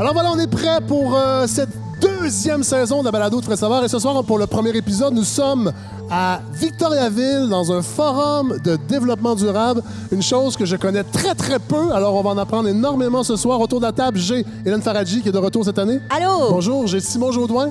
[0.00, 1.68] Alors voilà, on est prêt pour euh, cette
[2.00, 3.84] deuxième saison de la balado de Frais Savoir.
[3.84, 5.70] Et ce soir, pour le premier épisode, nous sommes
[6.10, 9.82] à Victoriaville dans un forum de développement durable.
[10.10, 11.92] Une chose que je connais très, très peu.
[11.92, 13.60] Alors, on va en apprendre énormément ce soir.
[13.60, 16.00] Autour de la table, j'ai Hélène Faradji qui est de retour cette année.
[16.08, 16.48] Allô?
[16.48, 17.68] Bonjour, j'ai Simon Jaudoin.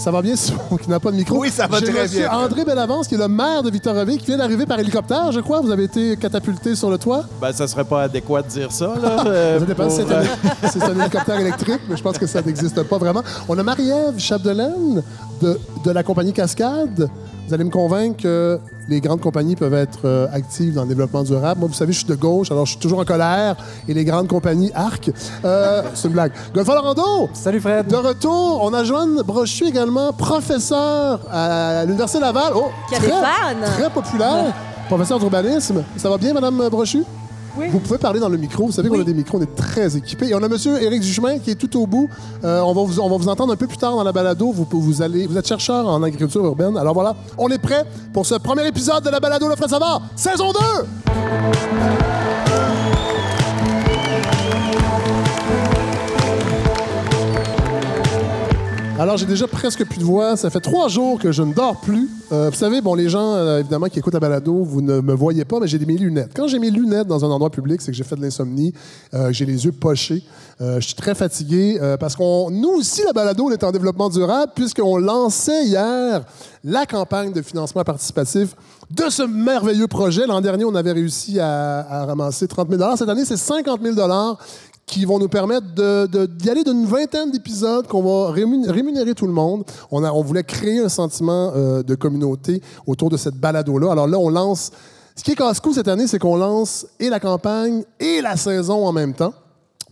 [0.00, 1.38] Ça va bien, Simon, qui n'a pas de micro?
[1.38, 2.30] Oui, ça va très bien.
[2.32, 5.60] André Bellavance, qui est le maire de Victoriaville, qui vient d'arriver par hélicoptère, je crois.
[5.60, 7.26] Vous avez été catapulté sur le toit.
[7.38, 9.24] Ben, ça serait pas adéquat de dire ça, là.
[9.26, 10.24] euh, Ça dépend si c'est un, euh,
[10.72, 13.22] c'est un hélicoptère électrique, mais je pense que ça n'existe pas vraiment.
[13.46, 15.02] On a Marie-Ève Chapdelaine
[15.42, 17.10] de, de la compagnie Cascade.
[17.46, 18.58] Vous allez me convaincre que
[18.90, 21.60] les grandes compagnies peuvent être euh, actives dans le développement durable.
[21.60, 23.56] Moi, vous savez, je suis de gauche, alors je suis toujours en colère.
[23.88, 25.10] Et les grandes compagnies arc.
[25.44, 26.32] Euh, c'est une blague.
[26.52, 27.30] Godefroy Lorando!
[27.32, 27.86] Salut Fred.
[27.86, 32.52] De retour, on a Joanne Brochu également, professeur à l'Université Laval.
[32.56, 33.72] Oh, Qui a des fans.
[33.78, 34.52] Très populaire.
[34.88, 35.84] Professeur d'urbanisme.
[35.96, 37.04] Ça va bien, Madame Brochu?
[37.56, 37.66] Oui.
[37.70, 38.66] Vous pouvez parler dans le micro.
[38.66, 39.00] Vous savez qu'on Oui.
[39.00, 40.28] a des micros, on est très équipés.
[40.28, 42.08] Et on a Monsieur Éric Duchemin qui est tout au bout.
[42.44, 44.52] Euh, on, va vous, on va vous entendre un peu plus tard dans la balado.
[44.52, 46.76] Vous, vous, allez, vous êtes chercheur en agriculture urbaine.
[46.76, 50.02] Alors voilà, on est prêt pour ce premier épisode de la balado Le Fred Savard,
[50.16, 51.89] saison 2!
[59.00, 60.36] Alors, j'ai déjà presque plus de voix.
[60.36, 62.10] Ça fait trois jours que je ne dors plus.
[62.32, 65.14] Euh, vous savez, bon, les gens, euh, évidemment, qui écoutent la balado, vous ne me
[65.14, 66.32] voyez pas, mais j'ai mes lunettes.
[66.36, 68.74] Quand j'ai mes lunettes dans un endroit public, c'est que j'ai fait de l'insomnie.
[69.14, 70.22] Euh, j'ai les yeux pochés.
[70.60, 74.52] Je suis très fatigué parce qu'on, nous aussi, la balado, on est en développement durable
[74.54, 76.22] puisqu'on lançait hier
[76.62, 78.54] la campagne de financement participatif
[78.90, 80.26] de ce merveilleux projet.
[80.26, 83.96] L'an dernier, on avait réussi à, à ramasser 30 000 Cette année, c'est 50 000
[84.90, 85.66] qui vont nous permettre
[86.26, 89.62] d'y aller d'une vingtaine d'épisodes, qu'on va rémun- rémunérer tout le monde.
[89.92, 93.92] On, a, on voulait créer un sentiment euh, de communauté autour de cette balado-là.
[93.92, 94.72] Alors là, on lance...
[95.14, 98.86] Ce qui est casse-cou cette année, c'est qu'on lance et la campagne et la saison
[98.86, 99.34] en même temps.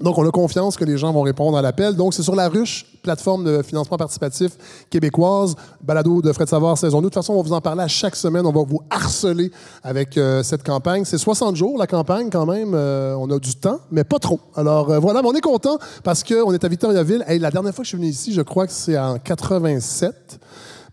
[0.01, 1.97] Donc, on a confiance que les gens vont répondre à l'appel.
[1.97, 4.53] Donc, c'est sur la ruche, plateforme de financement participatif
[4.91, 7.03] québécoise, balado de Fred Savard saison 2.
[7.03, 8.47] De toute façon, on va vous en parler à chaque semaine.
[8.47, 9.51] On va vous harceler
[9.83, 11.05] avec euh, cette campagne.
[11.05, 12.75] C'est 60 jours, la campagne, quand même.
[12.75, 14.41] Euh, on a du temps, mais pas trop.
[14.55, 17.25] Alors, euh, voilà, mais on est content parce qu'on est à Victoriaville.
[17.27, 20.39] Hey, la dernière fois que je suis venu ici, je crois que c'est en 87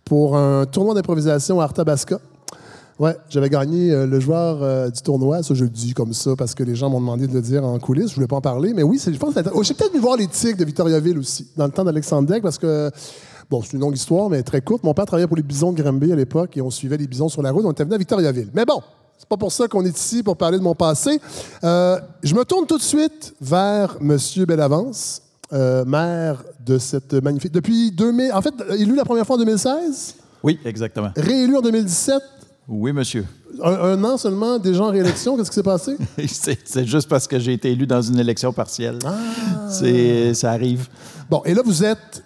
[0.04, 2.20] pour un tournoi d'improvisation à Arthabasca.
[2.98, 5.44] Ouais, j'avais gagné euh, le joueur euh, du tournoi.
[5.44, 7.64] Ça, je le dis comme ça parce que les gens m'ont demandé de le dire
[7.66, 8.10] en coulisses.
[8.12, 9.34] Je voulais pas en parler, mais oui, je pense.
[9.34, 12.28] que Oh, j'ai peut-être dû voir les Tigres de Victoriaville aussi dans le temps d'Alexandre
[12.28, 12.90] Deck parce que.
[13.52, 14.84] Bon, c'est une longue histoire, mais très courte.
[14.84, 17.30] Mon père travaillait pour les bisons de Granby à l'époque et on suivait les bisons
[17.30, 17.64] sur la route.
[17.66, 18.50] On était venu à Victoriaville.
[18.56, 18.82] Mais bon,
[19.20, 21.20] c'est pas pour ça qu'on est ici pour parler de mon passé.
[21.64, 24.18] Euh, je me tourne tout de suite vers M.
[24.48, 27.52] Bellavance, maire de cette magnifique.
[27.52, 28.32] Depuis 2000.
[28.34, 31.10] En fait, élu la première fois en 2016, Oui, exactement.
[31.16, 32.16] réélu en 2017.
[32.68, 33.26] Oui, monsieur.
[33.64, 35.98] Un, un an seulement, déjà en réélection, qu'est-ce qui s'est passé?
[36.28, 39.00] c'est juste parce que j'ai été élu dans une élection partielle.
[39.06, 39.14] Ah.
[40.34, 40.88] Ça arrive.
[41.30, 42.24] Bon, et là, vous êtes.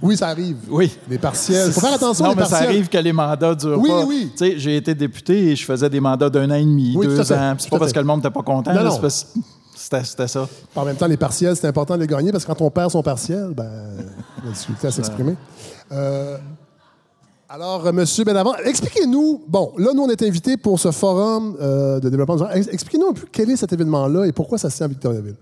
[0.00, 0.56] Oui, ça arrive.
[0.68, 0.90] Oui.
[1.10, 1.66] Les partiels.
[1.68, 4.04] Il faut faire attention Non, mais ça arrive que les mandats durent Oui, pas.
[4.04, 4.30] oui.
[4.36, 7.32] Sais, j'ai été député et je faisais des mandats d'un an et demi, Oui, deux
[7.32, 7.54] ans.
[7.58, 8.72] C'est pas parce que le monde n'était pas content.
[8.72, 9.08] Non, là, non.
[9.74, 10.48] C'était, ça.
[10.74, 12.90] En même temps, les partiels, c'est important de les gagner parce que quand on perd
[12.90, 13.70] son partiel, ben,
[14.42, 15.36] il y a difficulté à s'exprimer.
[15.92, 16.36] Euh,
[17.48, 19.42] alors, euh, Monsieur Benavent, expliquez-nous.
[19.48, 22.58] Bon, là, nous, on est invités pour ce forum euh, de développement durable.
[22.58, 25.36] Ex- Expliquez-nous un peu quel est cet événement-là et pourquoi ça se tient à Victoriaville?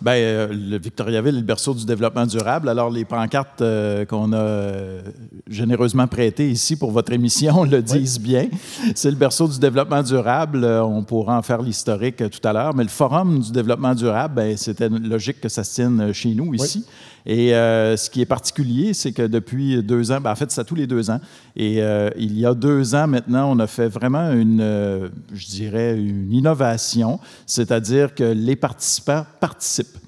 [0.00, 2.68] Ben, euh, le Victoriaville est le berceau du développement durable.
[2.68, 5.00] Alors, les pancartes euh, qu'on a
[5.48, 8.48] généreusement prêtées ici pour votre émission le disent bien.
[8.94, 10.62] C'est le berceau du développement durable.
[10.64, 12.74] Euh, on pourra en faire l'historique tout à l'heure.
[12.74, 16.54] Mais le Forum du développement durable, ben, c'était logique que ça se tienne chez nous,
[16.54, 16.84] ici.
[17.30, 20.62] Et euh, ce qui est particulier, c'est que depuis deux ans, ben, en fait, c'est
[20.62, 21.20] à tous les deux ans.
[21.56, 25.46] Et euh, il y a deux ans maintenant, on a fait vraiment une, euh, je
[25.46, 29.98] dirais, une innovation, c'est-à-dire que les participants participent.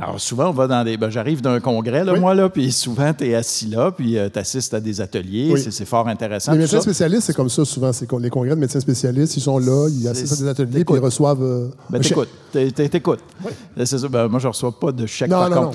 [0.00, 0.96] Alors, souvent, on va dans des.
[0.96, 2.20] ben, J'arrive d'un congrès, là, Oui.
[2.20, 5.50] moi, là, puis souvent, tu es assis là, puis tu assistes à des ateliers.
[5.52, 5.60] Oui.
[5.68, 6.52] C'est- fort intéressant.
[6.52, 7.92] Les médecins spécialistes, c'est comme ça souvent.
[7.92, 10.94] C'est les congrès de médecins spécialistes, ils sont là, ils assistent à des ateliers, puis
[10.94, 11.42] ils reçoivent.
[11.42, 12.28] euh, Ben, t'écoutes.
[12.52, 13.18] T'é- t'é- T'écoutes.
[13.76, 14.06] C'est ça.
[14.06, 15.68] Ben, moi, je ne reçois pas de chèque, Non, par non, contre.
[15.70, 15.74] non.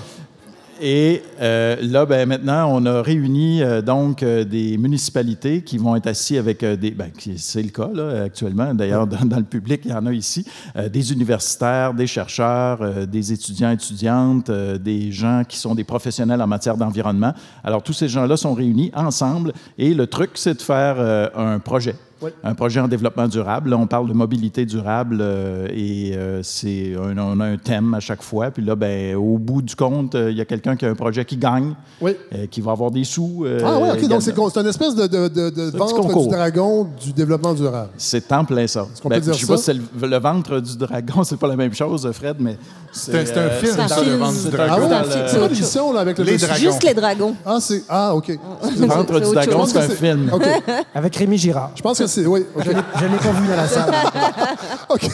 [0.81, 5.95] Et euh, là, ben, maintenant, on a réuni euh, donc euh, des municipalités qui vont
[5.95, 6.91] être assis avec des.
[6.91, 8.73] Ben, c'est le cas là, actuellement.
[8.73, 10.45] D'ailleurs, dans, dans le public, il y en a ici.
[10.91, 16.77] des universitaires, des chercheurs, des étudiants, étudiantes, des gens qui sont des professionnels en matière
[16.77, 17.33] d'environnement.
[17.63, 20.97] Alors, tous ces gens-là sont réunis ensemble et le truc, c'est de faire
[21.35, 21.95] un projet.
[22.43, 23.69] Un projet en développement durable.
[23.71, 27.93] Là, on parle de mobilité durable euh, et euh, c'est un, on a un thème
[27.93, 28.51] à chaque fois.
[28.51, 30.95] Puis là, ben, au bout du compte, euh, il y a quelqu'un qui a un
[30.95, 32.15] projet qui gagne, Oui.
[32.51, 33.45] qui va avoir des sous.
[33.63, 34.07] Ah oui, OK.
[34.09, 37.53] Donc, c'est c'est une espèce de, de, de, de petit ventre du dragon du développement
[37.53, 37.89] durable.
[37.97, 38.85] C'est en plein ça.
[39.01, 41.37] qu'on Ben, peut dire je sais pas si c'est le, le ventre du dragon, c'est
[41.39, 42.57] pas la même chose, Fred, mais
[42.95, 44.17] C'est un- un film C'est un dans le film.
[44.19, 44.89] ventre du dragon.
[44.91, 45.11] Ah oui?
[45.27, 46.55] C'est autre l'émission là, avec le Les dragons.
[46.61, 47.35] Juste les dragons.
[47.45, 47.83] Ah, c'est.
[47.89, 48.27] Ah, OK.
[48.29, 50.29] Le ventre du dragon, c'est un film.
[50.31, 50.43] OK.
[50.95, 51.71] Avec Rémi Girard.
[51.75, 52.25] Je pense que c'est.
[52.25, 52.63] Oui, OK.
[52.65, 53.91] Je l'ai je l'ai pas vu dans la salle.
[54.89, 55.09] OK.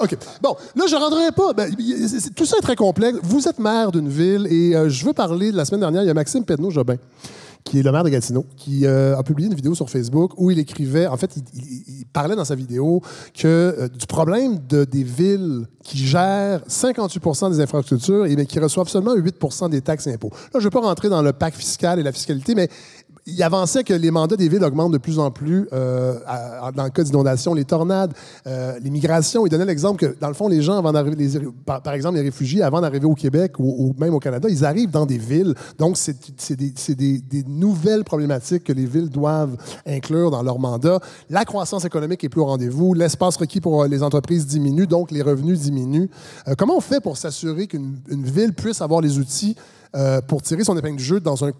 [0.00, 0.16] OK.
[0.42, 1.52] Bon, là, je ne rentrerai pas.
[1.52, 1.74] Ben,
[2.36, 3.18] tout ça est très complexe.
[3.22, 6.02] Vous êtes maire d'une ville et euh, je veux parler de la semaine dernière.
[6.02, 6.96] Il y a Maxime Pedneau-Jobin,
[7.64, 10.50] qui est le maire de Gatineau, qui euh, a publié une vidéo sur Facebook où
[10.50, 11.06] il écrivait.
[11.06, 13.02] En fait, il, parlait dans sa vidéo
[13.34, 18.58] que euh, du problème de, des villes qui gèrent 58% des infrastructures et mais qui
[18.58, 20.30] reçoivent seulement 8% des taxes et impôts.
[20.32, 22.68] Là, je ne vais pas rentrer dans le pacte fiscal et la fiscalité, mais
[23.32, 26.18] il avançait que les mandats des villes augmentent de plus en plus euh,
[26.74, 28.12] dans le cas d'inondation, les tornades,
[28.46, 29.46] euh, les migrations.
[29.46, 30.82] Il donnait l'exemple que, dans le fond, les gens,
[31.64, 35.06] par, exemple, les réfugiés, avant d'arriver au Québec ou, même au Canada, ils arrivent dans
[35.06, 35.54] des villes.
[35.78, 36.56] Donc, c'est
[36.96, 39.56] des, nouvelles problématiques que les villes doivent
[39.86, 41.00] inclure dans leur mandat.
[41.28, 42.94] La croissance économique est plus au rendez-vous.
[42.94, 46.08] L'espace requis pour euh, les entreprises diminue, donc les revenus diminuent.
[46.58, 49.56] Comment on fait pour s'assurer qu'une une ville puisse avoir les outils
[50.28, 51.50] pour tirer son épingle du jeu dans un,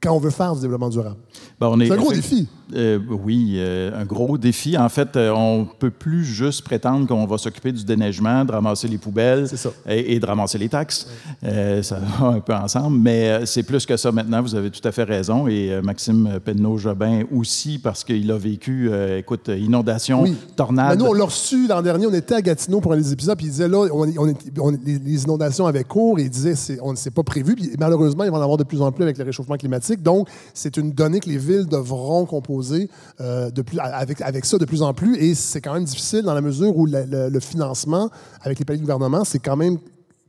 [0.00, 1.16] quand on veut faire du développement durable?
[1.60, 2.48] Ben, C'est un gros défi.
[2.74, 4.76] Euh, oui, euh, un gros défi.
[4.76, 8.50] En fait, euh, on ne peut plus juste prétendre qu'on va s'occuper du déneigement, de
[8.52, 9.46] ramasser les poubelles.
[9.88, 11.06] Et, et de ramasser les taxes.
[11.42, 14.42] Ça va un peu ensemble, mais c'est plus que ça maintenant.
[14.42, 15.46] Vous avez tout à fait raison.
[15.46, 20.34] Et Maxime Penneau-Jobin aussi, parce qu'il a vécu, écoute, inondation, Oui.
[20.56, 20.98] tornade.
[20.98, 22.06] Ben, nous, on l'a reçu l'an dernier.
[22.06, 23.36] On était à Gatineau pour un des épisodes.
[23.36, 26.18] Puis il disait là, on, on est- on- les, les inondations avaient cours.
[26.18, 27.54] Et il disait, on ne s'est pas prévu.
[27.54, 29.65] Puis malheureusement, il va en avoir de plus en plus avec le réchauffement climatique.
[30.02, 32.88] Donc, c'est une donnée que les villes devront composer
[33.20, 35.16] euh, avec, ça de plus en plus.
[35.16, 38.10] Et c'est quand même difficile dans la mesure où le financement
[38.42, 39.78] avec les paliers de gouvernement, c'est quand même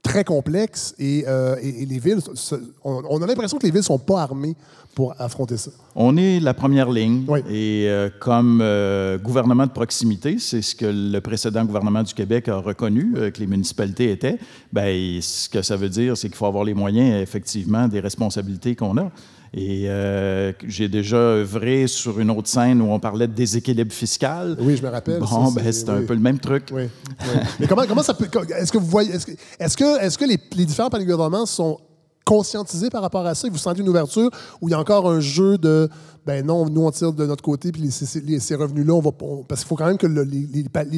[0.07, 0.95] très complexe.
[0.99, 3.93] Et, euh, et- et les villes, se- on, on a l'impression que les villes ne
[3.93, 4.55] sont pas armées
[4.95, 5.69] pour affronter ça.
[5.95, 7.39] On est la première ligne Oui.
[7.49, 12.47] et euh, comme euh, gouvernement de proximité, c'est ce que le précédent gouvernement du Québec
[12.47, 14.39] a reconnu que les municipalités étaient.
[14.73, 18.75] Ben, ce que ça veut dire, c'est qu'il faut avoir les moyens, effectivement, des responsabilités
[18.75, 19.11] qu'on a.
[19.59, 24.55] Et euh, j'ai déjà œuvré sur une autre scène où on parlait de déséquilibre fiscal.
[24.59, 25.19] Oui, je me rappelle.
[25.19, 26.05] Bon, ben, c'est un oui.
[26.05, 26.65] peu le même truc.
[26.71, 26.83] Oui.
[26.83, 27.39] oui.
[27.59, 28.29] Mais comment, comment ça peut.
[28.55, 29.11] Est-ce que vous voyez.
[29.15, 31.79] Est-ce que, est-ce que, est-ce que les, les différents paliers de gouvernement sont
[32.27, 33.47] conscientisés par rapport à ça?
[33.49, 34.29] Vous sentez une ouverture
[34.61, 35.89] où il y a encore un jeu de.
[36.25, 38.99] Ben non, nous, on tire de notre côté, puis les- ces, les- ces revenus-là, on
[38.99, 39.11] va.
[39.21, 40.45] on- parce qu'il faut quand même que le- les,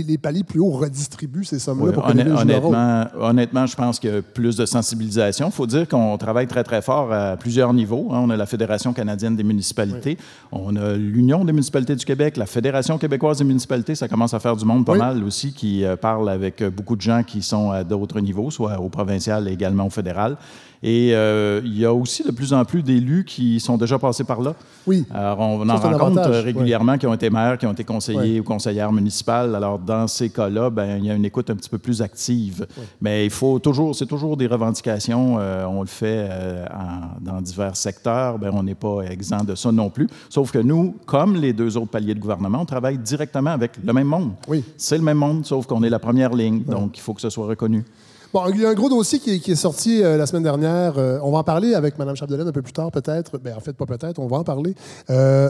[0.03, 4.11] les paliers, plus hauts redistribuent ces sommes-là Oui, pour honn- honnêtement, honnêtement, je pense qu'il
[4.11, 5.49] y a plus de sensibilisation.
[5.49, 8.07] Il faut dire qu'on travaille très, très fort à plusieurs niveaux.
[8.11, 8.21] hein.
[8.23, 10.17] On a la Fédération canadienne des municipalités,
[10.51, 13.93] on a l'Union des municipalités du Québec, la Fédération québécoise des municipalités.
[13.93, 14.97] Ça commence à faire du monde pas Oui.
[14.97, 18.49] mal aussi, qui euh, parle avec euh, beaucoup de gens qui sont à d'autres niveaux,
[18.49, 20.37] soit au provincial et également au fédéral.
[20.81, 24.23] Et euh, il y a aussi de plus en plus d'élus qui sont déjà passés
[24.23, 24.55] par là.
[24.87, 25.05] Oui.
[25.13, 28.35] Alors, on Ça, en rencontre avantage, régulièrement qui ont été maires, qui ont été conseillers
[28.35, 28.39] Ouais.
[28.39, 29.53] ou conseillères municipales.
[29.55, 32.65] Alors, dans ces cas-là, ben, il y a une écoute un petit peu plus active.
[33.01, 35.35] Mais il faut toujours, c'est toujours des revendications.
[35.39, 38.39] euh, on le fait euh, en- dans divers secteurs.
[38.39, 40.07] Ben, on n'est pas exempt de ça non plus.
[40.29, 43.91] Sauf que nous, comme les deux autres paliers de gouvernement, on travaille directement avec le
[43.91, 44.31] même monde.
[44.47, 44.63] Oui.
[44.77, 46.63] C'est le même monde, sauf qu'on est la première ligne.
[46.63, 47.83] Donc, il faut que ce soit reconnu.
[48.31, 50.99] Bon, il y a un gros dossier qui est, sorti euh, la semaine dernière.
[50.99, 53.39] Euh, on va en parler avec Mme Chapdelaine un peu plus tard, peut-être.
[53.39, 54.75] Ben, en fait, pas peut-être, on va en parler.
[55.09, 55.49] Euh,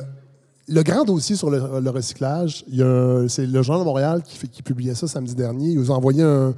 [0.70, 2.64] le grand dossier sur le, recyclage,
[3.28, 5.72] c'est le Journal de Montréal qui, publiait ça samedi dernier.
[5.72, 6.54] Ils ont envoyé un,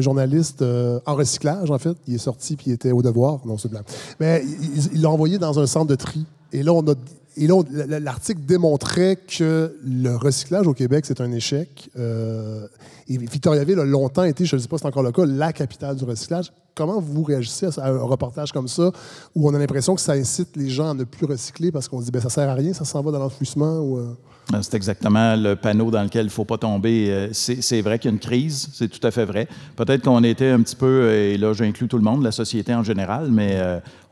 [0.00, 0.62] journaliste
[1.06, 1.96] en recyclage, en fait.
[2.06, 3.38] Il est sorti puis il était au devoir.
[3.46, 3.82] Non, c'est blanc.
[4.20, 4.44] Mais
[4.92, 6.26] ils l'ont envoyé dans un centre de tri.
[6.52, 6.94] Et là, on a.
[7.36, 7.62] Et là,
[8.00, 11.90] l'article démontrait que le recyclage au Québec, c'est un échec.
[11.98, 12.66] Euh,
[13.08, 15.52] et Victoriaville a longtemps été, je ne sais pas si c'est encore le cas, la
[15.52, 16.52] capitale du recyclage.
[16.74, 18.90] Comment vous réagissez à un reportage comme ça,
[19.34, 22.00] où on a l'impression que ça incite les gens à ne plus recycler parce qu'on
[22.00, 23.78] dit, ben, ça sert à rien, ça s'en va dans l'enfouissement?
[23.78, 24.16] Ou, euh,
[24.52, 27.08] Euh, C'est exactement le panneau dans lequel il ne faut pas tomber.
[27.10, 29.48] Euh, C'est vrai qu'il y a une crise, c'est tout à fait vrai.
[29.76, 32.82] Peut-être qu'on était un petit peu, et là j'inclus tout le monde, la société en
[32.82, 33.58] général, mais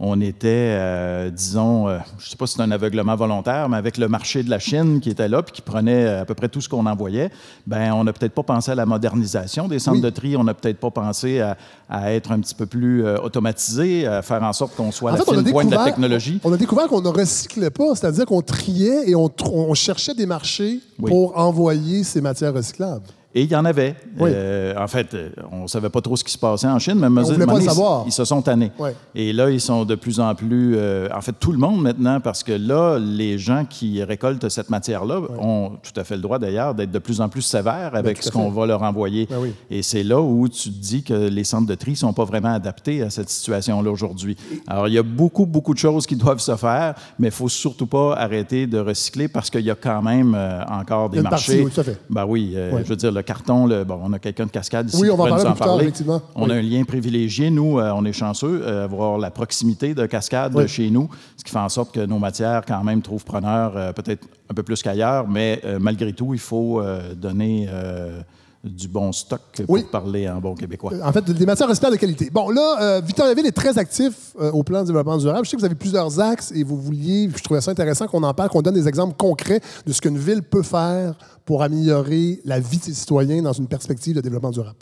[0.05, 3.77] on était, euh, disons, euh, je ne sais pas si c'est un aveuglement volontaire, mais
[3.77, 6.49] avec le marché de la Chine qui était là, puis qui prenait à peu près
[6.49, 7.31] tout ce qu'on envoyait,
[7.69, 10.03] ben on n'a peut-être pas pensé à la modernisation des centres Oui.
[10.03, 11.57] de tri, on n'a peut-être pas pensé à,
[11.89, 15.15] à être un petit peu plus euh, automatisé, à faire en sorte qu'on soit à
[15.15, 16.41] En la fait, fine pointe de la technologie.
[16.43, 19.31] On a découvert qu'on ne recyclait pas, c'est-à-dire qu'on triait et on,
[19.75, 21.13] cherchait des marchés Oui.
[21.13, 23.07] pour envoyer ces matières recyclables.
[23.35, 23.95] Et il y en avait.
[24.19, 24.31] Oui.
[24.35, 26.97] Euh, en fait, euh, on ne savait pas trop ce qui se passait en Chine,
[26.97, 27.29] mais pas.
[27.31, 28.71] Ils, ils se sont tannés.
[29.15, 30.75] Et là, ils sont de plus en plus.
[30.77, 34.69] euh, en fait, tout le monde maintenant, parce que là, les gens qui récoltent cette
[34.69, 38.19] matière-là ont tout à fait le droit d'ailleurs d'être de plus en plus sévères avec
[38.19, 39.27] à ce qu'on va leur envoyer.
[39.31, 39.51] Ben.
[39.71, 42.25] Et c'est là où tu te dis que les centres de tri ne sont pas
[42.25, 44.37] vraiment adaptés à cette situation-là aujourd'hui.
[44.67, 47.35] Alors, il y a beaucoup, beaucoup de choses qui doivent se faire, mais il ne
[47.35, 51.19] faut surtout pas arrêter de recycler parce qu'il y a quand même euh, encore des
[51.19, 51.65] une partie, marchés.
[51.65, 51.99] oui, tout à fait.
[52.11, 55.01] Ben oui, je veux dire, le carton, le, bon, on a quelqu'un de cascade ici
[55.01, 56.23] Oui, on va en parler tard, effectivement.
[56.35, 56.53] On Oui.
[56.53, 57.51] a un lien privilégié.
[57.51, 60.65] Nous, euh, on est chanceux euh, avoir la proximité de cascade Oui.
[60.65, 63.77] euh, chez nous, ce qui fait en sorte que nos matières, quand même, trouvent preneur
[63.77, 68.21] euh, peut-être un peu plus qu'ailleurs, mais euh, malgré tout, il faut euh, donner euh,
[68.65, 69.85] du bon stock pour Oui.
[69.91, 70.93] parler en bon québécois.
[71.03, 72.31] En fait, des matières recyclables de qualité.
[72.31, 75.45] Bon, là, euh, Victoriaville est très actif euh, au plan de développement durable.
[75.45, 78.23] Je sais que vous avez plusieurs axes et vous vouliez, je trouvais ça intéressant qu'on
[78.23, 81.15] en parle, qu'on donne des exemples concrets de ce qu'une ville peut faire
[81.45, 84.79] pour améliorer la vie de ses citoyens dans une perspective de développement durable.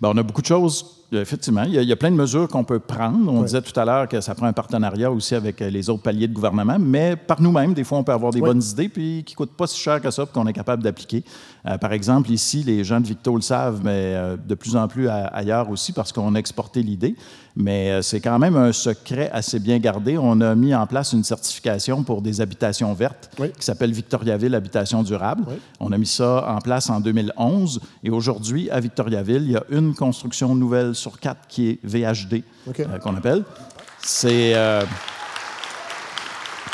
[0.00, 1.64] Ben, on a beaucoup de choses, effectivement.
[1.64, 3.30] Il y a, il y a plein de mesures qu'on peut prendre.
[3.30, 6.02] On disait tout à l'heure que ça prend un partenariat aussi avec euh, les autres
[6.02, 9.22] paliers de gouvernement, mais par nous-mêmes, des fois, on peut avoir des bonnes idées puis
[9.26, 11.22] qui ne coûtent pas si cher que ça puis qu'on est capable d'appliquer.
[11.66, 14.88] Euh, par exemple, ici, les gens de Victo le savent, mais euh, de plus en
[14.88, 17.14] plus à- ailleurs aussi parce qu'on a exporté l'idée.
[17.56, 20.16] Mais euh, c'est quand même un secret assez bien gardé.
[20.16, 23.48] On a mis en place une certification pour des habitations vertes Oui.
[23.58, 25.42] qui s'appelle Victoriaville Habitation Durable.
[25.80, 29.64] On a mis ça en place en 2011 et aujourd'hui, à Victoriaville, il y a
[29.70, 32.42] une construction nouvelle sur quatre qui est VHD,
[32.80, 33.44] euh, qu'on appelle.
[34.02, 34.52] C'est.
[34.54, 34.82] euh,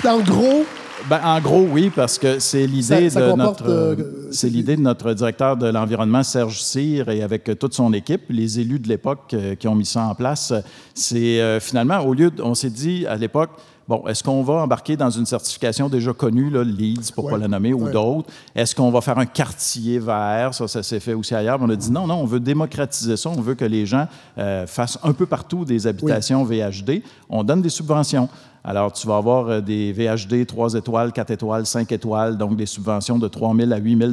[0.04, 0.64] En gros,
[1.08, 4.82] ben, en gros, oui, parce que c'est l'idée de notre, euh, euh, c'est l'idée de
[4.82, 8.88] notre directeur de l'environnement Serge Cyr et avec euh, toute son équipe, les élus de
[8.88, 10.52] l'époque euh, qui ont mis ça en place.
[10.94, 13.50] C'est euh, finalement au lieu, de- on s'est dit à l'époque.
[13.88, 17.32] Bon, est-ce qu'on va embarquer dans une certification déjà connue, là, LEEDS, pour Ouais.
[17.32, 17.92] pas la nommer, ou Ouais.
[17.92, 18.28] d'autres?
[18.54, 20.54] Est-ce qu'on va faire un quartier vert?
[20.54, 21.58] Ça, ça s'est fait aussi ailleurs.
[21.60, 23.30] On a dit non, non, on veut démocratiser ça.
[23.30, 27.02] On veut que les gens euh, fassent un peu partout des habitations VHD.
[27.30, 28.28] On donne des subventions.
[28.68, 32.66] Alors, tu vas avoir euh, des VHD 3 étoiles, 4 étoiles, 5 étoiles, donc des
[32.66, 34.12] subventions de 3 000 à 8 000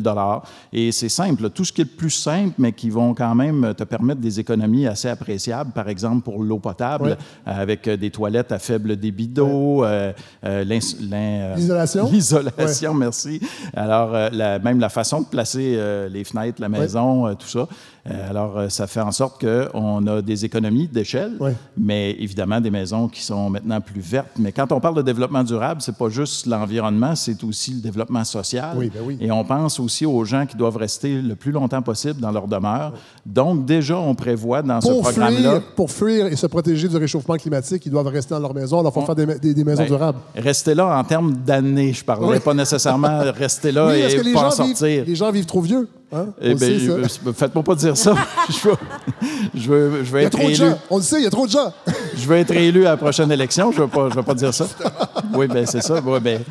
[0.72, 3.74] Et c'est simple, tout ce qui est le plus simple, mais qui vont quand même
[3.76, 7.12] te permettre des économies assez appréciables, par exemple pour l'eau potable, Ouais.
[7.48, 10.14] euh, avec euh, des toilettes à faible débit d'eau, euh,
[10.46, 12.08] euh, euh, L'isolation?
[12.12, 13.42] L'isolation, merci.
[13.76, 17.48] Alors, euh, la- même la façon de placer euh, les fenêtres, la maison, euh, tout
[17.48, 17.68] ça.
[18.10, 21.38] Euh, alors, euh, ça fait en sorte qu'on a des économies d'échelle,
[21.78, 24.28] mais évidemment des maisons qui sont maintenant plus vertes.
[24.38, 28.26] Mais quand on parle de développement durable, c'est pas juste l'environnement, c'est aussi le développement
[28.26, 28.76] social.
[28.78, 29.18] Oui, ben oui.
[29.22, 32.48] Et on pense aussi aux gens qui doivent rester le plus longtemps possible dans leur
[32.48, 32.92] demeure.
[33.26, 35.52] Donc, déjà, on prévoit dans ce pour programme-là...
[35.52, 38.80] fuir, pour fuir et se protéger du réchauffement climatique, ils doivent rester dans leur maison.
[38.82, 40.20] Alors, il faut On- faire des, des- des maisons Ben, durables.
[40.36, 42.40] Rester là en termes d'années, je parlais, Oui.
[42.42, 45.06] pas nécessairement rester là et pas en gens, vivent, sortir.
[45.08, 45.88] les gens vivent trop vieux.
[46.14, 46.28] Hein?
[46.42, 46.66] Eh ça.
[46.70, 48.14] je- je- faites-moi pas dire ça.
[48.50, 48.76] je veux,
[49.56, 50.56] je veux, je veux Il y a être de élu.
[50.56, 50.78] gens.
[50.90, 51.74] On le sait, il y a trop de gens.
[52.16, 53.72] Je veux être élu à la prochaine élection.
[53.72, 54.66] Je ne veux, veux pas dire ça.
[55.34, 56.00] Oui, ben c'est ça.
[56.06, 56.42] Oui, ben.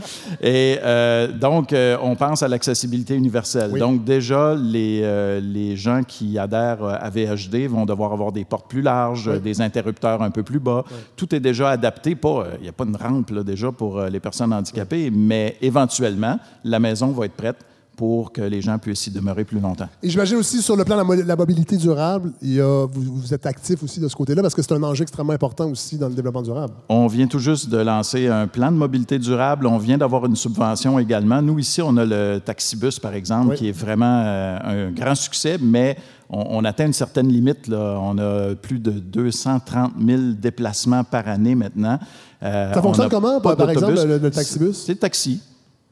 [0.42, 3.70] Et euh, donc, euh, on pense à l'accessibilité universelle.
[3.72, 3.78] Oui.
[3.78, 8.44] Donc, déjà, les, euh, les gens qui adhèrent euh, à VHD vont devoir avoir des
[8.44, 10.84] portes plus larges, euh, des interrupteurs un peu plus bas.
[11.16, 12.16] Tout est déjà adapté.
[12.24, 15.56] Euh, Il n'y a pas une rampe là, déjà pour euh, les personnes handicapées, mais
[15.62, 17.56] éventuellement, la maison va être prête
[17.96, 19.88] pour que les gens puissent y demeurer plus longtemps.
[20.02, 22.86] Et j'imagine aussi, sur le plan de la, mo- la mobilité durable, il y a-
[22.86, 25.68] vous, vous êtes actif aussi de ce côté-là parce que c'est un enjeu extrêmement important
[25.70, 26.72] aussi dans le développement durable.
[26.88, 29.66] On vient tout juste de lancer un plan de mobilité durable.
[29.66, 31.42] On vient d'avoir une subvention également.
[31.42, 33.56] Nous, ici, on a le taxibus, par exemple, Oui.
[33.56, 35.96] qui est vraiment euh, un grand succès, mais
[36.30, 37.68] on, on atteint une certaine limite.
[37.68, 37.98] Là.
[38.00, 41.98] On a plus de 230 000 déplacements par année maintenant.
[42.42, 44.76] Euh, Ça on fonctionne comment, par exemple, le- le taxibus?
[44.86, 45.40] C'est le taxi.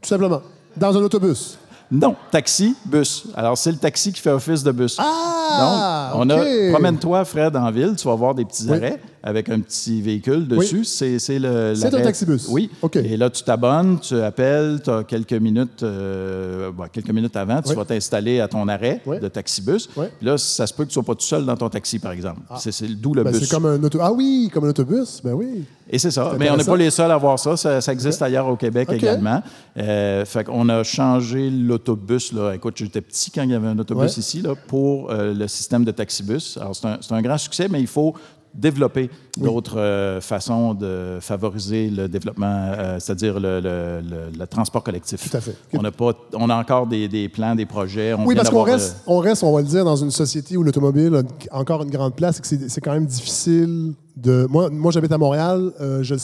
[0.00, 0.40] Tout simplement.
[0.76, 1.58] Dans un autobus.
[1.90, 3.24] Non, taxi, bus.
[3.34, 4.96] Alors, c'est le taxi qui fait office de bus.
[4.98, 5.39] Ah!
[5.58, 6.38] Donc, on OK.
[6.38, 6.72] a.
[6.72, 8.76] Promène-toi, Fred, en ville, tu vas voir des petits Oui.
[8.76, 10.84] arrêts avec un petit véhicule dessus.
[10.84, 11.74] C'est c'est le.
[11.74, 12.46] C'est un taxibus.
[12.48, 12.70] Oui.
[12.82, 12.96] OK.
[12.96, 17.60] Et là, tu t'abonnes, tu appelles, tu as quelques minutes, euh, bon, quelques minutes avant,
[17.60, 17.76] tu Oui.
[17.76, 19.88] vas t'installer à ton arrêt de taxibus.
[19.96, 20.06] Oui.
[20.18, 22.12] Puis là, ça se peut que tu sois pas tout seul dans ton taxi, par
[22.12, 22.40] exemple.
[22.58, 23.40] C'est c'est d'où le Ben, bus.
[23.40, 23.98] c'est comme un auto...
[24.00, 25.20] Ah oui, comme un autobus.
[25.22, 25.64] Ben oui.
[25.92, 26.32] Et c'est ça.
[26.38, 27.56] Mais on n'est pas les seuls à voir ça.
[27.56, 29.42] Ça, ça existe ailleurs au Québec également.
[29.76, 32.32] Euh, fait qu'on a changé l'autobus.
[32.54, 34.20] Écoute, j'étais petit quand il y avait un autobus Ouais.
[34.20, 36.56] ici là, pour euh, le système de taxibus.
[36.60, 38.14] Alors, c'est un, un grand succès, mais il faut
[38.52, 44.82] développer d'autres euh, façons de favoriser le développement, euh, c'est-à-dire le, le- le- le transport
[44.82, 45.30] collectif.
[45.30, 45.54] Tout à fait.
[45.72, 48.12] On a, pas, on a encore des, des plans, des projets.
[48.12, 50.64] On Oui, parce qu'on reste, on reste, on va le dire, dans une société où
[50.64, 54.46] l'automobile a encore une grande place et que c'est quand même difficile de.
[54.50, 55.72] Moi, moi j'habite à Montréal.
[55.80, 56.14] euh, je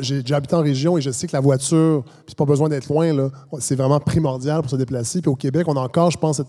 [0.00, 2.68] j'ai déjà habité en région et je sais que la voiture, puis c'est pas besoin
[2.68, 3.28] d'être loin, là,
[3.58, 5.20] c'est vraiment primordial pour se déplacer.
[5.22, 6.40] Puis au Québec, on a encore, je pense,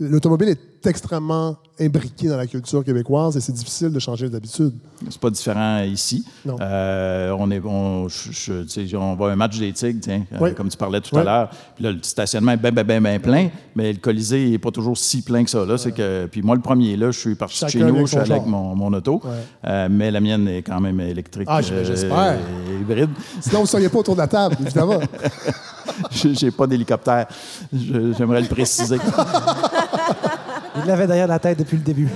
[0.00, 4.72] l'automobile est extrêmement imbriquée dans la culture québécoise et c'est difficile de changer d'habitude.
[5.08, 6.24] C'est pas différent ici.
[6.44, 6.56] Non.
[6.60, 10.76] Euh, on, est, on, je- on voit un match des Tigres, tiens, euh, comme tu
[10.76, 11.20] parlais tout Oui.
[11.20, 11.50] à l'heure.
[11.74, 14.70] Puis là, le stationnement est bien, bien, bien, bien plein, mais le Colisée n'est pas
[14.70, 15.64] toujours si plein que ça.
[15.64, 15.78] Là.
[15.78, 18.18] C'est que, puis moi, le premier, là, je suis parti Chacun chez nous, je suis
[18.18, 19.30] allé avec mon, mon auto, Ouais.
[19.66, 21.48] Euh, mais la mienne est quand même électrique.
[21.50, 22.36] Ah, je- j'espère.
[22.80, 23.10] hybride.
[23.40, 25.00] Sinon, vous ne seriez pas autour de la table, évidemment.
[26.10, 27.26] J'ai j'ai pas d'hélicoptère.
[27.72, 28.96] Je- J'aimerais le préciser.
[30.76, 32.08] Il l'avait derrière la tête depuis le début.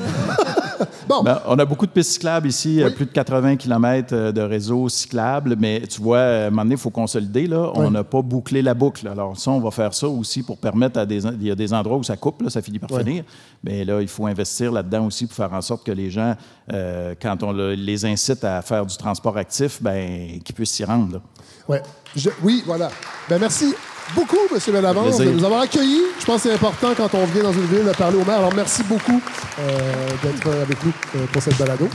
[1.09, 4.41] Bon, Ben, on a beaucoup de pistes cyclables ici, euh, plus de 80 km de
[4.41, 7.47] réseau cyclable, mais tu vois, à un moment donné, il faut consolider.
[7.47, 7.71] Là.
[7.75, 7.91] On Oui.
[7.93, 9.07] n'a pas bouclé la boucle.
[9.09, 11.25] Alors ça, on va faire ça aussi pour permettre à des...
[11.25, 13.05] Il y a des endroits où ça coupe, là, ça finit par Oui.
[13.05, 13.25] finir.
[13.63, 16.35] Mais là, il faut investir là-dedans aussi pour faire en sorte que les gens,
[16.73, 20.85] euh, quand on le- les incite à faire du transport actif, ben, qu'ils puissent s'y
[20.85, 21.15] rendre.
[21.15, 21.21] là.
[21.69, 21.83] Ouais.
[22.15, 22.89] Je- oui, voilà.
[23.29, 23.75] Ben, merci
[24.15, 24.73] beaucoup, M.
[24.73, 26.03] Bellavance, de nous avoir accueillis.
[26.19, 28.39] Je pense que c'est important quand on vient dans une ville de parler au maire.
[28.39, 29.21] Alors, merci beaucoup
[29.59, 31.89] euh, d'être avec nous euh, pour cette balado.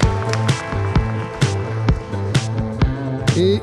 [3.37, 3.61] Et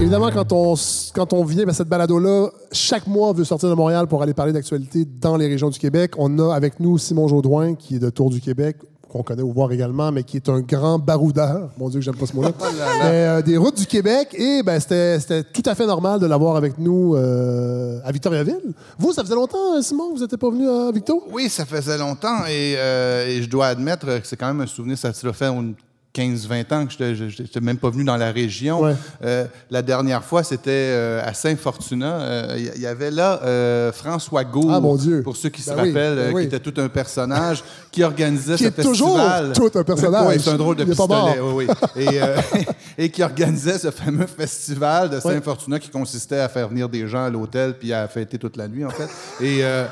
[0.00, 0.74] évidemment, quand on,
[1.14, 4.34] quand on vient à cette balado-là, chaque mois, on veut sortir de Montréal pour aller
[4.34, 6.12] parler d'actualité dans les régions du Québec.
[6.18, 8.76] On a avec nous Simon Jaudoin, qui est de Tour du Québec,
[9.10, 11.70] qu'on connaît au voir également, mais qui est un grand baroudeur.
[11.78, 12.52] Mon Dieu, que j'aime pas ce mot-là.
[13.02, 14.34] Mais, euh, des routes du Québec.
[14.34, 18.72] Et ben, c'était tout à fait normal de l'avoir avec nous euh, à Victoriaville.
[18.98, 21.24] Vous, ça faisait longtemps, Simon, vous n'étiez pas venu à Victo?
[21.32, 24.66] Oui, ça faisait longtemps et, euh, et je dois admettre que c'est quand même un
[24.66, 25.74] souvenir, ça se fait une
[26.14, 28.80] 15-20 ans que je n'étais même pas venu dans la région.
[28.82, 28.94] Ouais.
[29.24, 32.14] Euh, la dernière fois, c'était euh, à Saint-Fortuna.
[32.20, 35.22] Euh, Il y- il y avait là euh, François Gault, Ah, mon Dieu.
[35.22, 36.42] pour ceux qui se Ben oui, rappellent, ben euh, oui.
[36.48, 37.62] qui était tout un personnage,
[37.92, 39.52] qui organisait Qui ce est toujours festival.
[39.54, 40.26] tout un personnage.
[40.26, 41.08] Oui, c'est un drôle de Il pistolet.
[41.14, 41.36] mort.
[41.54, 42.02] oui, oui.
[42.04, 42.36] Et, euh,
[42.98, 47.24] et qui organisait ce fameux festival de Saint-Fortuna qui consistait à faire venir des gens
[47.24, 49.08] à l'hôtel puis à fêter toute la nuit, en fait.
[49.40, 49.84] Et, euh,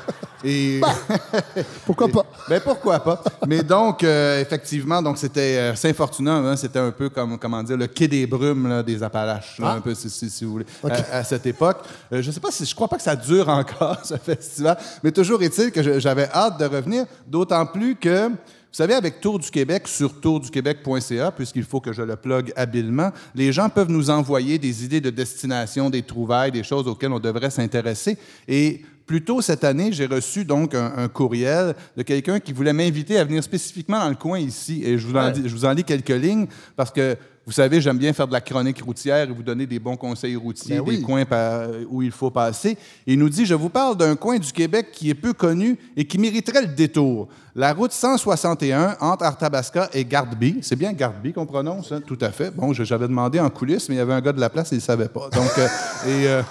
[0.43, 0.81] et
[1.85, 2.25] Pourquoi pas?
[2.49, 3.23] ben pourquoi pas?
[3.47, 5.75] Mais donc, euh, effectivement, donc c'était euh,
[6.19, 9.71] Hein, c'était un peu comme, comment dire, le quai des brumes là, des Appalaches, là,
[9.73, 10.65] un peu, si, si- si vous voulez,
[11.11, 11.77] à, à cette époque.
[12.11, 15.11] Euh, je sais pas si, je crois pas que ça dure encore, ce festival, mais
[15.11, 18.35] toujours est-il que j'avais hâte de revenir, d'autant plus que, vous
[18.75, 23.51] savez, avec Tour du Québec, sur tourduquebec.ca, puisqu'il faut que je le plug habilement, les
[23.51, 27.49] gens peuvent nous envoyer des idées de destination, des trouvailles, des choses auxquelles on devrait
[27.49, 28.17] s'intéresser.
[28.47, 32.73] Et plus tôt cette année, j'ai reçu donc un, un courriel de quelqu'un qui voulait
[32.73, 34.83] m'inviter à venir spécifiquement dans le coin ici.
[34.85, 37.17] Et je vous, en, dis- je vous en lis quelques lignes parce que,
[37.47, 40.35] vous savez, j'aime bien faire de la chronique routière et vous donner des bons conseils
[40.35, 40.97] routiers, Ben oui.
[40.99, 42.77] des coins par- où il faut passer.
[43.07, 45.75] Et il nous dit, je vous parle d'un coin du Québec qui est peu connu
[45.97, 47.29] et qui mériterait le détour.
[47.55, 50.59] La route 161 entre Arthabasca et Gardeby.
[50.61, 52.01] C'est bien Gardeby qu'on prononce, hein?
[52.05, 52.51] tout à fait.
[52.55, 54.75] Bon, j'avais demandé en coulisses, mais il y avait un gars de la place et
[54.75, 55.29] il ne savait pas.
[55.33, 55.67] Donc, euh,
[56.07, 56.43] et, euh,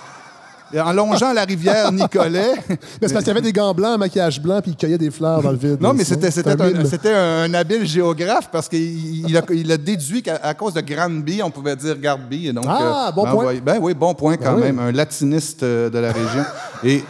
[0.76, 3.98] en longeant la rivière Nicolet, Mais c'est parce qu'il y avait des gants blancs, un
[3.98, 5.81] maquillage blanc, puis il cueillait des fleurs dans le vide.
[5.81, 10.54] Non, mais c'était, c'était, un habile géographe parce qu'il il a, il a déduit qu'à
[10.54, 13.54] cause de Granby, on pouvait dire Donc, Ah, bon ben, point.
[13.64, 14.62] Ben oui, bon point quand oui.
[14.62, 14.78] même.
[14.78, 16.44] Un latiniste euh, de la région.
[16.85, 17.02] Et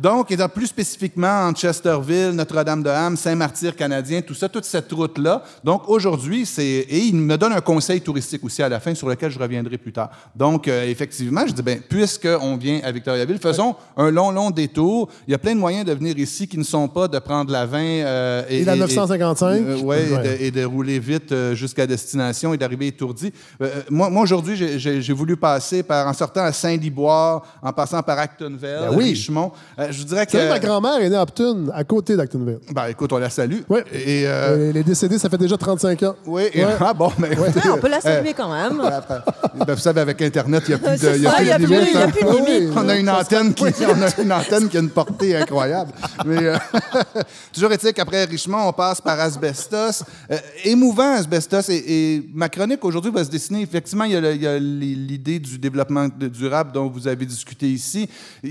[0.00, 5.42] donc, étant plus spécifiquement en Chesterville, Notre-Dame-de-Ham, Saint-Martyr canadien, tout ça, toute cette route-là.
[5.62, 6.64] Donc, aujourd'hui, c'est.
[6.64, 9.76] Et il me donne un conseil touristique aussi à la fin sur lequel je reviendrai
[9.78, 10.10] plus tard.
[10.34, 15.08] Donc, euh, effectivement, je dis, ben, puisqu'on vient à Victoriaville, faisons un long, long détour.
[15.28, 17.52] Il y a plein de moyens de venir ici qui ne sont pas de prendre
[17.52, 19.46] la 20 euh, Et la 955.
[19.46, 20.06] euh, ouais, Ouais.
[20.10, 23.32] Et, de, et de rouler vite euh, jusqu'à destination et d'arriver étourdi.
[23.60, 28.18] Euh, moi, moi aujourd'hui, j'ai- voulu passer par, en sortant à Saint-Liboire, en passant par
[28.18, 29.04] Actonville, Ben oui.
[29.10, 29.52] Richmond.
[29.90, 30.66] Je vous dirais savez, ma que.
[30.66, 32.58] grand-mère est née à Upton, à côté d'Actonville.
[32.72, 33.60] Ben, écoute, on la salue.
[33.68, 33.84] Ouais.
[33.92, 36.14] Et, euh, Elle est décédée, ça fait déjà 35 ans.
[36.26, 36.72] oui, et- Ouais.
[36.80, 38.78] ah bon, mais écoutez, Ah, on peut la euh, saluer quand même.
[39.66, 41.46] ben, vous savez, avec Internet, il n'y a plus de, il y a ça, plus
[41.46, 42.10] de limite, il y a hein.
[42.10, 42.70] plus de Ah oui.
[42.76, 45.90] On a une antenne qui, on a une antenne qui a une portée incroyable.
[46.24, 46.56] Mais euh,
[47.52, 50.04] toujours est-il qu'après Richemont, on passe par Asbestos.
[50.30, 51.68] Euh, émouvant Asbestos.
[51.70, 51.76] Et,
[52.16, 53.62] et ma chronique aujourd'hui va se dessiner.
[53.62, 58.08] Effectivement, il y a, l'idée du développement durable dont vous avez discuté ici.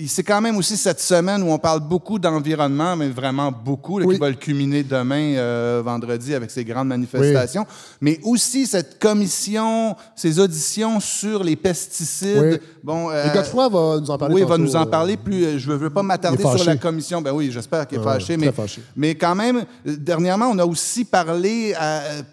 [0.08, 4.06] C'est quand même aussi cette semaine où on parle beaucoup d'environnement, mais vraiment beaucoup, là,
[4.06, 4.16] Oui.
[4.16, 7.66] qui va le culminer demain, euh, vendredi, avec ces grandes manifestations.
[8.02, 12.38] Mais aussi cette commission, ces auditions sur les pesticides.
[12.42, 12.58] Oui.
[12.84, 14.86] Bon, Et euh, Godefroy va nous en parler oui, il va tantôt, nous en euh,
[14.86, 15.44] parler plus.
[15.44, 17.22] euh, Je ne veux pas m'attarder sur la commission.
[17.22, 18.38] Ben oui, j'espère qu'il est fâché.
[18.38, 18.82] Mais, fâché.
[18.96, 21.74] mais quand même, dernièrement, on a aussi parlé,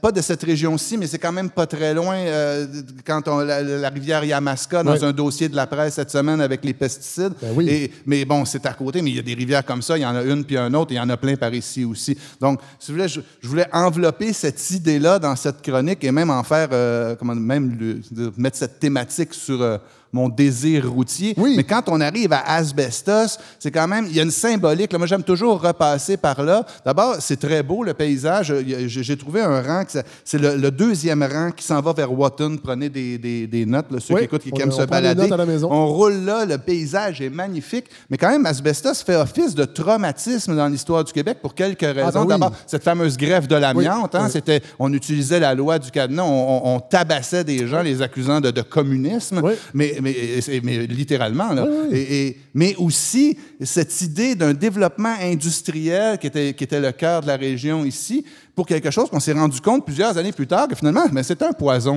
[0.01, 2.67] pas de cette région-ci, mais c'est quand même pas très loin, euh,
[3.07, 6.65] quand on, la, la rivière Yamaska, dans un dossier de la presse cette semaine avec
[6.65, 7.33] les pesticides.
[7.43, 7.69] Ben oui.
[7.69, 10.07] Et, mais bon, c'est à mais il y a des rivières comme ça, il y
[10.07, 12.17] en a une puis un autre, et il y en a plein par ici aussi.
[12.41, 16.43] Donc, si vous voulez, je, voulais envelopper cette idée-là dans cette chronique et même en
[16.43, 18.01] faire, euh, comment, même
[18.37, 19.79] mettre cette thématique sur euh,
[20.17, 21.35] mon désir routier.
[21.37, 21.55] Oui.
[21.57, 24.93] Mais quand on arrive à Asbestos, c'est quand même, il y a une symbolique.
[24.93, 24.99] là.
[24.99, 26.65] Moi, j'aime toujours repasser par là.
[26.85, 28.53] D'abord, c'est très beau, le paysage.
[28.87, 29.85] J'ai trouvé un rang,
[30.25, 32.57] c'est le, le deuxième rang qui s'en va vers Watton.
[32.63, 34.83] Prenez des, des- des notes, là, ceux Oui, qui écoutent, qui on- aiment on se
[34.85, 35.29] balader.
[35.71, 37.87] On roule là, le paysage est magnifique.
[38.11, 42.11] Mais quand même, Asbestos fait office de traumatisme dans l'histoire du Québec pour quelques raisons.
[42.13, 42.29] ben oui.
[42.29, 46.75] D'abord, cette fameuse grève de l'amiante, hein, c'était, on utilisait la loi du cadenas, on,
[46.77, 49.43] on- tabassait des gens, les accusant de, de communisme,
[49.75, 51.53] mais, mais, et- mais littéralement.
[51.53, 51.67] Là.
[51.69, 51.97] Oui, oui.
[51.99, 57.23] Et- et- mais aussi cette idée d'un développement industriel qui était, qui était le cœur
[57.23, 58.25] de la région ici,
[58.57, 61.43] pour quelque chose qu'on s'est rendu compte plusieurs années plus tard que finalement, mais c'est
[61.43, 61.95] un poison.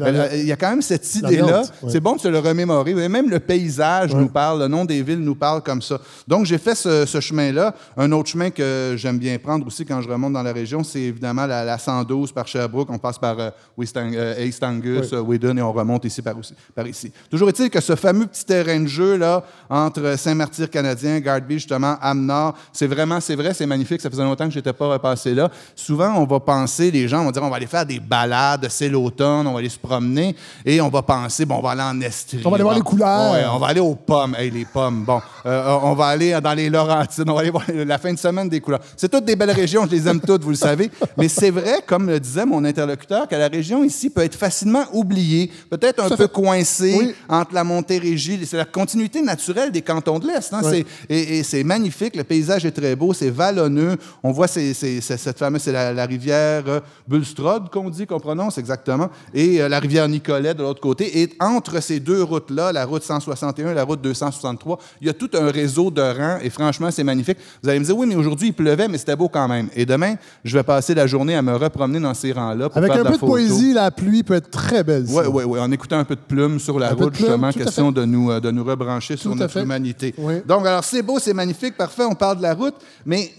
[0.00, 1.62] Euh, Il y a quand même cette idée-là.
[1.88, 2.92] C'est bon de se le remémorer.
[2.92, 6.00] Et même le paysage nous parle, le nom des villes nous parle comme ça.
[6.26, 7.74] Donc, j'ai fait ce, ce chemin-là.
[7.98, 11.00] Un autre chemin que j'aime bien prendre aussi quand je remonte dans la région, c'est
[11.02, 12.88] évidemment la, la 112 par Sherbrooke.
[12.90, 15.18] On passe par euh, euh, East Angus, Oui.
[15.18, 17.12] euh, Whedon et on remonte ici par, aussi- par ici.
[17.30, 21.96] Toujours est-il que ce fameux petit terrain de jeu là entre Saint-Martyr canadien, Garby justement,
[22.00, 24.00] Amnord, c'est vraiment, c'est vrai, c'est magnifique.
[24.00, 25.50] Ça faisait longtemps que j'étais pas repassé là.
[25.90, 28.88] Souvent, on va penser, les gens vont dire, on va aller faire des balades, c'est
[28.88, 32.00] l'automne, on va aller se promener et on va penser, bon, on va aller en
[32.00, 32.40] Estrie.
[32.44, 33.32] On va aller voir les couleurs.
[33.32, 34.36] Ouais, on va aller aux pommes.
[34.38, 35.02] Hey, les pommes.
[35.04, 37.24] Bon, Euh, on va aller dans les Laurentides.
[37.28, 38.80] On va aller voir la fin de semaine des couleurs.
[38.96, 39.84] C'est toutes des belles régions.
[39.86, 40.90] Je les aime toutes, vous le savez.
[41.16, 44.84] Mais c'est vrai, comme le disait mon interlocuteur, que la région ici peut être facilement
[44.92, 46.32] oubliée, peut-être un peu fait.
[46.32, 47.14] coincée Oui.
[47.28, 48.38] entre la Montérégie.
[48.46, 50.52] C'est la continuité naturelle des cantons de l'Est.
[50.52, 50.60] hein.
[51.08, 52.14] Et, et c'est magnifique.
[52.14, 53.12] Le paysage est très beau.
[53.14, 53.96] C'est vallonneux.
[54.22, 58.06] On voit ces- ces- ces- cette fameuse, c'est la, la rivière euh, Bulstrode qu'on dit,
[58.06, 61.22] qu'on prononce exactement, et euh, la rivière Nicolet de l'autre côté.
[61.22, 65.12] Et entre ces deux routes-là, la route 161 et la route 263, il y a
[65.12, 66.38] tout un réseau de rangs.
[66.42, 67.38] Et franchement, c'est magnifique.
[67.62, 69.68] Vous allez me dire, oui, mais aujourd'hui, il pleuvait, mais c'était beau quand même.
[69.74, 70.14] Et demain,
[70.44, 73.08] je vais passer la journée à me repromener dans ces rangs-là Avec faire un de
[73.08, 75.04] peu de poésie, la pluie peut être très belle.
[75.08, 75.58] Oui, oui, oui.
[75.60, 78.40] En écoutant un peu de plumes sur la Un route, justement, question de nous, euh,
[78.40, 79.62] de nous rebrancher sur notre fait.
[79.62, 80.14] humanité.
[80.18, 80.34] Oui.
[80.46, 83.30] Donc, alors, c'est beau, c'est magnifique, parfait, on parle de la route, mais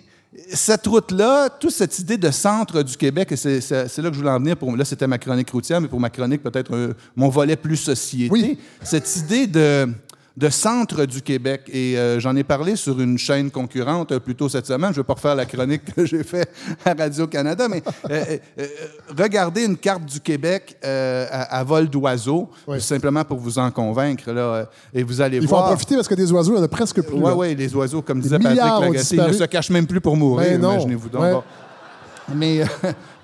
[0.54, 4.30] cette route-là, toute cette idée de centre du Québec, et c'est là que je voulais
[4.32, 7.28] en venir, pour, là, c'était ma chronique routière, mais pour ma chronique, peut-être euh, mon
[7.30, 8.58] volet plus société, Oui.
[8.82, 9.90] cette idée de
[10.38, 11.64] de centre du Québec.
[11.72, 14.92] Et euh, j'en ai parlé sur une chaîne concurrente euh, plus tôt cette semaine.
[14.94, 16.50] Je ne vais pas refaire la chronique que j'ai faite
[16.86, 18.38] à Radio-Canada, mais euh,
[19.18, 22.80] regardez une carte du Québec à, à vol d'oiseau, Oui.
[22.82, 24.32] simplement pour vous en convaincre.
[24.32, 25.72] Là, et vous allez Il faut en voir...
[25.72, 27.16] profiter parce que des oiseaux, il y en a presque plus.
[27.18, 30.02] Oui, oui, les oiseaux, comme Des disait Patrick Lagacé, ils ne se cachent même plus
[30.02, 31.22] pour mourir, Ben imaginez-vous donc.
[31.22, 31.32] Ouais.
[31.34, 31.44] Bon.
[32.34, 32.62] Mais,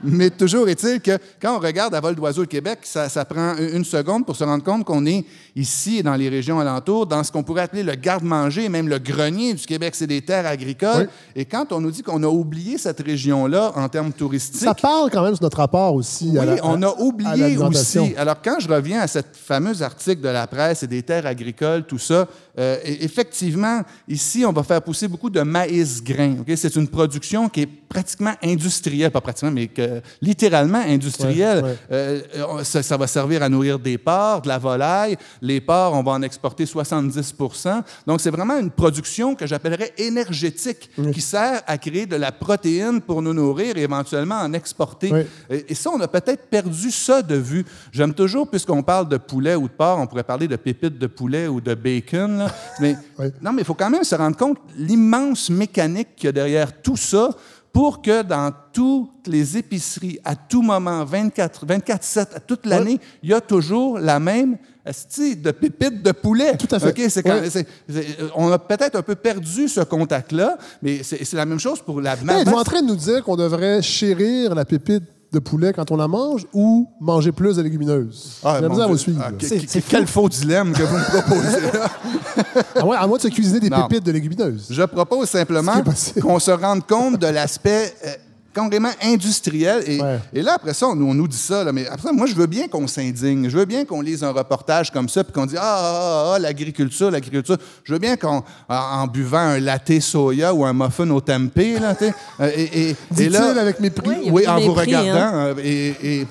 [0.04, 3.56] mais toujours est-il que quand on regarde à vol d'oiseau le Québec, ça, ça prend
[3.58, 7.32] une seconde pour se rendre compte qu'on est ici, dans les régions alentours, dans ce
[7.32, 11.10] qu'on pourrait appeler le garde-manger, et même le grenier du Québec, c'est des terres agricoles.
[11.36, 15.10] Et quand on nous dit qu'on a oublié cette région-là en termes touristiques, Ça parle
[15.12, 18.14] quand même sur notre rapport aussi oui, à la- on a oublié aussi.
[18.18, 21.86] Alors, quand je reviens à cette fameuse article de la presse et des terres agricoles,
[21.88, 22.28] tout ça,
[22.60, 26.36] euh, e- effectivement, ici, on va faire pousser beaucoup de maïs grain.
[26.42, 26.52] ok?
[26.56, 29.87] C'est une production qui est pratiquement industrielle, pas pratiquement, mais que,
[30.22, 31.64] littéralement industrielle.
[31.64, 31.78] Ouais, ouais.
[31.92, 35.18] Euh, euh, ça, ça va servir à nourrir des porcs, de la volaille.
[35.42, 40.90] Les porcs, on va en exporter 70% Donc, c'est vraiment une production que j'appellerais énergétique,
[41.14, 45.12] qui sert à créer de la protéine pour nous nourrir et éventuellement en exporter.
[45.12, 45.22] Oui.
[45.50, 47.66] Et, et ça, on a peut-être perdu ça de vue.
[47.92, 51.08] J'aime toujours, puisqu'on parle de poulet ou de porc, on pourrait parler de pépites de
[51.08, 52.38] poulet ou de bacon.
[52.38, 52.52] là.
[52.80, 53.28] Mais, Oui.
[53.42, 56.82] Non, mais il faut quand même se rendre compte l'immense mécanique qu'il y a derrière
[56.82, 57.30] tout ça
[57.78, 63.30] pour que dans toutes les épiceries, à tout moment, 24 24-7, à toute l'année, il
[63.30, 66.58] y a toujours la même de pépites de poulet.
[66.58, 67.22] Tout à fait.
[67.22, 68.04] Quand- Oui.
[68.36, 72.14] on a peut-être un peu perdu ce contact-là, mais c'est la même chose pour la
[72.14, 72.58] Hey, Êtes-vous maman.
[72.58, 76.08] en train de nous dire qu'on devrait chérir la pépite de poulet quand on la
[76.08, 78.40] mange ou manger plus de légumineuses?
[78.44, 79.22] Ah, J'ai la mon misère à vous suivre.
[79.26, 79.38] Ah, là.
[79.42, 81.62] C'est- que- c'est quel faux dilemme que vous me proposez.
[82.76, 83.00] là.
[83.02, 83.88] à, moins de se cuisiner des Non.
[83.88, 84.68] pépites de légumineuses.
[84.70, 85.74] Je propose simplement
[86.22, 88.14] qu'on se rende compte de l'aspect euh,
[88.58, 89.84] carrément industriel.
[89.88, 90.20] Et, Ouais.
[90.34, 91.64] et là, après ça, on, on nous dit ça.
[91.64, 93.50] là, mais après ça, moi, je veux bien qu'on s'indigne.
[93.50, 96.34] Je veux bien qu'on lise un reportage comme ça puis qu'on dise Ah, ah, ah,
[96.36, 97.58] ah, l'agriculture, l'agriculture.
[97.84, 101.80] Je veux bien qu'on, en, en buvant un latte soya ou un muffin au tempeh,
[101.80, 104.08] là, tu sais, euh, et, et, et là, avec mépris?
[104.08, 104.76] Oui, oui, en vous hein.
[104.82, 106.28] regardant, euh, et, et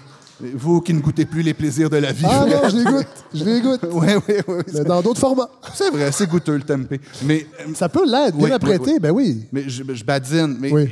[0.54, 2.24] vous qui ne goûtez plus les plaisirs de la vie.
[2.28, 3.06] Ah non, je les goûte.
[3.32, 3.80] Je les goûte.
[3.90, 4.62] oui, oui, oui.
[4.74, 5.48] Mais dans d'autres formats.
[5.74, 7.00] C'est vrai, c'est goûteux le tempeh.
[7.22, 8.36] Mais euh, Ça peut l'être.
[8.36, 9.00] Bien Oui, apprêté, oui, oui.
[9.00, 9.44] ben oui.
[9.52, 10.56] mais je, je badine.
[10.60, 10.88] Mais Oui.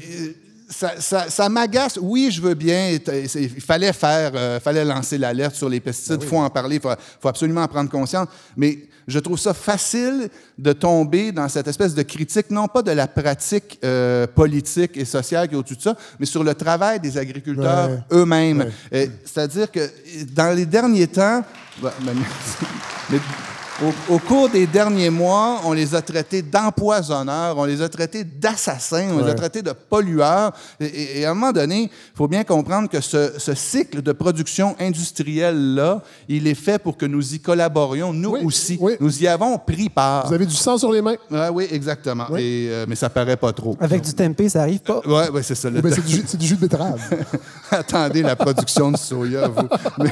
[0.77, 1.99] Ça, ça- ça m'agace.
[2.01, 2.99] Oui, je veux bien.
[3.35, 6.19] Il fallait faire, euh, fallait lancer l'alerte sur les pesticides.
[6.23, 6.77] Il faut en parler.
[6.77, 8.29] Il faut, faut absolument en prendre conscience.
[8.57, 12.91] Mais je trouve ça facile de tomber dans cette espèce de critique, non pas de
[12.93, 17.01] la pratique euh, politique et sociale qui est au-dessus de ça, mais sur le travail
[17.01, 17.99] des agriculteurs Ouais.
[18.13, 18.71] eux-mêmes.
[18.95, 19.91] Euh, C'est-à-dire que
[20.33, 21.43] dans les derniers temps,
[21.83, 22.15] Ouais, ben,
[23.11, 23.19] mais
[23.83, 28.23] au, au cours des derniers mois, on les a traités d'empoisonneurs, on les a traités
[28.25, 30.53] d'assassins, on les a traités de pollueurs.
[30.81, 34.01] Et, et- et à un moment donné, il faut bien comprendre que ce, ce cycle
[34.03, 38.79] de production industrielle-là, il est fait pour que nous y collaborions, nous Oui, aussi.
[38.81, 38.95] oui.
[39.01, 40.27] Nous y avons pris part.
[40.29, 41.17] Vous avez du sang sur les mains?
[41.31, 42.27] Ouais, oui, exactement.
[42.31, 42.41] Oui.
[42.41, 43.77] Et, euh, mais ça paraît pas trop.
[43.81, 45.01] Avec du tempeh, ça arrive pas.
[45.07, 45.69] Ouais, ouais, c'est ça.
[45.71, 47.01] le Eh ben, c'est, du, jus- c'est du jus de betterave.
[47.71, 49.67] Attendez la production de soya, vous.
[49.99, 50.11] Mais,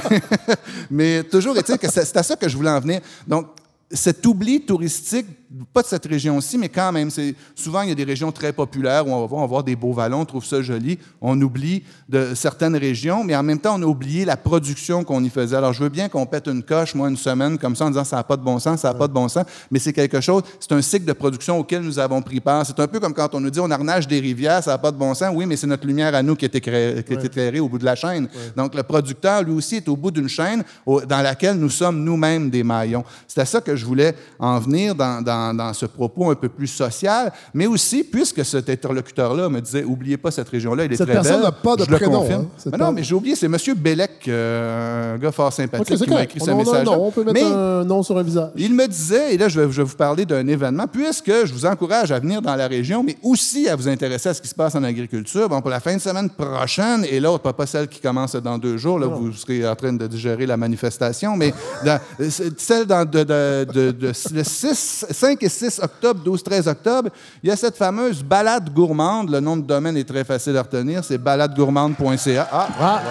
[0.89, 2.99] mais toujours est-il que c'est c'est à ça que je voulais en venir.
[3.27, 3.47] Donc,
[3.93, 5.27] cet oubli touristique,
[5.73, 8.51] pas de cette région-ci, mais quand même, c'est souvent il y a des régions très
[8.53, 10.97] populaires où on va voir, on va voir des beaux vallons, on trouve ça joli.
[11.21, 15.23] On oublie de certaines régions, mais en même temps, on a oublié la production qu'on
[15.23, 15.55] y faisait.
[15.55, 18.03] Alors, je veux bien qu'on pète une coche, moi, une semaine, comme ça, en disant
[18.03, 20.21] ça n'a pas de bon sens, ça n'a pas de bon sens, mais c'est quelque
[20.21, 22.65] chose, c'est un cycle de production auquel nous avons pris part.
[22.65, 24.91] C'est un peu comme quand on nous dit on arnage des rivières, ça n'a pas
[24.91, 25.31] de bon sens.
[25.35, 27.77] Oui, mais c'est notre lumière à nous qui est éclairée, qui est éclairée au bout
[27.77, 28.27] de la chaîne.
[28.55, 32.49] Donc, le producteur, lui aussi, est au bout d'une chaîne dans laquelle nous sommes nous-mêmes
[32.49, 33.03] des maillons.
[33.27, 36.47] C'est à ça que je voulais en venir dans, dans- dans ce propos un peu
[36.49, 40.97] plus social, mais aussi, puisque cet interlocuteur-là me disait, oubliez pas cette région-là, elle est
[40.97, 41.43] Cette très personne belle.
[41.45, 42.41] n'a pas de je le prénom, confirme.
[42.43, 43.57] hein, cette Mais non, mais j'ai oublié, c'est M.
[43.75, 47.11] Bellec, euh, un gars fort sympathique, OK, c'est qui m'a écrit ce message nom, on
[47.11, 48.51] peut mettre Mais un nom sur un visage.
[48.55, 51.51] il me disait, et là, je vais, je vais vous parler d'un événement, puisque je
[51.53, 54.47] vous encourage à venir dans la région, mais aussi à vous intéresser à ce qui
[54.47, 55.49] se passe en agriculture.
[55.49, 58.77] Bon, pour la fin de semaine prochaine, et l'autre, pas, celle qui commence dans deux
[58.77, 61.53] jours, là, vous serez en train de digérer la manifestation, mais
[61.85, 66.67] dans- euh, celle dans, de, de- de- de- le 6, 5 et 6 octobre, 12-13
[66.69, 67.09] octobre,
[67.41, 69.31] il y a cette fameuse balade gourmande.
[69.31, 72.47] Le nom de domaine est très facile à retenir, c'est baladegourmande.ca.
[72.51, 73.01] Ah, Ah.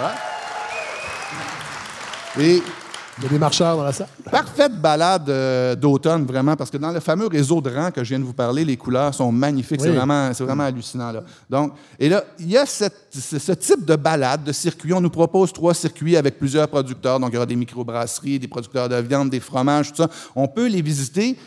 [2.39, 2.61] et
[3.19, 4.07] Il y a des marcheurs dans la salle.
[4.31, 8.09] Parfaite balade euh, d'automne, vraiment, parce que dans le fameux réseau de rangs que je
[8.09, 9.81] viens de vous parler, les couleurs sont magnifiques.
[9.81, 9.95] C'est Oui.
[9.95, 11.11] vraiment, c'est vraiment hallucinant.
[11.11, 11.21] Là.
[11.47, 14.93] Donc, et là, il y a cette- ce type de balade, de circuit.
[14.93, 17.19] On nous propose trois circuits avec plusieurs producteurs.
[17.19, 20.09] Donc, il y aura des microbrasseries, des producteurs de viande, des fromages, tout ça.
[20.35, 21.37] On peut les visiter.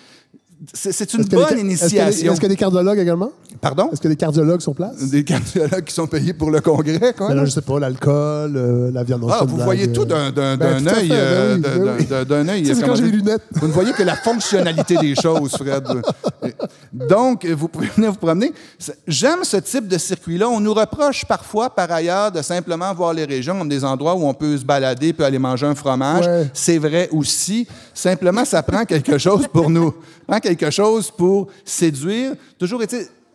[0.73, 2.33] C'est, une bonne initiation.
[2.33, 3.31] Est-ce qu'il y a des cardiologues également?
[3.61, 3.90] Pardon?
[3.92, 5.11] Est-ce a des cardiologues sur place?
[5.11, 7.45] Des cardiologues qui sont payés pour le congrès, quoi.
[7.45, 9.27] Je sais pas, l'alcool, euh, la viande.
[9.31, 11.09] Ah, vous voyez tout d'un, Ben, œil.
[11.09, 11.69] ben euh, d'un-
[12.09, 13.42] ben d'un- œil, c'est quand j'ai les lunettes.
[13.53, 15.85] Vous ne voyez que la fonctionnalité des choses, Fred.
[16.92, 18.53] Donc, vous pouvez venir vous promener.
[19.07, 20.49] J'aime ce type de circuit-là.
[20.49, 24.27] On nous reproche parfois, par ailleurs, de simplement voir les régions comme des endroits où
[24.27, 26.25] on peut se balader, peut aller manger un fromage.
[26.55, 27.66] C'est vrai aussi.
[27.92, 29.92] Simplement, ça prend quelque chose pour nous.
[30.49, 32.33] Quelque chose pour séduire.
[32.59, 32.83] Toujours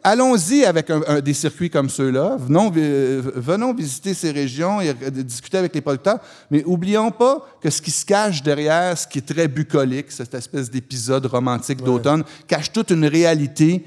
[0.03, 2.35] Allons-y avec un- un- des circuits comme ceux-là.
[2.39, 6.17] Venons, venons visiter ces régions et euh, discuter avec les producteurs.
[6.49, 10.33] Mais oublions pas que ce qui se cache derrière ce qui est très bucolique, cette
[10.33, 13.85] espèce d'épisode romantique d'automne, cache toute une réalité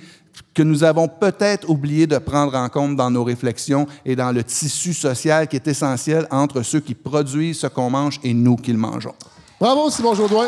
[0.54, 4.44] que nous avons peut-être oublié de prendre en compte dans nos réflexions et dans le
[4.44, 8.70] tissu social qui est essentiel entre ceux qui produisent ce qu'on mange et nous qui
[8.70, 9.14] le mangeons.
[9.60, 10.46] Bravo, Simon Jourdouin.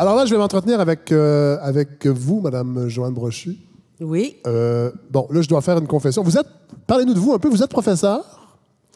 [0.00, 3.58] Alors là, je vais m'entretenir avec, euh, avec vous, Madame Joanne Brochu.
[4.00, 6.22] Oui, Euh, bon, là, je dois faire une confession.
[6.22, 6.46] Vous êtes,
[6.86, 8.24] parlez-nous de vous un peu, vous êtes professeur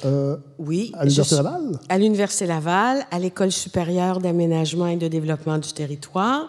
[0.06, 0.92] euh, oui.
[0.94, 1.78] à l'Université Laval?
[1.90, 6.48] À l'Université Laval, à l'École supérieure d'aménagement et de développement du territoire,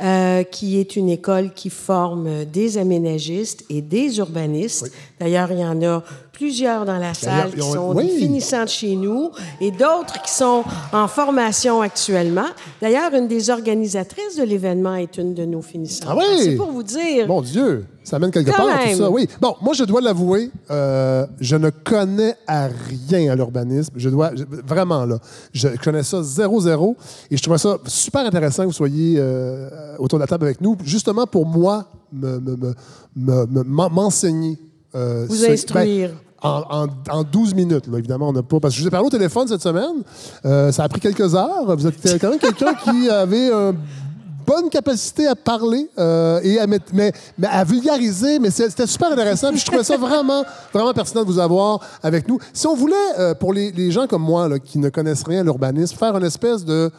[0.00, 4.92] euh, qui est une école qui forme des aménagistes et des urbanistes.
[5.18, 6.04] D'ailleurs, il y en a
[6.38, 8.06] plusieurs dans la salle qui ont- sont oui.
[8.06, 12.46] des finissants de chez nous et d'autres qui sont en formation actuellement.
[12.80, 16.08] D'ailleurs, une des organisatrices de l'événement est une de nos finissantes.
[16.10, 16.24] Ah oui?
[16.44, 17.26] C'est pour vous dire.
[17.26, 18.96] Mon Dieu, ça mène quelque Quand part, même.
[18.96, 19.10] tout ça.
[19.10, 19.28] Oui.
[19.40, 22.68] Bon, moi, je dois l'avouer, euh, je ne connais à
[23.08, 23.92] rien à l'urbanisme.
[23.96, 25.18] Je dois, je- vraiment, là,
[25.52, 26.96] je connais ça zéro, zéro.
[27.30, 30.60] Et je trouvais ça super intéressant que vous soyez euh, autour de la table avec
[30.60, 32.74] nous, justement pour moi, me- me- me-
[33.16, 34.56] me- me- m'enseigner.
[34.94, 36.08] euh, Vous ce- instruire.
[36.10, 36.86] ben, en, en-
[37.18, 38.60] en 12 minutes, là, évidemment, on n'a pas.
[38.60, 40.02] Parce que je vous ai parlé au téléphone cette semaine.
[40.44, 41.76] Euh, ça a pris quelques heures.
[41.76, 43.74] Vous êtes quand même quelqu'un qui avait un
[44.46, 47.12] bonne capacité à parler euh, et à, mais, mais
[47.46, 48.38] à vulgariser.
[48.38, 49.50] Mais c'était super intéressant.
[49.50, 52.38] Puis je trouvais ça vraiment, vraiment pertinent de vous avoir avec nous.
[52.52, 55.96] Si on voulait, euh, pour les, gens comme moi qui ne connaissent rien à l'urbanisme,
[55.96, 56.90] faire une espèce de euh,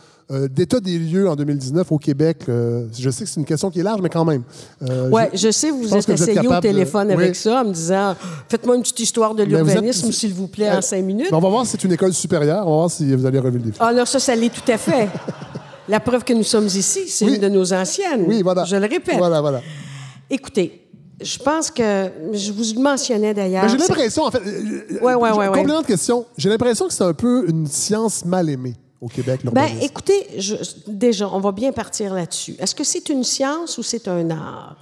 [0.48, 3.80] d'état des lieux en 2019 au Québec, euh, je sais que c'est une question qui
[3.80, 4.44] est large, mais quand même.
[4.88, 7.14] Euh, Oui, je sais, vous vous êtes essayé au de- téléphone Oui.
[7.16, 8.16] avec ça en me disant
[8.48, 11.32] Faites-moi une petite histoire de êtes- l'urbanisme, s'il vous plaît, en cinq minutes.
[11.32, 12.68] Ben, on va voir si c'est une école supérieure.
[12.68, 13.78] On va voir si vous allez relever le défi.
[13.80, 15.08] Ah, là, ça, ça l'est tout à fait.
[15.88, 17.36] La preuve que nous sommes ici, c'est Oui.
[17.36, 18.24] une de nos anciennes.
[18.28, 18.64] Oui, voilà.
[18.66, 19.18] Je le répète.
[19.18, 19.62] Voilà, voilà.
[20.30, 20.82] Écoutez,
[21.20, 23.64] je pense que je vous le mentionnais d'ailleurs.
[23.64, 24.42] Mais j'ai l'impression, en fait.
[24.46, 25.48] euh, Ouais, euh, ouais, ouais.
[25.48, 26.26] Complément de question.
[26.38, 29.86] J'ai l'impression que c'est un peu une science mal aimée au Québec, Ben, l'urbanisme.
[29.86, 30.56] écoutez, je-
[30.88, 32.56] déjà, on va bien partir là-dessus.
[32.60, 34.76] Est-ce que c'est une science ou c'est un art?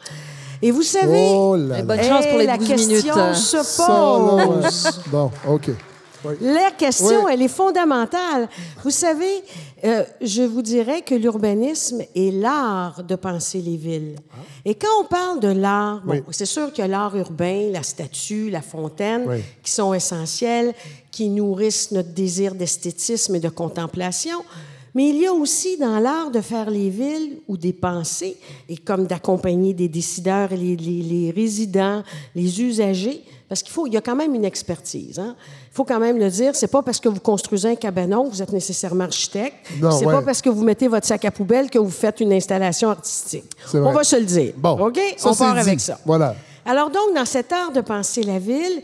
[0.61, 1.79] Et vous savez, Oh là là.
[1.79, 3.35] Et bonne chance pour les la 12 question minutes.
[3.35, 4.45] se Ça, là, ouais.
[4.61, 5.01] pose.
[5.11, 5.69] Bon, OK.
[6.25, 6.33] Oui.
[6.41, 7.31] La question, Oui.
[7.33, 8.49] elle est fondamentale.
[8.83, 9.43] Vous savez,
[9.83, 14.15] euh, je vous dirais que l'urbanisme est l'art de penser les villes.
[14.65, 18.61] Et quand on parle de l'art, bon, c'est sûr que l'art urbain, la statue, la
[18.61, 19.25] fontaine,
[19.63, 20.73] qui sont essentiels,
[21.11, 24.39] qui nourrissent notre désir d'esthétisme et de contemplation.
[24.95, 28.35] Mais il y a aussi dans l'art de faire les villes ou des pensées,
[28.67, 32.01] et comme d'accompagner des décideurs, et les, les- les résidents,
[32.35, 35.19] les usagers, parce qu'il faut, il y a quand même une expertise.
[35.19, 35.35] hein.
[35.71, 36.55] Il faut quand même le dire.
[36.55, 39.55] C'est pas parce que vous construisez un cabanon que vous êtes nécessairement architecte.
[39.81, 40.13] Non, c'est ouais.
[40.13, 43.49] pas parce que vous mettez votre sac à poubelle que vous faites une installation artistique.
[43.65, 44.53] C'est On va se le dire.
[44.57, 44.87] Bon.
[44.87, 44.99] OK?
[45.17, 45.59] Ça, On part dit.
[45.61, 45.99] avec ça.
[46.05, 46.35] Voilà.
[46.65, 48.81] Alors donc, dans cet art de penser la ville,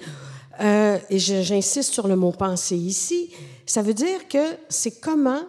[0.61, 3.31] euh, et j'insiste sur le mot penser ici,
[3.65, 4.37] ça veut dire que
[4.69, 5.41] c'est comment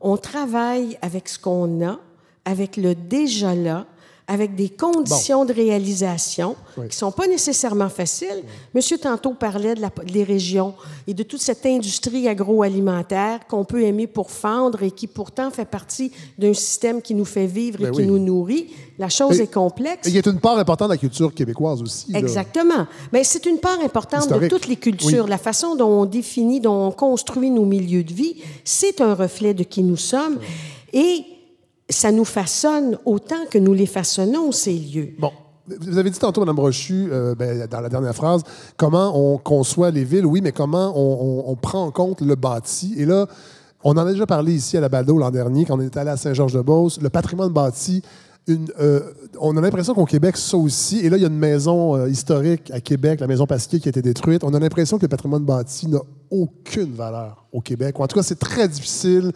[0.00, 1.98] on travaille avec ce qu'on a,
[2.44, 3.84] avec le déjà là,
[4.30, 6.88] avec des conditions de réalisation Oui.
[6.88, 8.42] qui sont pas nécessairement faciles.
[8.74, 10.74] Monsieur tantôt parlait de la- des régions
[11.06, 15.64] et de toute cette industrie agroalimentaire qu'on peut aimer pour fendre et qui pourtant fait
[15.64, 18.06] partie d'un système qui nous fait vivre et Ben qui oui.
[18.06, 18.66] nous nourrit.
[18.98, 20.06] La chose Et- est complexe.
[20.06, 22.12] Et il y a une part importante de la culture québécoise aussi.
[22.12, 22.18] là.
[22.18, 22.86] Exactement.
[23.12, 24.50] Mais c'est une part importante Historique.
[24.50, 25.26] de toutes les cultures.
[25.26, 29.54] La façon dont on définit, dont on construit nos milieux de vie, c'est un reflet
[29.54, 30.38] de qui nous sommes.
[30.92, 31.24] Et
[31.88, 35.10] ça nous façonne autant que nous les façonnons, ces lieux.
[35.18, 35.30] Bon.
[35.82, 38.40] Vous avez dit tantôt, Mme Brochu, euh, ben, dans la dernière phrase,
[38.78, 42.36] comment on conçoit les villes, oui, mais comment on, on- on prend en compte le
[42.36, 42.94] bâti.
[42.96, 43.26] Et là,
[43.84, 46.08] on en a déjà parlé ici à la Baldo l'an dernier, quand on est allé
[46.08, 48.00] à Saint-Georges-de-Beauce, le patrimoine bâti.
[48.46, 49.00] Une, euh,
[49.38, 52.08] on a l'impression qu'au Québec, ça aussi, et là, il y a une maison euh,
[52.08, 54.42] historique à Québec, la maison Pasquier, qui a été détruite.
[54.44, 57.98] On a l'impression que le patrimoine bâti n'a aucune valeur au Québec.
[57.98, 59.32] Ou en tout cas, c'est très difficile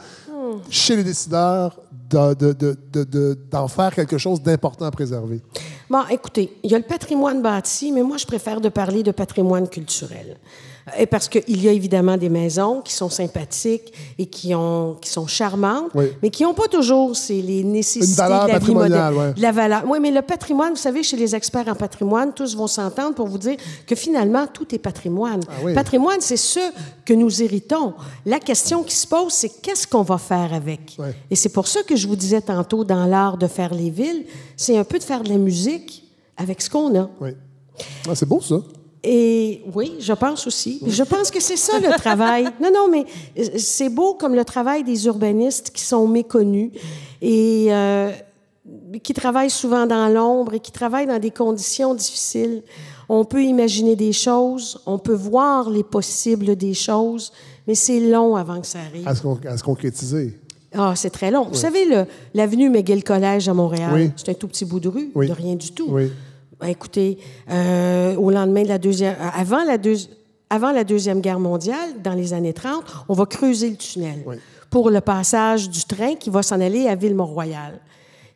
[0.71, 1.79] chez les décideurs
[2.13, 5.41] de- de- de- d'en faire quelque chose d'important à préserver.
[5.91, 9.11] Bon, écoutez, il y a le patrimoine bâti, mais moi, je préfère de parler de
[9.13, 10.37] patrimoine culturel.
[10.99, 15.09] Et parce qu'il y a évidemment des maisons qui sont sympathiques et qui, ont, qui
[15.11, 16.07] sont charmantes, Oui.
[16.23, 19.17] mais qui n'ont pas toujours c'est les nécessités valeur de la vie moderne.
[19.17, 19.33] ouais.
[19.37, 19.83] La valeur.
[19.87, 23.29] Oui, mais le patrimoine, vous savez, chez les experts en patrimoine, tous vont s'entendre pour
[23.29, 25.41] vous dire que finalement, tout est patrimoine.
[25.49, 25.73] Ah oui.
[25.75, 26.61] Patrimoine, c'est ce
[27.05, 27.95] que nous héritons.
[28.27, 30.97] La question qui se pose, c'est qu'est-ce qu'on va faire avec?
[31.31, 34.25] Et c'est pour ça que je vous disais tantôt, dans l'art de faire les villes,
[34.57, 36.05] c'est un peu de faire de la musique
[36.37, 37.09] avec ce qu'on a.
[37.21, 37.31] Oui.
[38.09, 38.57] Ah, c'est beau, ça.
[39.05, 40.81] Et oui, je pense aussi.
[40.87, 42.45] Je pense que c'est ça le travail.
[42.61, 43.05] Non, non, mais
[43.39, 46.71] euh, c'est beau comme le travail des urbanistes qui sont méconnus
[47.21, 48.11] et euh,
[49.03, 52.63] qui travaillent souvent dans l'ombre et qui travaillent dans des conditions difficiles.
[53.09, 57.33] On peut imaginer des choses, on peut voir les possibles des choses,
[57.67, 59.07] mais c'est long avant que ça arrive.
[59.07, 60.39] À se, con- à se concrétiser.
[60.75, 61.49] Ah, c'est très long.
[61.49, 61.81] Vous savez,
[62.33, 64.11] l'avenue McGill Collège à Montréal, Oui.
[64.17, 65.27] c'est un tout petit bout de rue, Oui.
[65.29, 65.87] de rien du tout.
[65.91, 66.11] Oui.
[66.63, 67.19] Ben, écoutez,
[67.51, 69.97] euh, au lendemain de la deuxième, euh, avant la, deux-
[70.49, 74.37] avant la deuxième guerre mondiale, dans les années 30, on va creuser le tunnel Oui.
[74.71, 77.81] pour le passage du train qui va s'en aller à Ville-Mont-Royal.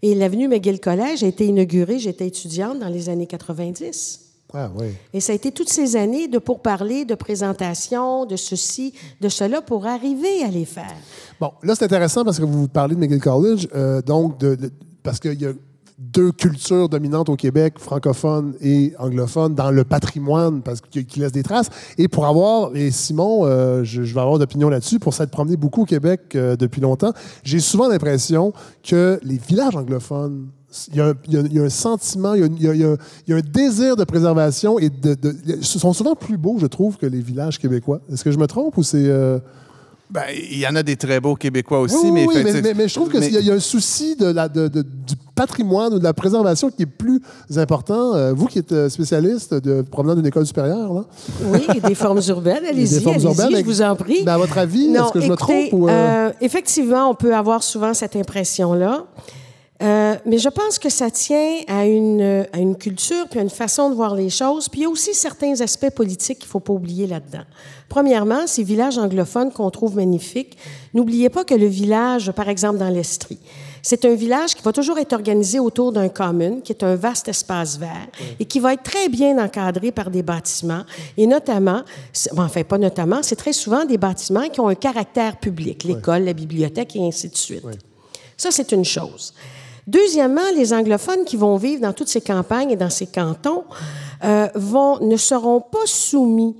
[0.02, 4.22] Et l'avenue McGill Collège a été inaugurée, j'étais étudiante dans les années 90.
[4.52, 4.86] Ah, oui.
[5.12, 9.60] Et ça a été toutes ces années de pourparler, de présentation, de ceci, de cela,
[9.62, 10.94] pour arriver à les faire.
[11.40, 14.70] Bon, là, c'est intéressant parce que vous parlez de McGill College, euh, donc, de, de-
[15.02, 15.52] parce qu'il y a
[15.98, 21.32] deux cultures dominantes au Québec, francophone et anglophone, dans le patrimoine, parce que, qui laissent
[21.32, 21.70] des traces.
[21.96, 25.82] Et pour avoir, et Simon, euh, je, vais avoir d'opinion là-dessus, pour s'être promené beaucoup
[25.82, 30.48] au Québec euh, depuis longtemps, j'ai souvent l'impression que les villages anglophones,
[30.92, 31.14] il y, a,
[31.62, 36.36] un- sentiment, il y a, un désir de préservation et de, de- sont souvent plus
[36.36, 38.00] beaux, je trouve, que les villages québécois.
[38.12, 39.06] Est-ce que je me trompe ou c'est...
[39.06, 39.38] euh,
[40.08, 42.52] Ben, il y en a des très beaux Québécois aussi, oui, mais, oui, fait, mais,
[42.52, 44.26] c'est- mais- mais je trouve qu'il mais- y, a- il y a un souci de
[44.26, 47.20] la, de- de- du patrimoine ou de la préservation qui est plus
[47.56, 48.14] important.
[48.14, 51.04] Euh, vous qui êtes euh, spécialiste de, provenant d'une école supérieure, là,
[51.46, 54.22] Oui, et des formes urbaines, allez-y, des formes allez-y, urbaines, je vous en prie.
[54.24, 55.90] mais à votre avis, est-ce que je me trompe ou, euh?
[55.90, 59.04] euh, effectivement, on peut avoir souvent cette impression-là.
[59.82, 63.50] Euh, mais je pense que ça tient à une, à une culture, puis à une
[63.50, 64.68] façon de voir les choses.
[64.68, 67.44] Puis il y a aussi certains aspects politiques qu'il ne faut pas oublier là-dedans.
[67.88, 70.56] Premièrement, ces villages anglophones qu'on trouve magnifiques,
[70.94, 73.38] n'oubliez pas que le village, par exemple dans l'Estrie,
[73.82, 77.28] c'est un village qui va toujours être organisé autour d'un commune, qui est un vaste
[77.28, 78.08] espace vert,
[78.40, 80.82] et qui va être très bien encadré par des bâtiments,
[81.16, 81.82] et notamment,
[82.36, 86.32] enfin pas notamment, c'est très souvent des bâtiments qui ont un caractère public, l'école, la
[86.32, 87.62] bibliothèque et ainsi de suite.
[88.36, 89.32] Ça, c'est une chose.
[89.86, 93.64] Deuxièmement, les anglophones qui vont vivre dans toutes ces campagnes et dans ces cantons
[94.24, 96.56] euh, vont, ne seront pas soumis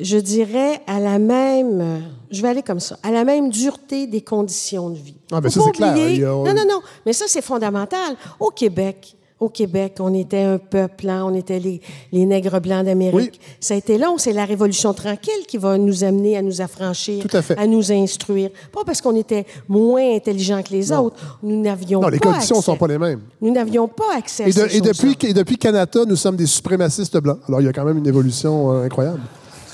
[0.00, 4.22] je dirais, à la même, je vais aller comme ça, à la même dureté des
[4.22, 5.16] conditions de vie.
[5.30, 5.94] Ah, ben ça, c'est clair.
[6.28, 8.16] Non, non, non, mais ça, c'est fondamental.
[8.40, 11.80] Au Québec, au Québec, on était un peuple, hein, on était les,
[12.12, 13.40] les nègres blancs d'Amérique.
[13.60, 17.24] Ça a été long, c'est la Révolution tranquille qui va nous amener à nous affranchir,
[17.56, 18.50] à, nous instruire.
[18.72, 21.16] Pas parce qu'on était moins intelligents que les autres.
[21.42, 23.20] Nous n'avions pas Non, les conditions ne sont pas les mêmes.
[23.40, 26.46] Nous n'avions pas accès à et, ces et depuis, et depuis Canada, nous sommes des
[26.46, 27.38] suprémacistes blancs.
[27.48, 29.20] Alors, il y a quand même une évolution euh, incroyable.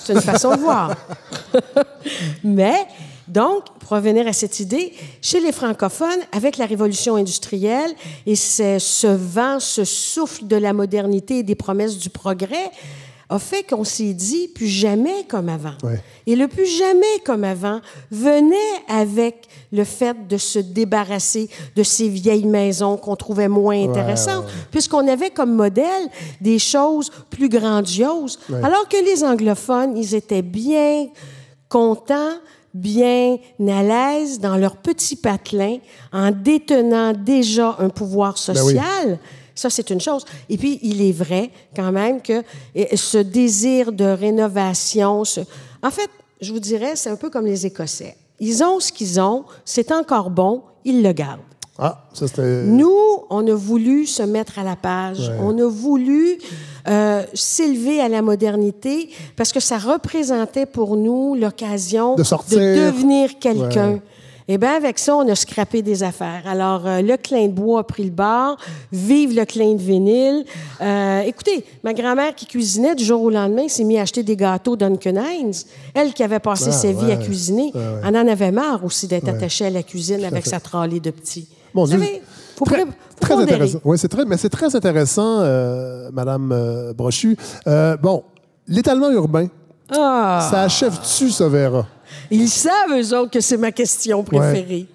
[0.02, 0.94] C'est une façon de voir.
[2.44, 2.86] Mais,
[3.31, 7.93] donc, pour revenir à cette idée, chez les francophones, avec la révolution industrielle
[8.26, 12.70] et ce vent, ce souffle de la modernité et des promesses du progrès,
[13.28, 15.76] a fait qu'on s'est dit plus jamais comme avant.
[16.26, 18.57] Et le plus jamais comme avant venait
[18.89, 25.07] avec le fait de se débarrasser de ces vieilles maisons qu'on trouvait moins intéressantes, puisqu'on
[25.07, 26.09] avait comme modèle
[26.41, 31.07] des choses plus grandioses, alors que les anglophones, ils étaient bien
[31.68, 32.35] contents
[32.74, 35.78] bien à l'aise dans leur petit patelin
[36.12, 39.18] en détenant déjà un pouvoir ben social.
[39.54, 40.24] Ça, c'est une chose.
[40.48, 42.42] Et puis, il est vrai quand même que
[42.94, 45.22] ce désir de rénovation,
[45.82, 46.10] en fait,
[46.40, 48.16] je vous dirais, c'est un peu comme les Écossais.
[48.38, 51.40] Ils ont ce qu'ils ont, c'est encore bon, ils le gardent.
[51.81, 52.64] Ah, ça c'était.
[52.64, 52.91] Nous,
[53.31, 55.33] on a voulu se mettre à la page.
[55.41, 56.39] On a voulu
[56.89, 63.39] euh, s'élever à la modernité parce que ça représentait pour nous l'occasion de, de, devenir
[63.39, 64.01] quelqu'un.
[64.53, 66.43] Eh bien, avec ça, on a scrappé des affaires.
[66.45, 68.57] Alors, euh, le clin de bois a pris le bord.
[68.91, 70.45] Vive le clin de vinyle.
[70.81, 74.35] Euh, écoutez, ma grand-mère qui cuisinait du jour au lendemain s'est mise à acheter des
[74.35, 75.55] gâteaux Duncan Hines.
[75.95, 77.72] Elle qui avait passé ah, sa vie à cuisiner,
[78.05, 81.47] elle en avait marre aussi d'être attachée à la cuisine avec sa tralée de petits.
[81.74, 81.86] Bon,
[82.56, 82.84] faut très,
[83.20, 83.78] très intéressant.
[83.84, 87.36] Oui, c'est très, mais c'est très intéressant, euh, Madame Brochu.
[88.02, 88.24] bon,
[88.66, 89.48] l'étalement urbain,
[89.90, 90.48] ah.
[90.50, 91.86] ça achève-tu, ça, Vera?
[92.30, 94.86] Ils savent, eux autres, que c'est ma question préférée.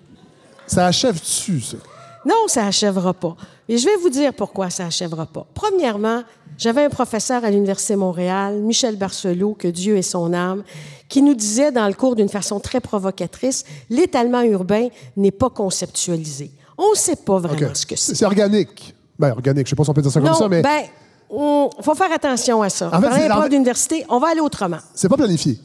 [0.68, 1.78] Ça achève-tu, ça?
[2.26, 3.36] Non, ça achèvera pas.
[3.70, 5.46] Et je vais vous dire pourquoi ça achèvera pas.
[5.54, 6.24] Premièrement,
[6.58, 10.64] j'avais un professeur à l'Université Montréal, Michel Barcelot, que Dieu est son âme,
[11.08, 16.52] qui nous disait dans le cours d'une façon très provocatrice, l'étalement urbain n'est pas conceptualisé.
[16.78, 18.16] On ne sait pas vraiment ce que c'est.
[18.16, 18.96] C'est organique.
[19.18, 20.62] Ben, organique, je ne sais pas si on peut dire ça comme ça, mais...
[20.62, 20.84] Ben,
[21.32, 22.90] il faut faire attention à ça.
[22.94, 24.78] En fait, d'université, on va aller autrement.
[24.94, 25.60] C'est pas planifié.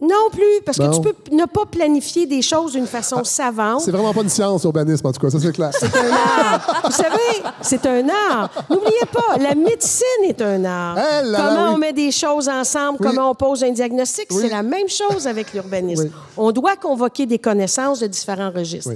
[0.00, 3.82] Non plus, parce que tu peux ne pas planifier des choses d'une façon ah, savante.
[3.82, 5.70] C'est vraiment pas une science, l'urbanisme, en tout cas, ça c'est clair.
[5.78, 6.82] C'est un art.
[6.84, 8.50] Vous savez, c'est un art.
[8.70, 10.96] N'oubliez pas, la médecine est un art.
[11.22, 15.26] comment on met des choses ensemble, comment on pose un diagnostic, c'est la même chose
[15.26, 16.10] avec l'urbanisme.
[16.36, 18.92] On doit convoquer des connaissances de différents registres.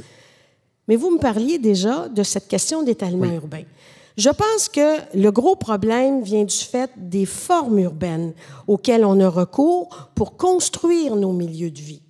[0.88, 3.62] Mais vous me parliez déjà de cette question d'étalement urbain.
[4.16, 8.32] Je pense que le gros problème vient du fait des formes urbaines
[8.68, 12.03] auxquelles on a recours pour construire nos milieux de vie.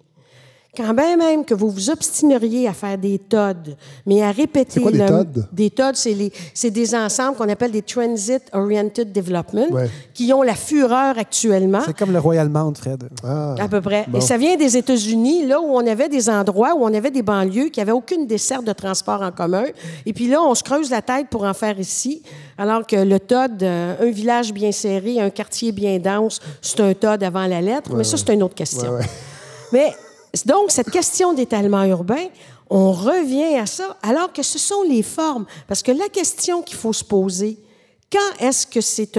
[0.77, 4.81] Quand bien même que vous vous obstineriez à faire des TOD, mais à répéter...
[4.81, 5.49] Quoi, des TOD?
[5.53, 5.95] Des TOD,
[6.55, 9.69] c'est des ensembles qu'on appelle des Transit Oriented Development,
[10.13, 11.81] qui ont la fureur actuellement.
[11.85, 13.09] C'est comme le Royal Mount, Fred.
[13.23, 13.55] Ah.
[13.59, 14.07] À peu près.
[14.15, 17.23] Et ça vient des États-Unis, là où on avait des endroits, où on avait des
[17.23, 19.65] banlieues qui n'avaient aucune desserte de transport en commun.
[20.07, 22.23] Et puis là, on se creuse la tête pour en faire ici,
[22.59, 26.95] alors que le TOD, euh, un village bien serré, un quartier bien dense, c'est un
[26.95, 27.95] TOD avant la lettre.
[27.95, 28.93] mais ça, c'est une autre question.
[29.73, 29.93] Mais
[30.47, 32.27] donc, cette question d'étalement urbain,
[32.71, 35.47] on revient à ça, alors que ce sont les formes.
[35.69, 37.59] Parce que la question qu'il faut se poser,
[38.11, 39.19] quand est-ce que c'est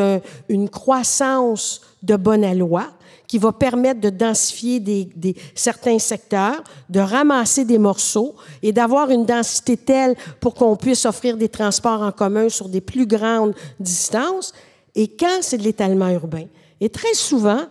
[0.49, 2.87] une croissance de bonne loi
[3.27, 5.09] qui va permettre de densifier
[5.55, 11.35] certains secteurs, de ramasser des morceaux et d'avoir une densité telle pour qu'on puisse offrir
[11.35, 14.53] des transports en commun sur des plus grandes distances,
[14.93, 16.45] et quand c'est de l'étalement urbain?
[16.79, 17.61] Et très souvent,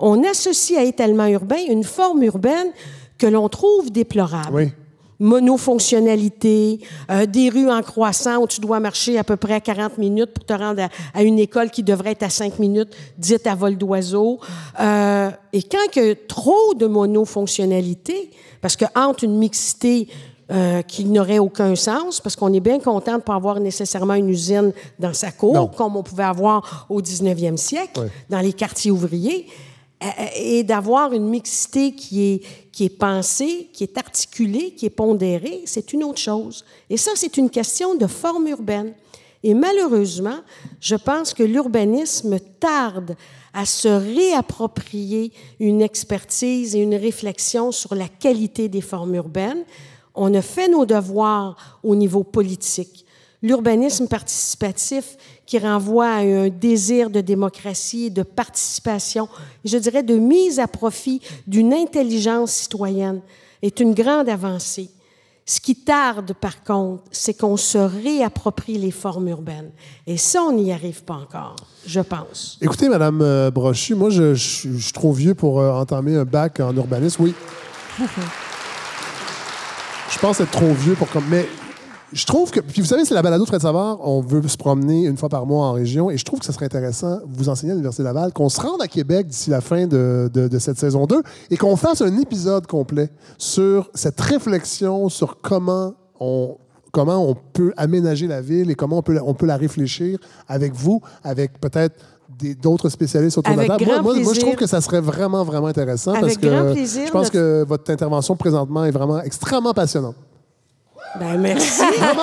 [0.00, 2.68] on associe à étalement urbain une forme urbaine
[3.18, 4.72] que l'on trouve déplorable.
[5.18, 6.80] Monofonctionnalité,
[7.10, 10.46] euh, des rues en croissant où tu dois marcher à peu près 40 minutes pour
[10.46, 14.40] te rendre à, une école qui devrait être à 5 minutes, dite à vol d'oiseau.
[14.80, 18.30] Euh, et quand a trop de monofonctionnalité,
[18.62, 20.08] parce que entre une mixité
[20.50, 24.14] euh, qui n'aurait aucun sens parce qu'on est bien content de ne pas avoir nécessairement
[24.14, 25.66] une usine dans sa cour, Non.
[25.68, 29.46] comme on pouvait avoir au 19e siècle, dans les quartiers ouvriers,
[30.36, 32.42] et d'avoir une mixité qui est,
[32.72, 36.64] qui est pensée, qui est articulée, qui est pondérée, c'est une autre chose.
[36.88, 38.94] Et ça, c'est une question de forme urbaine.
[39.42, 40.38] Et malheureusement,
[40.80, 43.16] je pense que l'urbanisme tarde
[43.52, 49.64] à se réapproprier une expertise et une réflexion sur la qualité des formes urbaines.
[50.14, 53.06] On a fait nos devoirs au niveau politique.
[53.42, 55.16] L'urbanisme participatif
[55.50, 59.28] qui renvoie à un désir de démocratie de participation,
[59.64, 63.20] je dirais de mise à profit d'une intelligence citoyenne,
[63.60, 64.90] est une grande avancée.
[65.44, 69.72] Ce qui tarde, par contre, c'est qu'on se réapproprie les formes urbaines.
[70.06, 72.56] Et ça, on n'y arrive pas encore, je pense.
[72.62, 76.24] Écoutez, Madame euh, Brochu, moi, je, je- je suis trop vieux pour euh, entamer un
[76.24, 77.24] bac en urbanisme.
[77.24, 77.34] Oui.
[80.12, 81.08] je pense être trop vieux pour.
[81.28, 81.48] Mais
[82.12, 82.60] je trouve que.
[82.60, 83.98] Puis vous savez, c'est la balado Fred Savard.
[84.06, 86.10] On veut se promener une fois par mois en région.
[86.10, 88.82] Et je trouve que ce serait intéressant, vous enseignez à l'Université Laval, qu'on se rende
[88.82, 92.16] à Québec d'ici la fin de, de- de cette saison 2 et qu'on fasse un
[92.18, 96.56] épisode complet sur cette réflexion sur comment on
[96.92, 100.18] comment on peut aménager la ville et comment on peut, la- on peut la réfléchir
[100.48, 101.94] avec vous, avec peut-être
[102.60, 103.84] d'autres spécialistes autour de la table.
[103.84, 106.72] Moi, grand moi, moi, je trouve que ça serait vraiment, vraiment intéressant Avec parce que
[106.72, 110.16] plaisir, je pense notre- que votre intervention présentement est vraiment extrêmement passionnante.
[111.18, 111.80] Ben, merci.
[111.98, 112.22] Vraiment.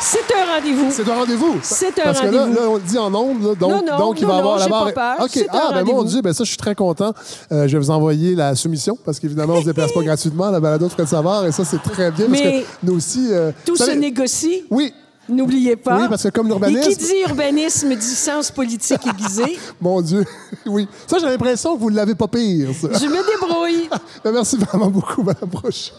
[0.00, 0.90] C'est un rendez-vous.
[0.90, 1.58] C'est un rendez-vous.
[1.62, 2.60] C'est un Parce que là, rendez-vous.
[2.60, 4.54] là, on le dit en ondes, là, donc, Non, non, donc il va non, avoir
[4.56, 4.92] non, la barre.
[4.92, 5.24] pas peur.
[5.26, 5.46] OK.
[5.48, 6.04] Ah, ben mon rendez-vous.
[6.10, 7.14] Dieu, ben ça, je suis très content.
[7.52, 10.50] Euh, je vais vous envoyer la soumission parce qu'évidemment, on se déplace pas gratuitement à
[10.50, 13.28] la balado de Fred Savard et ça, c'est très bien parce Mais que nous aussi.
[13.30, 14.64] euh, Tout se négocie.
[14.70, 14.92] Oui.
[15.28, 16.00] N'oubliez pas.
[16.00, 19.56] Oui, parce que comme Et l'urbanisme- qui dit urbanisme dit sens politique aiguisé.
[19.80, 20.24] Mon Dieu.
[20.66, 20.88] oui.
[21.06, 22.88] Ça, j'ai l'impression que vous ne l'avez pas pire, ça.
[22.98, 23.88] Je me débrouille.
[24.24, 25.92] Ben, merci vraiment beaucoup, Madame Broche.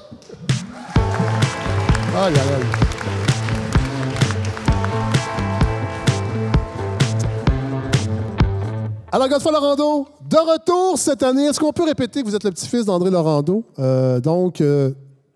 [9.12, 11.46] Alors, Godefroy Laurando, de retour cette année.
[11.46, 13.64] Est-ce qu'on peut répéter que vous êtes le petit-fils d'André Laurando?
[13.80, 14.92] Euh, donc, euh,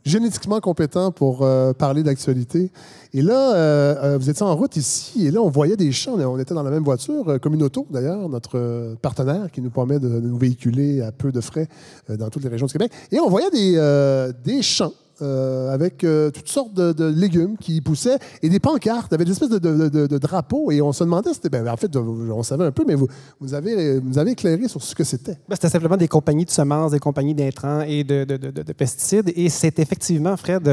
[0.06, 2.72] génétiquement compétent pour euh, parler d'actualité.
[3.12, 6.14] Et là, vous étiez en route ici, et là, on voyait des champs.
[6.20, 10.38] On était dans la même voiture, Communauto, d'ailleurs, notre partenaire qui nous permet de, nous
[10.38, 11.68] véhiculer à peu de frais
[12.08, 12.92] dans toutes les régions du Québec.
[13.12, 18.50] Et on voyait des champs euh, avec euh, toutes sortes de, légumes qui poussaient et
[18.50, 20.72] des pancartes, avec des espèces de, de- drapeaux.
[20.72, 23.08] Et on se demandait, c'était, ben, en fait, on savait un peu, mais vous,
[23.40, 25.38] vous, avez, vous avez éclairé sur ce que c'était.
[25.48, 28.64] Ben, C'était simplement des compagnies de semences, des compagnies d'intrants et de, de- de- de-
[28.64, 29.32] de pesticides.
[29.36, 30.68] Et c'est effectivement, Fred,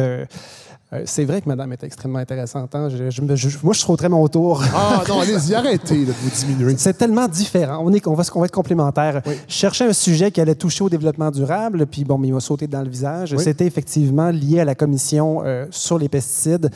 [0.93, 2.74] euh, c'est vrai que madame est extrêmement intéressante.
[2.74, 2.89] hein.
[2.89, 4.62] Je- je me- je- moi, je sauterais mon tour.
[4.74, 6.74] Ah non, allez-y, arrêtez là, de vous diminuer.
[6.78, 7.82] C'est tellement différent.
[7.85, 9.22] On, est, on, va, on va être complémentaires.
[9.49, 12.41] Je cherchais un sujet qui allait toucher au développement durable, puis bon, mais il m'a
[12.41, 13.35] sauté dans le visage.
[13.39, 16.70] C'était effectivement lié à la commission euh, sur les pesticides.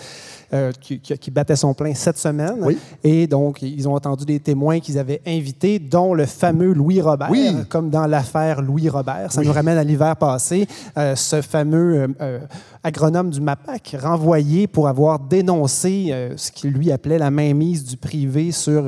[0.54, 2.56] Euh, qui, battait son plein cette semaine.
[2.60, 2.78] Oui.
[3.04, 7.30] Et donc, ils ont entendu des témoins qu'ils avaient invités, dont le fameux Louis Robert,
[7.30, 7.54] Oui.
[7.68, 9.30] comme dans l'affaire Louis Robert.
[9.30, 10.66] Ça nous ramène à l'hiver passé.
[10.96, 12.38] Euh, ce fameux euh,
[12.82, 18.50] agronome du MAPAC, renvoyé pour avoir dénoncé ce qu'il lui appelait la mainmise du privé
[18.50, 18.84] sur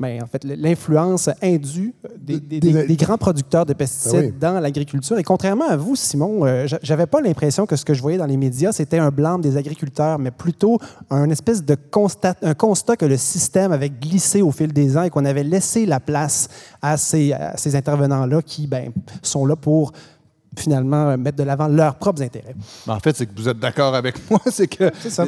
[0.00, 4.12] euh, ben, en fait, l'influence indue des, des- Des- des- des grands producteurs de pesticides
[4.20, 4.34] Ben oui.
[4.40, 5.18] dans l'agriculture.
[5.18, 8.18] Et contrairement à vous, Simon, euh, j'a- j'avais pas l'impression que ce que je voyais
[8.18, 10.78] dans les médias, c'était un blâme des agriculteurs, mais plutôt
[11.10, 15.02] un espèce de constat, un constat que le système avait glissé au fil des ans
[15.02, 16.48] et qu'on avait laissé la place
[16.82, 18.90] à ces, ces intervenants-là qui ben,
[19.22, 19.92] sont là pour
[20.58, 22.54] finalement mettre de l'avant leurs propres intérêts.
[22.88, 24.40] En fait, c'est que vous êtes d'accord avec moi.
[24.50, 25.24] C'est que ça.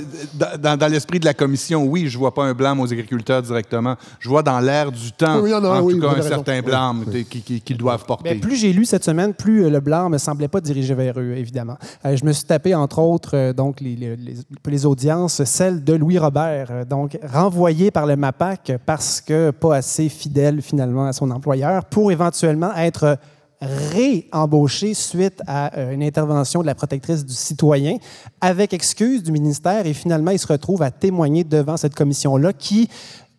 [0.58, 3.96] dans, l'esprit de la commission, oui, je vois pas un blâme aux agriculteurs directement.
[4.18, 6.28] Je vois dans l'air du temps, Oui, en a, en oui, tout cas, un raison.
[6.28, 7.12] certain blâme oui.
[7.12, 8.30] t'sais, qui- qui- qu'ils doivent porter.
[8.30, 11.18] Ben, plus j'ai lu cette semaine, plus euh, le blâme ne semblait pas dirigé vers
[11.18, 11.76] eux, évidemment.
[12.04, 15.84] Euh, je me suis tapé, entre autres, euh, donc les, les- les- les audiences, celle
[15.84, 21.06] de Louis Robert, euh, donc renvoyé par le MAPAC parce que pas assez fidèle finalement
[21.06, 23.18] à son employeur pour éventuellement être
[23.66, 27.96] réembauché suite à euh, une intervention de la protectrice du citoyen
[28.40, 32.88] avec excuse du ministère et finalement il se retrouve à témoigner devant cette commission-là qui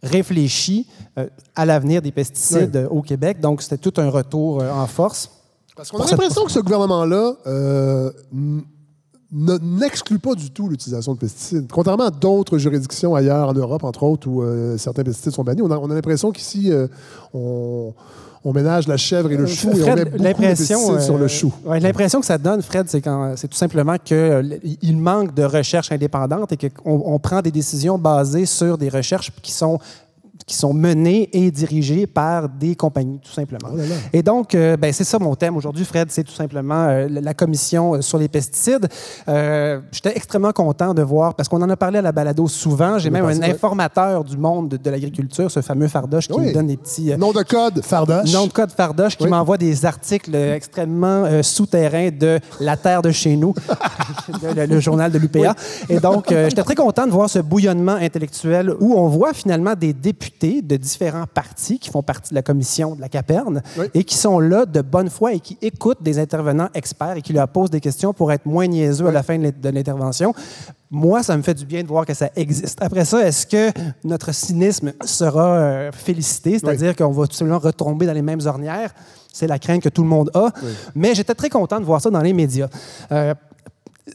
[0.01, 3.39] réfléchit euh, à l'avenir des pesticides euh, au Québec.
[3.39, 5.29] Donc c'était tout un retour en force.
[5.75, 8.11] Parce qu'on a l'impression que ce gouvernement-là euh,
[9.33, 11.71] n'exclut pas du tout l'utilisation de pesticides.
[11.71, 15.63] Contrairement à d'autres juridictions ailleurs en Europe, entre autres, où euh, certains pesticides sont bannis,
[15.63, 16.87] on a, on a l'impression qu'ici, euh,
[17.33, 17.93] on,
[18.45, 21.01] on ménage la chèvre et le chou et on Fred, met beaucoup de l'impression, pesticides
[21.01, 21.53] sur le euh, chou.
[21.65, 25.91] ouais, l'impression que ça donne, Fred, c'est, quand, c'est tout simplement qu'il manque de recherche
[25.91, 29.79] indépendante et qu'on on prend des décisions basées sur des recherches qui sont
[30.45, 33.69] qui sont menées et dirigées par des compagnies, tout simplement.
[33.73, 33.95] Oh là là.
[34.11, 37.33] Et donc, euh, ben, c'est ça mon thème aujourd'hui, Fred, c'est tout simplement euh, la
[37.33, 38.87] commission euh, sur les pesticides.
[39.27, 42.97] Euh, J'étais extrêmement content de voir, parce qu'on en a parlé à la balado souvent,
[42.97, 46.47] j'ai même un que- informateur du monde de, de l'agriculture, ce fameux Fardoche, qui Oui.
[46.47, 47.15] me donne des petits...
[47.17, 48.31] Nom de code, Fardoche.
[48.33, 49.29] Nom de code Fardoche qui Oui.
[49.29, 53.53] m'envoie des articles extrêmement souterrains de La Terre de chez nous,
[54.55, 55.55] le, le journal de l'UPA.
[55.89, 59.93] Et donc, j'étais très content de voir ce bouillonnement intellectuel où on voit finalement des
[59.93, 63.85] députés de différents partis qui font partie de la commission de la Caperne Oui.
[63.93, 67.31] et qui sont là de bonne foi et qui écoutent des intervenants experts et qui
[67.31, 70.33] leur posent des questions pour être moins niaiseux à la fin de l'intervention.
[70.91, 72.77] Moi, ça me fait du bien de voir que ça existe.
[72.81, 73.71] Après ça, est-ce que
[74.03, 78.93] notre cynisme sera euh, félicité, c'est-à-dire qu'on va tout simplement retomber dans les mêmes ornières?
[79.31, 80.49] C'est la crainte que tout le monde a.
[80.93, 82.67] Mais j'étais très content de voir ça dans les médias.
[83.11, 83.33] Euh,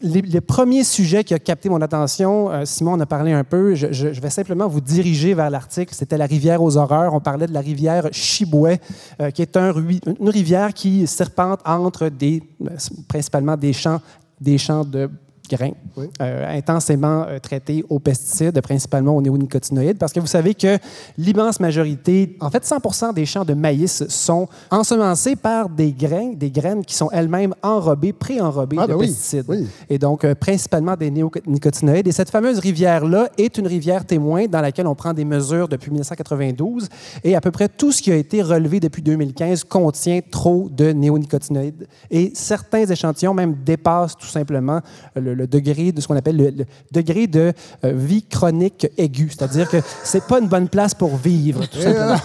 [0.02, 3.44] les, les premiers sujets qui ont capté mon attention, euh, Simon en a parlé un
[3.44, 5.94] peu, je, vais simplement vous diriger vers l'article.
[5.94, 7.14] C'était la rivière aux horreurs.
[7.14, 8.80] On parlait de la rivière Chibouet,
[9.20, 12.76] euh, qui est une rivière qui serpente entre des, euh,
[13.08, 14.00] principalement des champs,
[14.40, 15.10] des champs de
[15.48, 16.06] grains Oui.
[16.20, 20.78] euh, intensément euh, traités aux pesticides, principalement aux néonicotinoïdes, parce que vous savez que
[21.16, 26.50] l'immense majorité, en fait 100 des champs de maïs sont ensemencés par des grains, des
[26.50, 29.44] graines qui sont elles-mêmes enrobées, pré-enrobées Ah, de ben pesticides.
[29.48, 29.66] oui.
[29.88, 32.06] Et donc, euh, principalement des néonicotinoïdes.
[32.08, 35.90] Et cette fameuse rivière-là est une rivière témoin dans laquelle on prend des mesures depuis
[35.90, 36.88] 1992.
[37.24, 40.92] Et à peu près tout ce qui a été relevé depuis 2015 contient trop de
[40.92, 41.86] néonicotinoïdes.
[42.10, 44.80] Et certains échantillons même dépassent tout simplement
[45.16, 47.52] le, le degré de ce qu'on appelle le, le degré de
[47.84, 49.30] euh, vie chronique aiguë.
[49.30, 52.16] C'est-à-dire que c'est pas une bonne place pour vivre, tout simplement.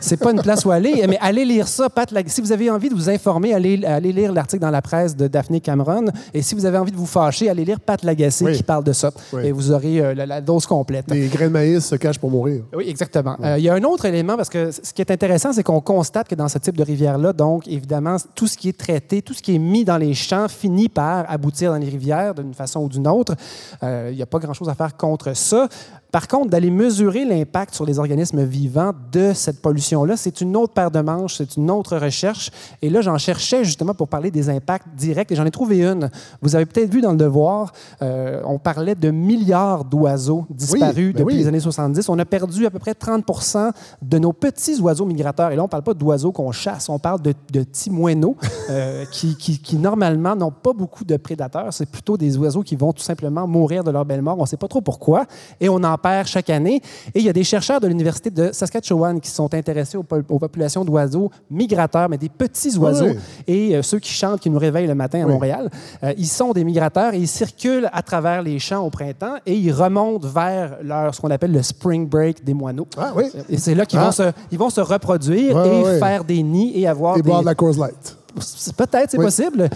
[0.00, 1.04] c'est pas une place où aller.
[1.08, 2.10] Mais allez lire ça, Pat.
[2.12, 5.16] Lag- Si vous avez envie de vous informer, allez, allez lire l'article dans la presse
[5.16, 6.06] de Daphné Cameron.
[6.34, 8.56] Et si vous avez envie de vous fâcher, allez lire Pat Lagacé Oui.
[8.56, 9.10] qui parle de ça.
[9.32, 9.46] Oui.
[9.46, 11.06] Et vous aurez euh, la, la dose complète.
[11.10, 12.62] Les grains de maïs se cachent pour mourir.
[12.74, 13.36] Oui, exactement.
[13.42, 15.80] Euh, il y a un autre élément, parce que ce qui est intéressant, c'est qu'on
[15.80, 19.34] constate que dans ce type de rivière-là, donc, évidemment, tout ce qui est traité, tout
[19.34, 22.80] ce qui est mis dans les champs finit par aboutir dans les rivières d'une façon
[22.80, 23.34] ou d'une autre.
[23.82, 25.68] Euh, il n'y a pas grand-chose à faire contre ça.
[26.10, 30.72] Par contre, d'aller mesurer l'impact sur les organismes vivants de cette pollution-là, c'est une autre
[30.72, 32.50] paire de manches, c'est une autre recherche.
[32.80, 36.08] Et là, j'en cherchais justement pour parler des impacts directs et j'en ai trouvé une.
[36.40, 41.18] Vous avez peut-être vu dans le Devoir, euh, on parlait de milliards d'oiseaux disparus ben
[41.24, 41.40] depuis oui.
[41.42, 42.08] les années 70.
[42.08, 43.24] On a perdu à peu près 30
[44.00, 45.50] de nos petits oiseaux migrateurs.
[45.50, 48.36] Et là, on ne parle pas d'oiseaux qu'on chasse, on parle de, de petits moineaux
[48.70, 51.70] euh, qui, qui- qui, normalement, n'ont pas beaucoup de prédateurs.
[51.74, 54.38] C'est plutôt des oiseaux qui vont tout simplement mourir de leur belle mort.
[54.38, 55.26] On ne sait pas trop pourquoi.
[55.60, 56.80] Et on en perd chaque année.
[57.14, 60.84] Et il y a des chercheurs de l'Université de Saskatchewan qui sont intéressés aux, populations
[60.84, 63.06] d'oiseaux migrateurs, mais des petits oiseaux.
[63.08, 63.18] oui.
[63.46, 65.32] Et euh, ceux qui chantent, qui nous réveillent le matin à Oui.
[65.32, 65.70] Montréal,
[66.02, 69.54] euh, ils sont des migrateurs et ils circulent à travers les champs au printemps et
[69.54, 72.86] ils remontent vers leur, ce qu'on appelle le spring break des moineaux.
[72.96, 73.24] Ah oui.
[73.48, 74.06] Et c'est là qu'ils Ah.
[74.06, 74.22] vont, se,
[74.52, 75.98] ils vont se reproduire Ouais, et ouais.
[75.98, 77.28] faire des nids et avoir Et des...
[77.28, 78.16] boire de la Coors Light
[78.76, 79.24] Peut-être, c'est Oui.
[79.24, 79.68] possible.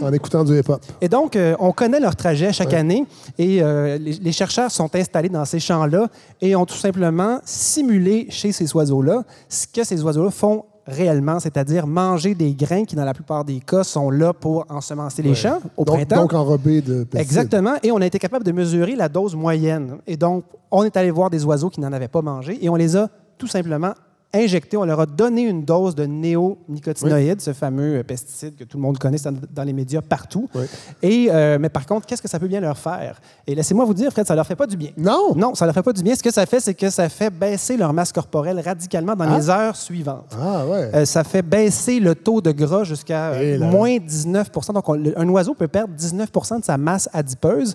[0.00, 0.80] en écoutant du hip-hop.
[1.00, 3.04] Et donc, euh, on connaît leur trajet chaque année
[3.38, 6.08] et euh, les, les chercheurs sont installés dans ces champs-là
[6.40, 11.84] et ont tout simplement simulé chez ces oiseaux-là ce que ces oiseaux-là font réellement, c'est-à-dire
[11.86, 15.58] manger des grains qui, dans la plupart des cas, sont là pour ensemencer les champs
[15.76, 16.22] au donc, printemps.
[16.22, 17.20] donc enrobé de pesticides.
[17.20, 17.74] Exactement.
[17.82, 19.96] Et on a été capable de mesurer la dose moyenne.
[20.06, 22.76] Et donc, on est allé voir des oiseaux qui n'en avaient pas mangé et on
[22.76, 23.94] les a tout simplement
[24.36, 24.76] injectés.
[24.76, 28.82] On leur a donné une dose de néonicotinoïdes, ce fameux euh, pesticide que tout le
[28.82, 29.18] monde connaît
[29.52, 30.48] dans, les médias partout.
[30.54, 30.64] Oui.
[31.02, 33.20] Et, euh, mais par contre, qu'est-ce que ça peut bien leur faire?
[33.46, 34.90] Et laissez-moi vous dire, Fred, ça leur fait pas du bien.
[34.96, 35.34] Non.
[35.34, 36.14] Non, ça leur fait pas du bien.
[36.14, 39.38] Ce que ça fait, c'est que ça fait baisser leur masse corporelle radicalement dans Ah.
[39.38, 40.36] les heures suivantes.
[40.40, 40.90] Ah ouais.
[40.94, 45.28] Euh, ça fait baisser le taux de gras jusqu'à moins 19 Donc, on- le- un
[45.28, 47.74] oiseau peut perdre 19% de sa masse adipeuse.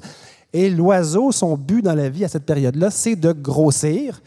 [0.53, 4.21] Et l'oiseau, son but dans la vie à cette période-là, c'est de grossir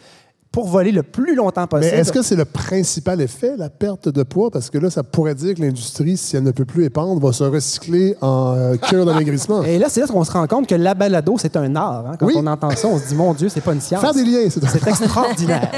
[0.54, 1.96] pour voler le plus longtemps Mais possible.
[1.96, 4.50] est-ce que c'est le principal effet, la perte de poids?
[4.52, 7.32] Parce que là, ça pourrait dire que l'industrie, si elle ne peut plus épandre, va
[7.32, 9.64] se recycler en euh, cure d'amaigrissement.
[9.64, 12.04] Et là, c'est là qu'on se rend compte que la balado, c'est un art.
[12.06, 12.16] hein.
[12.20, 12.34] Quand Oui.
[12.36, 14.00] on entend ça, on se dit, mon Dieu, c'est pas une science.
[14.00, 15.70] Faire des liens, c'est C'est extraordinaire.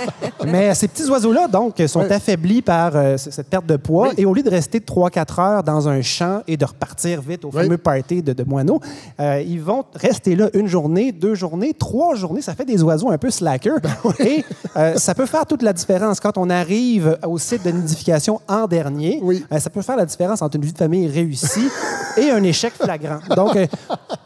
[0.46, 4.08] Mais ces petits oiseaux-là, donc, sont affaiblis par euh, cette perte de poids.
[4.08, 4.14] Oui.
[4.18, 7.50] Et au lieu de rester 3-4 heures dans un champ et de repartir vite au
[7.50, 8.80] fameux party de, de moineaux,
[9.20, 12.42] euh, ils vont rester là une journée, deux journées, trois journées.
[12.42, 13.78] Ça fait des oiseaux un peu slackers.
[13.82, 13.90] Ben
[14.24, 14.44] Et
[14.76, 16.20] euh, ça peut faire toute la différence.
[16.20, 19.44] Quand on arrive au site de nidification en dernier, Oui.
[19.52, 21.68] euh, ça peut faire la différence entre une vie de famille réussie
[22.16, 23.18] et un échec flagrant.
[23.36, 23.66] Donc, euh,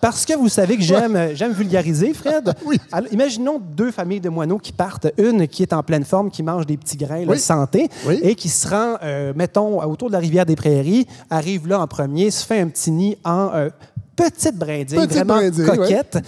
[0.00, 2.78] parce que vous savez que j'aime j'aime vulgariser, Fred, Oui.
[2.92, 5.06] alors, imaginons deux familles de moineaux qui partent.
[5.18, 7.38] Une qui est en pleine forme, qui mange des petits grains, Oui.
[7.38, 7.88] santé,
[8.22, 8.96] et qui se rend,
[9.34, 12.90] mettons, autour de la rivière des Prairies, arrive là en premier, se fait un petit
[12.90, 13.50] nid en
[14.16, 16.18] petite brindille, Petite vraiment brindille, coquette.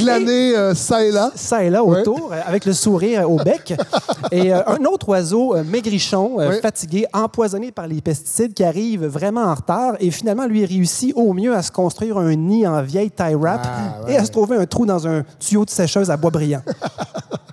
[0.00, 1.30] Euh, ça et là.
[1.34, 2.00] Ça et là Ouais.
[2.00, 3.74] autour, euh, avec le sourire au bec.
[4.32, 6.60] Et euh, un autre oiseau, euh, maigrichon, euh, Ouais.
[6.60, 9.94] fatigué, empoisonné par les pesticides, qui arrive vraiment en retard.
[10.00, 13.60] Et finalement, lui réussit au mieux à se construire un nid en vieille tie wrap
[13.64, 14.14] Ah, ouais.
[14.14, 16.62] et à se trouver un trou dans un tuyau de sécheuse à bois brillant.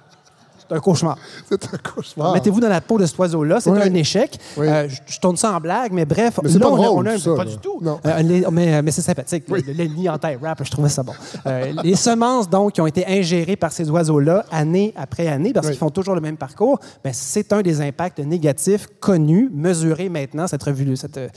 [0.70, 1.18] C'est un cauchemar.
[1.50, 2.34] C'est un cauchemar.
[2.34, 4.38] Mettez-vous dans la peau de cet oiseau-là, c'est un échec.
[4.58, 4.68] Oui.
[4.68, 7.18] Euh, je, tourne ça en blague, mais bref, Mais là, pas on, a, on a
[7.18, 7.50] ça, pas là.
[7.52, 7.80] du tout.
[7.82, 8.00] Non.
[8.06, 9.46] Euh, les- mais mais c'est sympathique.
[9.50, 11.14] Le, le nid en taille wrap, je trouvais ça bon.
[11.48, 15.66] Euh, les semences, donc, qui ont été ingérées par ces oiseaux-là année après année, parce
[15.68, 15.72] Oui.
[15.74, 20.48] qu'ils font toujours le même parcours, ben, c'est un des impacts négatifs connus, mesurés maintenant.
[20.48, 21.28] Cette revue, cette, euh,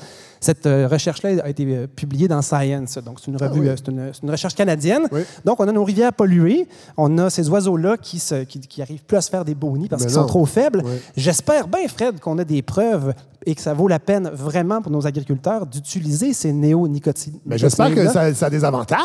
[0.43, 2.99] cette euh, recherche-là a été euh, publiée dans Science.
[2.99, 3.68] Donc, c'est une revue, oui.
[3.68, 3.76] euh,
[4.12, 5.03] c'est une, recherche canadienne.
[5.12, 5.22] Oui.
[5.45, 6.66] Donc, on a nos rivières polluées.
[6.97, 9.76] On a ces oiseaux-là qui, se, qui, qui arrivent plus à se faire des beaux
[9.76, 10.82] nids parce Mais qu'ils sont trop faibles.
[10.84, 10.93] Oui.
[11.16, 13.14] J'espère bien, Fred, qu'on a des preuves
[13.45, 17.40] et que ça vaut la peine vraiment pour nos agriculteurs d'utiliser ces néonicotinoïdes.
[17.45, 19.01] Mais j'espère que ça, ça a des avantages.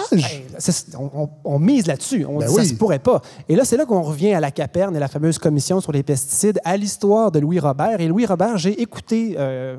[0.60, 2.26] C'est- on, on- on mise là-dessus.
[2.28, 3.22] On Ben dit ça se pourrait pas.
[3.50, 6.04] Et là, c'est là qu'on revient à la Caperne et la fameuse commission sur les
[6.04, 8.00] pesticides, à l'histoire de Louis Robert.
[8.00, 9.78] Et Louis Robert, j'ai écouté, euh,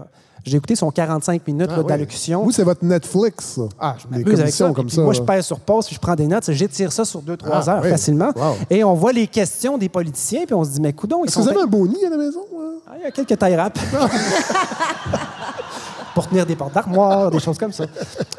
[0.48, 1.84] j'ai écouté son 45 minutes Ah, oui.
[1.86, 2.42] d'allocution.
[2.42, 3.44] Vous, c'est votre Netflix?
[3.56, 3.62] ça.
[3.78, 4.70] Ah, je Des m'amuse avec ça.
[4.72, 5.02] comme puis ça.
[5.02, 7.70] moi, je pèse sur pause, puis je prends des notes, j'étire ça sur 2-3 Ah,
[7.76, 7.90] heures oui.
[7.90, 8.32] facilement.
[8.34, 8.56] Wow.
[8.70, 11.36] Et on voit les questions des politiciens, puis on se dit, mais coudons, ils Est-ce
[11.36, 12.40] que sont vous avez un beau nid à la maison?
[12.58, 12.70] hein?
[12.88, 13.78] ah, il y a quelques tailles rap.
[16.14, 17.84] Pour tenir des portes d'armoire, des choses comme ça.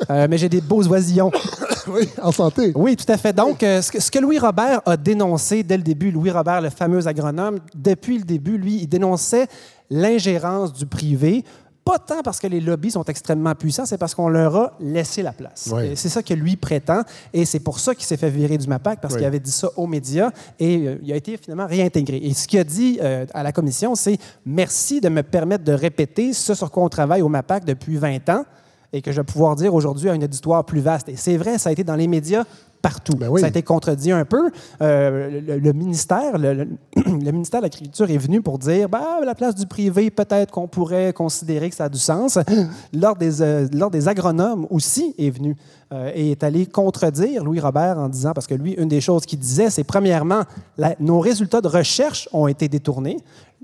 [0.10, 1.32] Euh, mais j'ai des beaux oisillons.
[1.88, 2.74] oui, en santé.
[2.76, 3.32] Oui, tout à fait.
[3.32, 6.60] Donc, euh, ce, que, ce que Louis Robert a dénoncé dès le début, Louis Robert,
[6.60, 9.47] le fameux agronome, depuis le début, lui, il dénonçait
[9.89, 11.45] l'ingérence du privé.
[11.86, 15.24] Pas tant parce que les lobbies sont extrêmement puissants, c'est parce qu'on leur a laissé
[15.24, 15.70] la place.
[15.74, 15.94] Oui.
[15.96, 17.02] C'est ça que lui prétend,
[17.34, 19.20] et c'est pour ça qu'il s'est fait virer du MAPAC, parce Oui.
[19.20, 22.18] qu'il avait dit ça aux médias, et euh, il a été finalement réintégré.
[22.18, 25.74] Et ce qu'il a dit euh, à la commission, c'est «Merci de me permettre de
[25.74, 28.46] répéter ce sur quoi on travaille au MAPAC depuis 20 ans,
[28.94, 31.58] et que je vais pouvoir dire aujourd'hui à un auditoire plus vaste.» Et c'est vrai,
[31.58, 32.44] ça a été dans les médias
[32.82, 33.16] partout.
[33.18, 33.42] Ben oui.
[33.42, 34.50] Ça a été contredit un peu.
[34.82, 36.68] Euh, le, le ministère, le, le-
[37.06, 40.68] le ministère de l'Agriculture est venu pour dire, à la place du privé, peut-être qu'on
[40.68, 42.38] pourrait considérer que ça a du sens.
[42.94, 45.56] L'ordre des, euh, des agronomes aussi est venu
[45.92, 49.26] euh, et est allé contredire Louis Robert en disant, parce que lui, une des choses
[49.26, 50.44] qu'il disait, c'est premièrement,
[50.78, 53.18] la- nos résultats de recherche ont été détournés.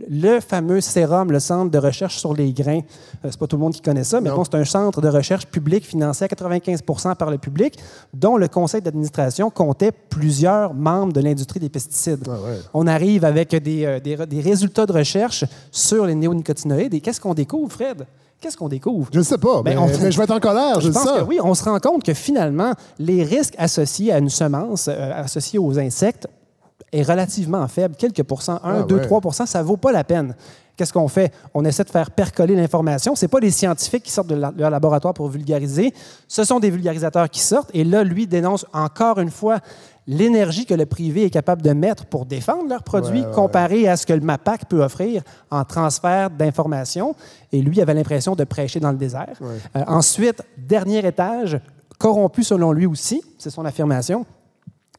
[0.09, 2.81] Le fameux sérum, le centre de recherche sur les grains,
[3.23, 5.07] euh, c'est pas tout le monde qui connaît ça, mais bon, c'est un centre de
[5.07, 7.79] recherche public financé à 95% par le public,
[8.13, 12.27] dont le conseil d'administration comptait plusieurs membres de l'industrie des pesticides.
[12.27, 12.59] Ah ouais.
[12.73, 16.93] On arrive avec des, euh, des, résultats de recherche sur les néonicotinoïdes.
[16.93, 18.05] Et qu'est-ce qu'on découvre, Fred?
[18.41, 19.07] Qu'est-ce qu'on découvre?
[19.13, 21.03] Je ne sais pas, Ben, mais, on- mais je vais être en colère, je, pense
[21.05, 21.19] ça.
[21.19, 25.23] que oui, on se rend compte que finalement, les risques associés à une semence, euh,
[25.23, 26.27] associés aux insectes,
[26.91, 27.95] est relativement faible.
[27.95, 29.01] Quelques pourcents, 1, Ah 2, ouais.
[29.05, 30.35] 3 ça ne vaut pas la peine.
[30.77, 31.33] Qu'est-ce qu'on fait?
[31.53, 33.15] On essaie de faire percoler l'information.
[33.15, 35.93] Ce pas les scientifiques qui sortent de leur laboratoire pour vulgariser.
[36.27, 37.69] Ce sont des vulgarisateurs qui sortent.
[37.73, 39.59] Et là, lui dénonce encore une fois
[40.07, 43.87] l'énergie que le privé est capable de mettre pour défendre leurs produits Ouais, ouais, comparé
[43.87, 47.15] à ce que le MAPAC peut offrir en transfert d'informations.
[47.53, 49.39] Et lui avait l'impression de prêcher dans le désert.
[49.41, 51.59] Euh, ensuite, dernier étage,
[51.97, 54.25] corrompu selon lui aussi, c'est son affirmation,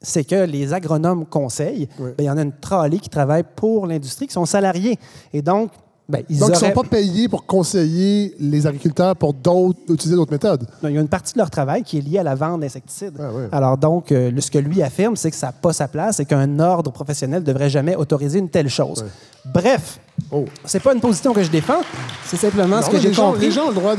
[0.03, 2.11] c'est que les agronomes conseillent, Oui.
[2.17, 4.99] ben, il y en a une trolley qui travaille pour l'industrie, qui sont salariés.
[5.33, 5.71] Et donc,
[6.09, 10.15] ben, ils Donc, ils ne sont pas payés pour conseiller les agriculteurs pour d'autres, utiliser
[10.17, 10.67] d'autres méthodes.
[10.83, 12.61] Non, il y a une partie de leur travail qui est liée à la vente
[12.61, 13.15] d'insecticides.
[13.19, 13.45] Ah oui.
[13.51, 16.25] Alors donc, euh, ce que lui affirme, c'est que ça n'a pas sa place et
[16.25, 19.05] qu'un ordre professionnel ne devrait jamais autoriser une telle chose.
[19.53, 19.99] Bref,
[20.33, 20.47] Oh.
[20.65, 21.83] c'est pas une position que je défends,
[22.25, 23.39] c'est simplement ce que j'ai compris.
[23.43, 23.95] les gens ont le droit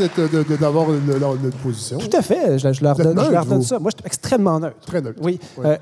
[0.60, 1.12] d'avoir une,
[1.44, 2.00] une position.
[2.00, 3.78] Tout à fait, je, je leur donne, je leur donne ça.
[3.78, 4.76] Moi, je suis extrêmement neutre.
[4.86, 5.20] Très neutre.
[5.22, 5.40] Oui.
[5.58, 5.66] Oui.
[5.68, 5.78] Euh,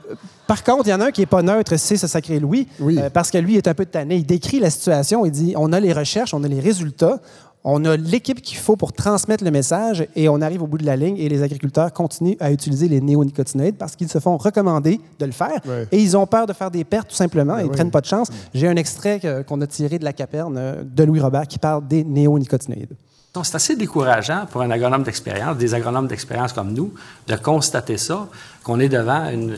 [0.45, 2.67] par contre, il y en a un qui n'est pas neutre, c'est ce sacré Louis,
[2.81, 2.99] Oui.
[2.99, 4.17] euh, parce que lui est un peu tanné.
[4.17, 7.19] Il décrit la situation, il dit on a les recherches, on a les résultats,
[7.67, 10.85] on a l'équipe qu'il faut pour transmettre le message et on arrive au bout de
[10.85, 14.99] la ligne et les agriculteurs continuent à utiliser les néonicotinoïdes parce qu'ils se font recommander
[15.19, 15.87] de le faire Ouais.
[15.91, 17.73] et ils ont peur de faire des pertes tout simplement, ils ne oui.
[17.73, 18.27] prennent pas de chance.
[18.53, 21.87] J'ai un extrait qu'on a tiré de la caperne euh, de Louis Robert qui parle
[21.87, 22.95] des néonicotinoïdes.
[23.33, 26.93] Donc, c'est assez décourageant pour un agronome d'expérience, des agronomes d'expérience comme nous,
[27.27, 28.27] de constater ça,
[28.63, 29.57] qu'on est devant une,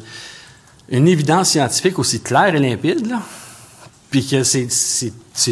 [0.90, 3.20] une évidence scientifique aussi claire et limpide, là,
[4.10, 4.68] puis que c'est,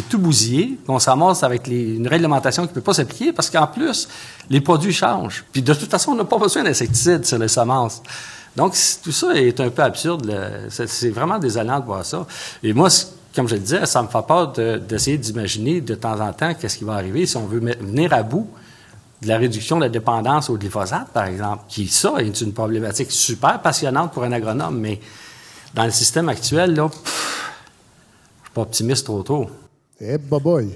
[0.08, 3.66] tout bousillé, qu'on ramasse avec les- une réglementation qui ne peut pas s'appliquer, parce qu'en
[3.66, 4.08] plus,
[4.48, 5.44] les produits changent.
[5.52, 8.02] Puis de toute façon, on n'a pas besoin d'insecticides sur les semences.
[8.56, 10.32] Donc, tout ça est un peu absurde.
[10.70, 12.26] C'est, vraiment désolant de voir ça.
[12.62, 12.88] Et moi,
[13.34, 16.54] comme je le disais, ça me fait peur de- d'essayer d'imaginer de temps en temps
[16.54, 18.48] qu'est-ce qui va arriver si on veut venir à bout
[19.20, 23.10] de la réduction de la dépendance au glyphosate, par exemple, qui, ça, est une problématique
[23.12, 25.00] super passionnante pour un agronome, mais
[25.74, 27.45] dans le système actuel, là, pff,
[28.56, 29.46] pas optimiste trop tôt.
[30.00, 30.74] Eh, boy.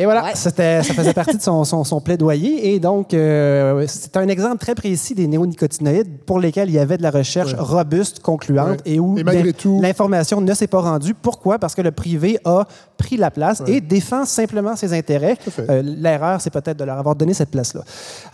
[0.00, 0.30] Et voilà, Ouais.
[0.36, 2.72] c'était, ça faisait partie de son, son- son plaidoyer.
[2.72, 6.96] Et donc, euh, c'est un exemple très précis des néonicotinoïdes pour lesquels il y avait
[6.98, 7.58] de la recherche Ouais.
[7.58, 8.92] robuste, concluante, Ouais.
[8.92, 11.14] et où Et malgré l'in- tout- l'information ne s'est pas rendue.
[11.14, 11.58] Pourquoi?
[11.58, 12.68] Parce que le privé a
[12.98, 15.38] pris la place et défend simplement ses intérêts.
[15.70, 17.82] Euh, L'erreur, c'est peut-être de leur avoir donné cette place-là.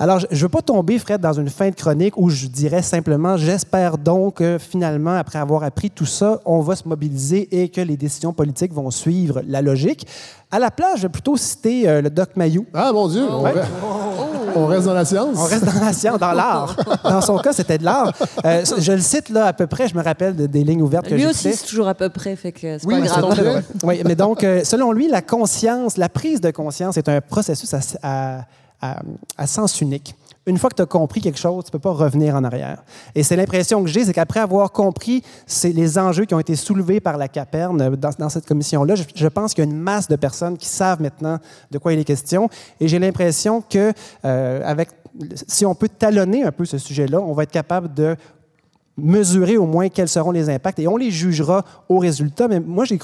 [0.01, 2.83] Alors, je ne veux pas tomber, Fred, dans une fin de chronique où je dirais
[2.83, 7.69] simplement, j'espère donc que finalement, après avoir appris tout ça, on va se mobiliser et
[7.69, 10.07] que les décisions politiques vont suivre la logique.
[10.51, 12.65] À la place, je vais plutôt citer euh, le Doc Mayou.
[12.75, 13.51] Ah, mon Dieu, Ouais.
[13.53, 13.69] reste,
[14.55, 15.37] on reste dans la science.
[15.39, 16.77] On reste dans la science, dans l'art.
[17.05, 18.13] Dans son cas, c'était de l'art.
[18.45, 21.09] Euh, je le cite là à peu près, je me rappelle de- des lignes ouvertes
[21.09, 23.63] que Lui aussi, c'est toujours à peu près, fait que c'est Oui, pas grave.
[23.85, 27.73] Oui, mais donc, euh, selon lui, la conscience, la prise de conscience est un processus
[27.75, 28.41] à, à-
[28.83, 29.01] à-
[29.39, 30.15] à sens unique.
[30.47, 32.83] Une fois que tu as compris quelque chose, tu ne peux pas revenir en arrière.
[33.15, 35.23] Et c'est l'impression que j'ai, c'est qu'après avoir compris
[35.63, 39.05] les enjeux qui ont été soulevés par la CAPERN euh, dans, dans cette commission-là, je,
[39.15, 41.39] je pense qu'il y a une masse de personnes qui savent maintenant
[41.71, 42.49] de quoi il est question.
[42.81, 43.93] Et j'ai l'impression que
[44.25, 44.91] euh, avec,
[45.47, 48.17] si on peut talonner un peu ce sujet-là, on va être capable de
[48.97, 52.49] mesurer au moins quels seront les impacts et on les jugera au résultat.
[52.49, 52.99] Mais moi, j'ai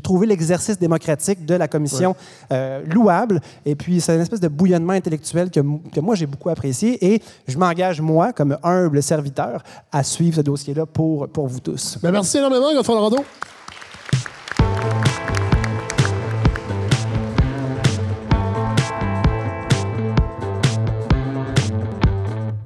[0.00, 2.16] trouvé l'exercice démocratique de la commission
[2.52, 5.60] euh, louable et puis c'est une espèce de bouillonnement intellectuel que,
[5.92, 10.40] que moi, j'ai beaucoup apprécié et je m'engage, moi, comme humble serviteur, à suivre ce
[10.42, 11.98] dossier-là pour, pour vous tous.
[12.02, 13.24] Ben, merci énormément, Godefroy Lorando.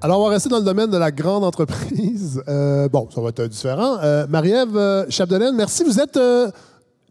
[0.03, 2.43] Alors, on va rester dans le domaine de la grande entreprise.
[2.49, 3.99] Euh, bon, ça va être différent.
[4.03, 5.85] Euh, Marie-Ève euh, Chapdelaine, merci.
[5.85, 6.17] Vous êtes...
[6.17, 6.51] euh,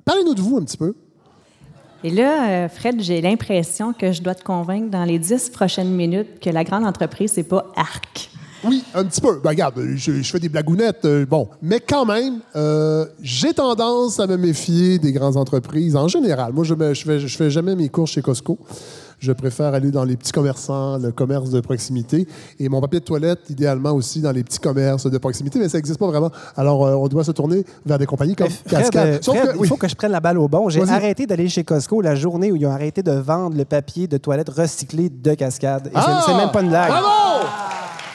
[0.06, 0.94] Parlez-nous de vous un petit peu.
[2.04, 6.40] Et là, Fred, j'ai l'impression que je dois te convaincre dans les dix prochaines minutes
[6.42, 8.30] que la grande entreprise, c'est pas ARC.
[8.64, 9.40] Oui, un petit peu.
[9.44, 11.48] Ben, regarde, je, je fais des blagounettes, euh, bon.
[11.62, 16.54] Mais quand même, euh, j'ai tendance à me méfier des grandes entreprises en général.
[16.54, 18.58] Moi, je ne je fais, je fais jamais mes courses chez Costco.
[19.20, 22.28] Je préfère aller dans les petits commerçants, le commerce de proximité.
[22.60, 25.78] Et mon papier de toilette, idéalement aussi dans les petits commerces de proximité, mais ça
[25.78, 26.32] n'existe pas vraiment.
[26.56, 29.08] Alors, euh, on doit se tourner vers des compagnies comme Cascade.
[29.08, 30.70] euh, que- il faut que je prenne la balle au bon.
[30.70, 34.08] J'ai arrêté d'aller chez Costco la journée où ils ont arrêté de vendre le papier
[34.08, 35.88] de toilette recyclé de Cascade.
[35.88, 36.24] Et c'est- Ah!
[36.26, 36.90] c'est même pas une blague.
[36.90, 37.46] Bravo!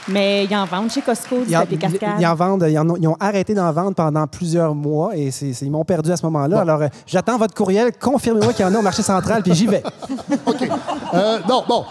[0.09, 2.17] Mais ils en vendent chez Costco du papier cascade.
[2.21, 5.31] ils en vendent, ils, en ont, ils ont arrêté d'en vendre pendant plusieurs mois et
[5.31, 6.61] c'est- ils m'ont perdu à ce moment-là.
[6.61, 7.93] Alors, euh, j'attends votre courriel.
[7.99, 9.83] Confirmez-moi qu'il y en a au marché central, puis j'y vais.
[10.47, 10.69] OK.
[11.15, 11.85] Euh, non, bon.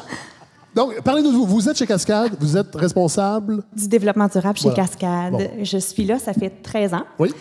[0.75, 1.45] Donc, parlez-nous de vous.
[1.45, 3.61] Vous êtes chez Cascade, vous êtes responsable.
[3.75, 4.83] Du développement durable chez Voilà.
[4.83, 5.31] Cascade.
[5.31, 5.49] Bon.
[5.61, 7.03] Je suis là, ça fait 13 ans.
[7.19, 7.33] Oui.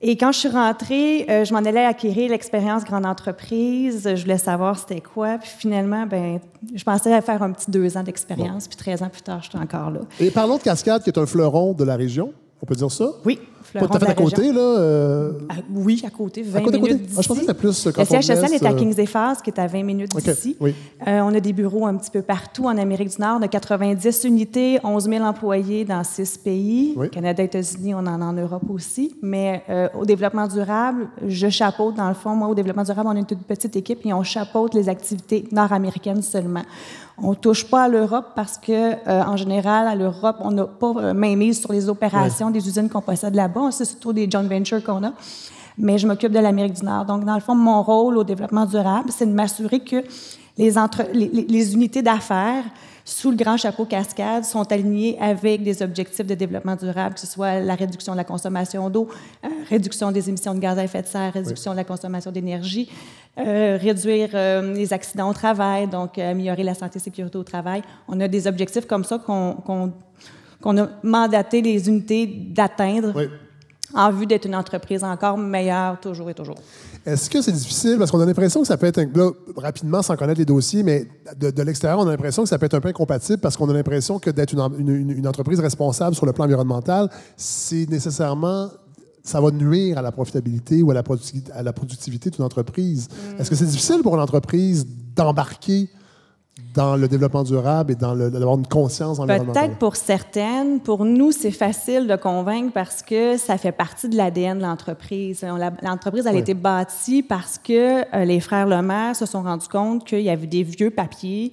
[0.00, 4.08] Et quand je suis rentrée, euh, je m'en allais acquérir l'expérience grande entreprise.
[4.14, 5.38] Je voulais savoir c'était quoi.
[5.38, 6.38] Puis finalement, ben,
[6.72, 8.68] je pensais à faire un petit deux ans d'expérience.
[8.68, 10.00] Puis 13 ans plus tard, je suis encore là.
[10.20, 12.32] Et parlons de Cascade, qui est un fleuron de la région.
[12.60, 13.10] On peut dire ça?
[13.24, 13.38] Oui,
[13.72, 14.58] Pas tout à fait à côté, là.
[14.60, 16.92] euh, Ah, oui, à côté, 20 à côté, côté?
[16.94, 17.16] minutes d'ici.
[17.18, 18.70] Ah, je pensais que c'était plus euh, quand Le siège on social laisse, est à
[18.72, 20.56] euh, Kings Phase, qui est à 20 minutes OK, d'ici.
[20.58, 20.74] oui.
[21.06, 24.24] Euh, on a des bureaux un petit peu partout en Amérique du Nord, de 90
[24.24, 26.94] unités, 11 000 employés dans six pays.
[26.96, 27.10] Oui.
[27.10, 29.14] Canada, États-Unis, on en a en Europe aussi.
[29.22, 33.16] Mais euh, au développement durable, je chapeaute, dans le fond, moi, au développement durable, on
[33.16, 36.64] est une petite équipe et on chapeaute les activités nord-américaines seulement.
[37.22, 40.92] On touche pas à l'Europe parce que, euh, en général, à l'Europe, on n'a pas
[40.96, 43.70] euh, main mise sur les opérations des usines qu'on possède là-bas.
[43.72, 45.12] C'est surtout des joint ventures qu'on a.
[45.76, 47.04] Mais je m'occupe de l'Amérique du Nord.
[47.04, 50.02] Donc, dans le fond, mon rôle au développement durable, c'est de m'assurer que
[50.56, 52.64] les, entre, les, les- les unités d'affaires
[53.08, 57.26] sous le grand chapeau cascade sont alignées avec des objectifs de développement durable, que ce
[57.26, 59.08] soit la réduction de la consommation d'eau,
[59.44, 62.90] euh, réduction des émissions de gaz à effet de serre, réduction de la consommation d'énergie,
[63.38, 67.82] euh, réduire euh, les accidents au travail, donc améliorer la santé et sécurité au travail.
[68.08, 73.28] On a des objectifs comme ça qu'on a mandaté les unités d'atteindre Oui.
[73.94, 76.56] En vue d'être une entreprise encore meilleure toujours et toujours.
[77.06, 77.96] Est-ce que c'est difficile?
[77.98, 80.82] Parce qu'on a l'impression que ça peut être, un- là, rapidement, sans connaître les dossiers,
[80.82, 81.06] mais
[81.38, 83.68] de, de l'extérieur, on a l'impression que ça peut être un peu incompatible parce qu'on
[83.70, 87.08] a l'impression que d'être une, en- une- une- une entreprise responsable sur le plan environnemental,
[87.36, 88.68] c'est nécessairement.
[89.24, 93.08] Ça va nuire à la profitabilité ou à la, producti- à la productivité d'une entreprise.
[93.38, 95.88] Est-ce que c'est difficile pour une entreprise d'embarquer
[96.74, 99.64] dans le développement durable et dans d'avoir une conscience environnementale?
[99.66, 100.80] Peut-être pour certaines.
[100.80, 105.44] Pour nous, c'est facile de convaincre parce que ça fait partie de l'ADN de l'entreprise.
[105.82, 110.04] L'entreprise, elle a été bâtie parce que euh, les frères Lemaire se sont rendus compte
[110.06, 111.52] qu'il y avait des vieux papiers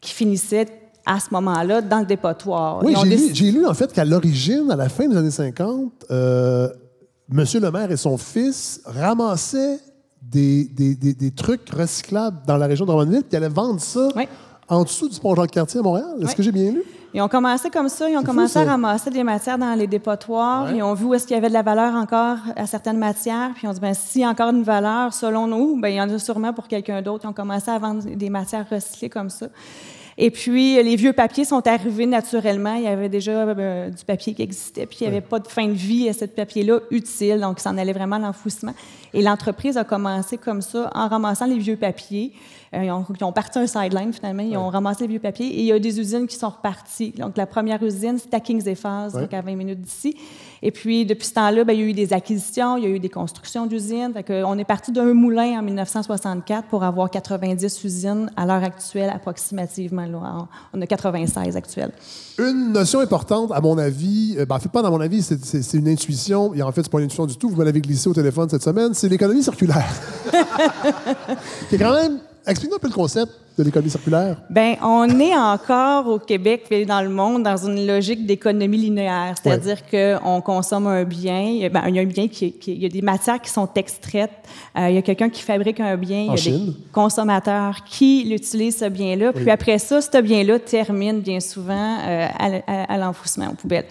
[0.00, 0.66] qui finissaient
[1.06, 2.84] à ce moment-là dans le dépotoir.
[2.84, 5.30] Oui, j'ai lu, décidé- j'ai lu, en fait qu'à l'origine, à la fin des années
[5.30, 6.68] 50, euh,
[7.32, 7.44] M.
[7.54, 9.78] le maire et son fils ramassaient
[10.22, 13.80] des, des- des- des trucs recyclables dans la région de Drummondville, puis ils allaient vendre
[13.80, 14.28] ça Oui.
[14.68, 16.06] en dessous du pont Jean-Cartier à Montréal.
[16.20, 16.34] Est-ce Oui.
[16.34, 16.82] que j'ai bien lu?
[17.12, 20.72] Ils ont commencé comme ça, ils ont commencé à ramasser des matières dans les dépotoirs,
[20.72, 23.50] ils ont vu où est-ce qu'il y avait de la valeur encore à certaines matières,
[23.54, 25.96] puis ils ont dit, ben s'il y a encore une valeur, selon nous, ben il
[25.96, 27.24] y en a sûrement pour quelqu'un d'autre.
[27.24, 29.46] Ils ont commencé à vendre des matières recyclées comme ça.
[30.22, 32.74] Et puis, euh, les vieux papiers sont arrivés naturellement.
[32.74, 35.48] Il y avait déjà euh, du papier qui existait, puis il n'y avait pas de
[35.48, 38.74] fin de vie à ce papier-là utile, donc ça en allait vraiment à l'enfouissement.
[39.14, 42.32] Et l'entreprise a commencé comme ça, en ramassant les vieux papiers.
[42.72, 44.44] Euh, ils, ont, ils ont parti un sideline, finalement.
[44.44, 45.46] Ils ont ramassé les vieux papiers.
[45.46, 47.12] Et il y a des usines qui sont reparties.
[47.18, 50.16] Donc, la première usine, c'était à Kings Phase, donc à 20 minutes d'ici.
[50.62, 52.90] Et puis, depuis ce temps-là, ben, il y a eu des acquisitions, il y a
[52.90, 54.12] eu des constructions d'usines.
[54.28, 60.06] On est parti d'un moulin en 1964 pour avoir 90 usines à l'heure actuelle, approximativement.
[60.06, 60.46] Là.
[60.72, 61.92] On a 96 actuelles.
[62.38, 65.76] Une notion importante, à mon avis, euh, ben, en fait, pas dans mon avis, c'est
[65.76, 68.08] une intuition, et en fait, c'est pas une intuition du tout, vous me l'avez glissé
[68.08, 69.92] au téléphone cette semaine, c'est l'économie circulaire.
[71.68, 72.20] qui est quand même.
[72.50, 74.36] Explique-nous un peu le concept de l'économie circulaire.
[74.48, 79.34] Ben, on est encore au Québec et dans le monde dans une logique d'économie linéaire,
[79.42, 82.86] c'est-à-dire qu'on consomme un bien, ben, il y a un bien qui, qui- il y
[82.86, 84.30] a des matières qui sont extraites,
[84.78, 86.66] euh, il y a quelqu'un qui fabrique un bien, En il y a Chine.
[86.66, 92.26] des consommateurs qui l'utilisent ce bien-là, puis après ça, ce bien-là termine bien souvent euh,
[92.66, 93.86] à- à l'enfouissement aux poubelles.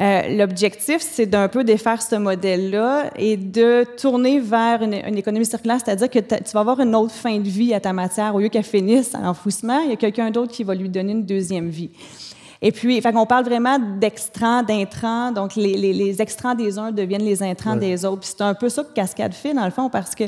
[0.00, 5.44] Euh, L'objectif, c'est d'un peu défaire ce modèle-là et de tourner vers une, une économie
[5.44, 8.34] circulaire, c'est-à-dire que tu vas avoir une autre fin de vie à ta matière.
[8.34, 11.12] Au lieu qu'elle finisse à l'enfouissement, il y a quelqu'un d'autre qui va lui donner
[11.12, 11.90] une deuxième vie.
[12.62, 15.32] Et puis, fait qu'on parle vraiment d'extrants, d'intrants.
[15.32, 18.20] Donc, les, les, les extrants des uns deviennent les intrants des autres.
[18.20, 20.24] Puis c'est un peu ça que Cascade fait, dans le fond, parce que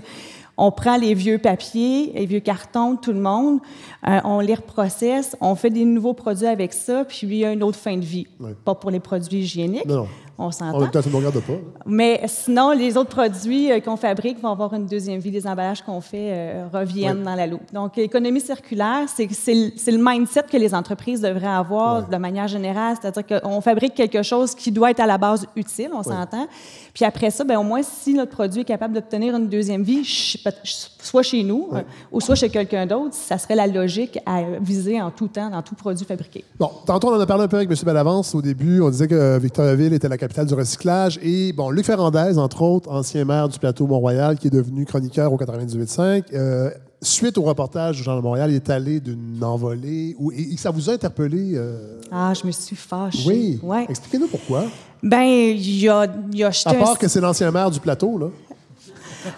[0.57, 3.61] on prend les vieux papiers, les vieux cartons de tout le monde,
[4.07, 7.53] euh, on les reprocesse, on fait des nouveaux produits avec ça, puis il y a
[7.53, 8.27] une autre fin de vie.
[8.65, 10.09] Pas pour les produits hygiéniques, Non, non.
[10.39, 10.81] on En s'entend.
[10.81, 11.53] même temps, ne pas.
[11.87, 15.31] Mais sinon, les autres produits euh, qu'on fabrique vont avoir une deuxième vie.
[15.31, 17.73] Les emballages qu'on fait euh, reviennent dans la loupe.
[17.73, 22.17] Donc, l'économie circulaire, c'est c'est le c'est le mindset que les entreprises devraient avoir de
[22.17, 22.97] manière générale.
[23.01, 26.47] C'est-à-dire qu'on fabrique quelque chose qui doit être à la base utile, on s'entend.
[26.95, 30.03] Puis après ça, ben, au moins, si notre produit est capable d'obtenir une deuxième vie,
[30.05, 31.81] soit chez nous euh,
[32.11, 35.63] ou soit chez quelqu'un d'autre, ça serait la logique à viser en tout temps dans
[35.63, 36.45] tout produit fabriqué.
[36.59, 37.77] Bon, tantôt, on en a parlé un peu avec M.
[37.85, 38.81] Bellavance au début.
[38.83, 41.19] On disait que Victoriaville était la capitale du recyclage.
[41.23, 45.33] Et, bon, Luc Ferrandez, entre autres, ancien maire du plateau Mont-Royal, qui est devenu chroniqueur
[45.33, 46.71] au 98.5, euh,
[47.01, 50.15] suite au reportage du Journal de Montréal, il est allé d'une envolée.
[50.19, 51.53] Où, et, et ça vous a interpellé?
[51.55, 53.27] euh, Ah, je me suis fâchée.
[53.27, 53.61] oui.
[53.63, 53.87] Ouais.
[53.89, 54.65] Expliquez-nous pourquoi.
[55.03, 58.19] Ben, il a, il a jeté À un part que c'est l'ancien maire du plateau,
[58.19, 58.27] là.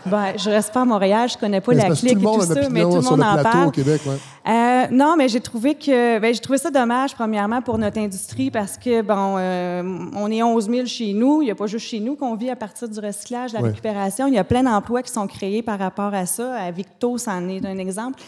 [0.07, 2.43] Ben, je reste pas à Montréal, je connais pas Mais la clique tout le monde
[2.43, 3.69] et tout ça, mais tout le sur monde le en plateau parle.
[3.69, 4.17] au Québec, ouais.
[4.51, 8.51] Euh, non, mais j'ai trouvé que ben, j'ai trouvé ça dommage, premièrement, pour notre industrie,
[8.51, 9.83] parce que bon, euh,
[10.17, 11.43] on est 11 000 chez nous.
[11.43, 13.63] Il n'y a pas juste chez nous qu'on vit à partir du recyclage, de la
[13.63, 13.69] Ouais.
[13.69, 14.27] récupération.
[14.27, 16.55] Il y a plein d'emplois qui sont créés par rapport à ça.
[16.55, 18.19] À Victo, c'en est un exemple.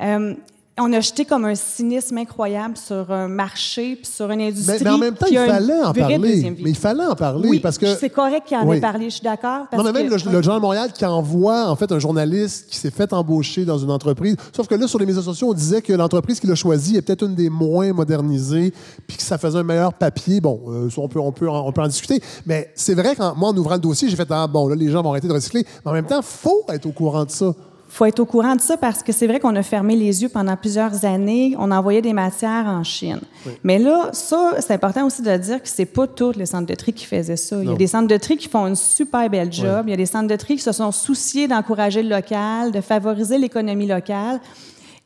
[0.00, 0.32] Euh,
[0.80, 4.76] on a jeté comme un cynisme incroyable sur un marché puis sur une industrie.
[4.78, 6.18] Mais, mais en même temps, qui il fallait en parler.
[6.60, 7.86] Mais il fallait en parler oui, parce que.
[7.96, 8.76] c'est correct qu'il en Oui.
[8.76, 9.66] ait parlé, je suis d'accord.
[9.76, 12.68] Non, mais même que- le, le Journal de Montréal qui envoie en fait un journaliste
[12.70, 14.36] qui s'est fait embaucher dans une entreprise.
[14.54, 17.02] Sauf que là, sur les médias sociaux, on disait que l'entreprise qu'il a choisie est
[17.02, 18.72] peut-être une des moins modernisées,
[19.06, 20.40] puis que ça faisait un meilleur papier.
[20.40, 22.20] Bon, euh, on, peut, on, peut en, on peut en discuter.
[22.46, 24.90] Mais c'est vrai que moi, en ouvrant le dossier, j'ai fait Ah, bon, là, les
[24.90, 25.64] gens vont arrêter de recycler.
[25.84, 27.54] Mais en même temps, faut être au courant de ça.
[27.88, 30.28] Faut être au courant de ça parce que c'est vrai qu'on a fermé les yeux
[30.28, 31.54] pendant plusieurs années.
[31.58, 33.20] On envoyait des matières en Chine.
[33.64, 36.74] Mais là, ça, c'est important aussi de dire que c'est pas tous les centres de
[36.74, 37.56] tri qui faisaient ça.
[37.62, 39.84] Il y a des centres de tri qui font une super belle job.
[39.86, 42.80] Il y a des centres de tri qui se sont souciés d'encourager le local, de
[42.80, 44.40] favoriser l'économie locale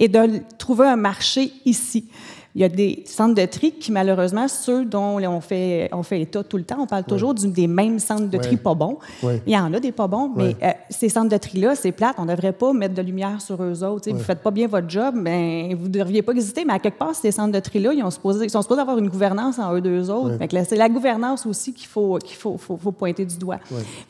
[0.00, 2.08] et de trouver un marché ici.
[2.55, 6.20] Il y a des centres de tri qui, malheureusement, ceux dont on fait, on fait
[6.20, 8.57] état tout le temps, on parle toujours du- des mêmes centres de tri Ouais.
[8.59, 8.98] pas bons.
[9.22, 9.40] Ouais.
[9.46, 12.16] Il y en a des pas bons, mais euh, ces centres de tri-là, c'est plate.
[12.18, 14.11] On ne devrait pas mettre de lumière sur eux autres.
[14.11, 16.64] Vous ne faites pas bien votre job, ben, vous ne devriez pas exister.
[16.66, 18.98] Mais à quelque part, ces centres de tri-là, ils, ont supposé- ils sont supposés avoir
[18.98, 20.36] une gouvernance en eux deux autres.
[20.68, 23.61] C'est la gouvernance aussi qu'il faut, qu'il faut, faut- faut pointer du doigt.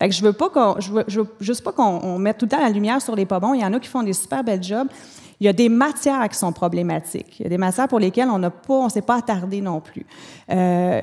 [0.01, 2.39] Fait que je veux pas qu'on, je veux, je veux juste pas qu'on on mette
[2.39, 3.55] tout le temps la lumière sur les pas bons.
[3.55, 4.89] Il y en a qui font des super belles jobs.
[5.43, 7.41] Il y a des matières qui sont problématiques.
[7.41, 9.81] Il y a des matières pour lesquelles on n'a pas, on s'est pas attardé non
[9.81, 10.07] plus.
[10.51, 11.01] Euh,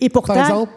[0.00, 0.72] et pourtant, Par exemple?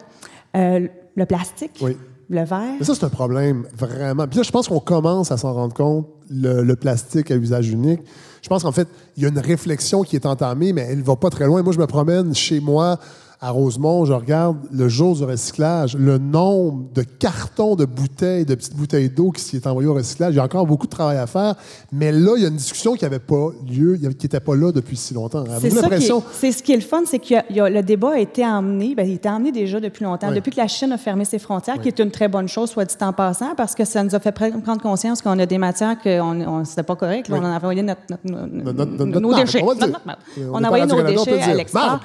[0.56, 1.96] euh, le plastique, Oui.
[2.30, 2.76] le verre.
[2.78, 4.28] Mais ça, c'est un problème, vraiment.
[4.28, 7.68] Puis là, je pense qu'on commence à s'en rendre compte, le, le plastique à usage
[7.68, 8.02] unique.
[8.42, 11.02] Je pense qu'en fait, il y a une réflexion qui est entamée, mais elle ne
[11.04, 11.60] va pas très loin.
[11.64, 12.98] Moi, je me promène chez moi
[13.40, 18.56] à Rosemont, je regarde le jour du recyclage, le nombre de cartons de bouteilles, de
[18.56, 20.34] petites bouteilles d'eau qui s'est envoyé au recyclage.
[20.34, 21.54] Il y a encore beaucoup de travail à faire.
[21.92, 24.72] Mais là, il y a une discussion qui n'avait pas lieu, qui n'était pas là
[24.72, 25.44] depuis si longtemps.
[25.60, 29.14] C'est ce qui est le fun, c'est que le débat a été emmené, bien, il
[29.14, 31.98] était emmené déjà depuis longtemps, depuis que la Chine a fermé ses frontières, qui est
[32.00, 34.82] une très bonne chose, soit dit en passant, parce que ça nous a fait prendre
[34.82, 37.28] conscience qu'on a des matières on, c'était pas correct.
[37.30, 39.62] on a envoyé notre, nos déchets.
[39.62, 42.00] On, a envoyé nos déchets à l'export.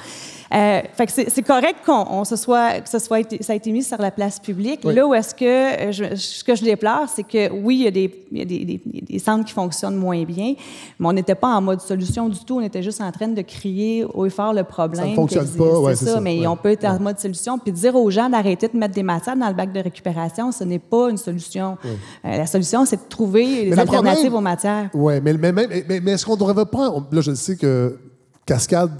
[0.53, 3.83] Euh, fait que c'est correct qu'on se soit, que ce soit ça a été mis
[3.83, 4.83] sur la place publique.
[4.83, 7.87] Là où est-ce que euh, je, ce que je déplore, c'est que oui, il y
[7.87, 10.55] a, des, il y a des, des, centres qui fonctionnent moins bien,
[10.99, 12.57] mais on n'était pas en mode solution du tout.
[12.57, 15.03] On était juste en train de crier haut et fort le problème.
[15.03, 17.71] Ça ne fonctionne pas, ouais, c'est ça, Mais on peut être en mode solution puis
[17.71, 20.79] dire aux gens d'arrêter de mettre des matières dans le bac de récupération, ce n'est
[20.79, 21.77] pas une solution.
[21.85, 24.89] Euh, la solution, c'est de trouver des alternatives aux matières.
[24.93, 26.93] Oui, mais, mais, mais, mais est-ce qu'on ne devrait pas.
[27.11, 27.97] Là, je sais que
[28.45, 28.91] Cascade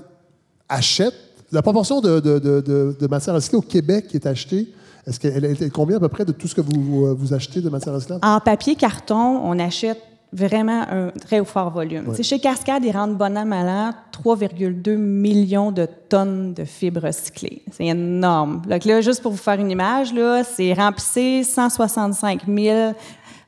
[0.69, 1.13] achète
[1.53, 4.67] la proportion de, de, de, de matière recyclée au Québec qui est achetée,
[5.05, 7.69] est-ce qu'elle est combien à peu près de tout ce que vous, vous achetez de
[7.69, 8.25] matière recyclable?
[8.25, 10.01] En papier, carton, on achète
[10.31, 12.11] vraiment un très fort volume.
[12.21, 13.91] Chez Cascade, ils rentrent bon an, mal an
[14.23, 17.61] 3,2 millions de tonnes de fibres recyclées.
[17.71, 18.63] C'est énorme.
[18.67, 22.93] Donc là, juste pour vous faire une image, là, c'est remplissé 165 000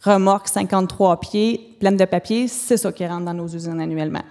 [0.03, 2.47] remorques 53 pieds pleines de papier.
[2.47, 4.21] C'est ça qui rentre dans nos usines annuellement.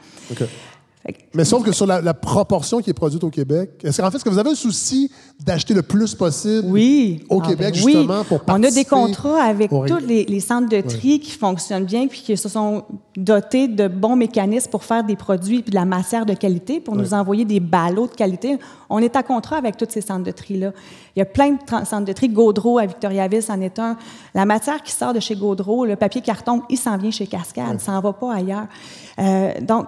[1.35, 4.25] Mais sauf que sur la, proportion qui est produite au Québec, est-ce qu'en fait, est-ce
[4.25, 5.11] que vous avez un souci
[5.45, 7.25] d'acheter le plus possible oui.
[7.29, 8.27] au ah, Québec, ben justement, oui.
[8.29, 12.23] pour On a des contrats avec tous les, centres de tri qui fonctionnent bien puis
[12.23, 12.85] qui se sont
[13.17, 16.97] dotés de bons mécanismes pour faire des produits et de la matière de qualité, pour
[16.97, 18.59] nous envoyer des ballots de qualité.
[18.89, 20.73] On est à contrat avec tous ces centres de tri-là.
[21.17, 22.29] Il y a plein de centres de tri.
[22.29, 23.97] Gaudreau à Victoriaville, c'en est un.
[24.35, 27.81] La matière qui sort de chez Gaudreau, le papier carton, il s'en vient chez Cascade,
[27.81, 28.67] ça n'en va pas ailleurs.
[29.19, 29.87] Euh, donc,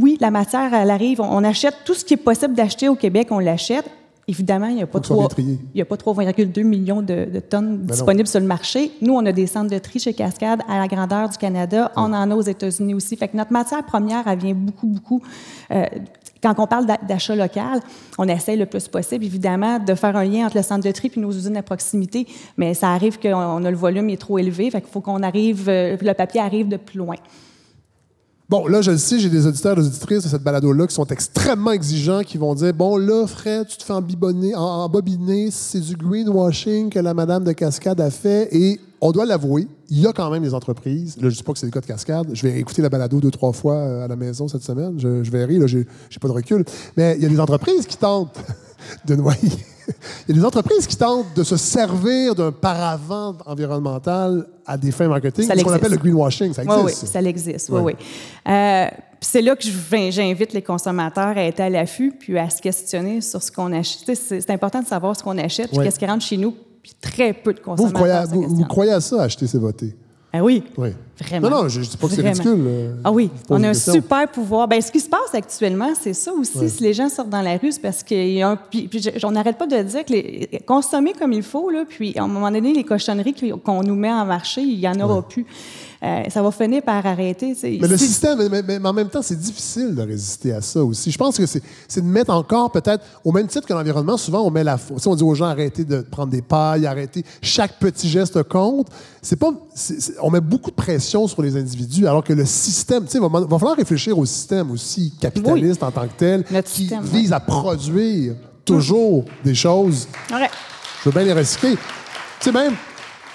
[0.00, 1.20] oui, la matière, elle arrive.
[1.20, 3.88] On, achète tout ce qui est possible d'acheter au Québec, on l'achète.
[4.26, 8.90] Évidemment, il n'y a pas 3,2 millions de, tonnes ben disponibles sur le marché.
[9.02, 11.92] Nous, on a des centres de tri chez Cascade à la grandeur du Canada.
[11.94, 13.16] On en a aux États-Unis aussi.
[13.16, 15.20] Fait que notre matière première, elle vient beaucoup, beaucoup.
[15.70, 15.84] Euh,
[16.44, 17.80] quand on parle d'achat local,
[18.18, 21.10] on essaie le plus possible, évidemment, de faire un lien entre le centre de tri
[21.16, 22.26] et nos usines à proximité.
[22.58, 24.70] Mais ça arrive qu'on a le volume est trop élevé.
[24.70, 27.16] Fait qu'il faut qu'on arrive, euh, le papier arrive de plus loin.
[28.50, 30.94] Bon, là, je le sais, j'ai des auditeurs et des auditrices de cette balado-là qui
[30.94, 35.80] sont extrêmement exigeants, qui vont dire Bon, là, Fred, tu te fais embobiner, embobiner c'est
[35.80, 38.48] du greenwashing que la madame de Cascade a fait.
[38.54, 41.16] Et on doit l'avouer, il y a quand même des entreprises.
[41.16, 42.30] Là, je ne dis pas que c'est le cas de Cascade.
[42.32, 44.98] Je vais écouter la balado deux, trois fois euh, à la maison cette semaine.
[44.98, 45.84] Je, je verrai, là, j'ai
[46.18, 46.64] pas de recul.
[46.96, 48.38] Mais il y a des entreprises qui tentent
[49.04, 49.38] de noyer.
[50.26, 54.90] Il y a des entreprises qui tentent de se servir d'un paravent environnemental à des
[54.90, 56.54] fins marketing, ce qu'on appelle le greenwashing.
[56.54, 56.82] Ça existe.
[56.82, 57.68] Oui, oui, ça existe.
[57.68, 57.92] Oui, oui.
[58.48, 58.86] Euh,
[59.20, 59.64] c'est là que
[60.10, 64.14] j'invite les consommateurs à être à l'affût puis à se questionner sur ce qu'on achète.
[64.14, 66.54] C'est important de savoir ce qu'on achète, qu'est-ce qui rentre chez nous.
[66.84, 68.26] Puis très peu de consommateurs.
[68.26, 69.96] Vous, vous, vous croyez à ça, acheter, c'est voter?
[70.34, 70.62] Ah oui.
[70.76, 70.90] oui.
[71.18, 71.48] Vraiment.
[71.48, 72.64] Non, non, je ne dis pas que c'est ridicule.
[72.66, 74.68] Euh, ah oui, on a un super pouvoir.
[74.68, 76.68] Ben, ce qui se passe actuellement, c'est ça aussi.
[76.68, 78.56] Si les gens sortent dans la rue, c'est parce qu'il y a un.
[78.56, 78.90] Puis,
[79.22, 80.60] on n'arrête pas de dire que les...
[80.66, 84.12] consommer comme il faut, là, puis à un moment donné, les cochonneries qu'on nous met
[84.12, 85.46] en marché, il n'y en aura plus.
[86.04, 87.56] Euh, ça va finir par arrêter.
[87.62, 91.10] Mais le système, mais, en même temps, c'est difficile de résister à ça aussi.
[91.10, 94.50] Je pense que c'est de mettre encore peut-être, au même titre que l'environnement, souvent on
[94.50, 95.06] met la faute.
[95.06, 97.24] On dit aux gens arrêtez de prendre des pailles, arrêtez.
[97.40, 98.88] Chaque petit geste compte.
[99.22, 99.50] C'est pas,
[100.20, 103.58] on met beaucoup de pression sur les individus, alors que le système, il va, va
[103.58, 108.34] falloir réfléchir au système aussi capitaliste en tant que tel, qui vise à produire
[108.64, 110.06] toujours des choses.
[110.30, 111.76] Je veux bien les recycler.
[111.76, 111.78] Tu
[112.40, 112.74] sais, même,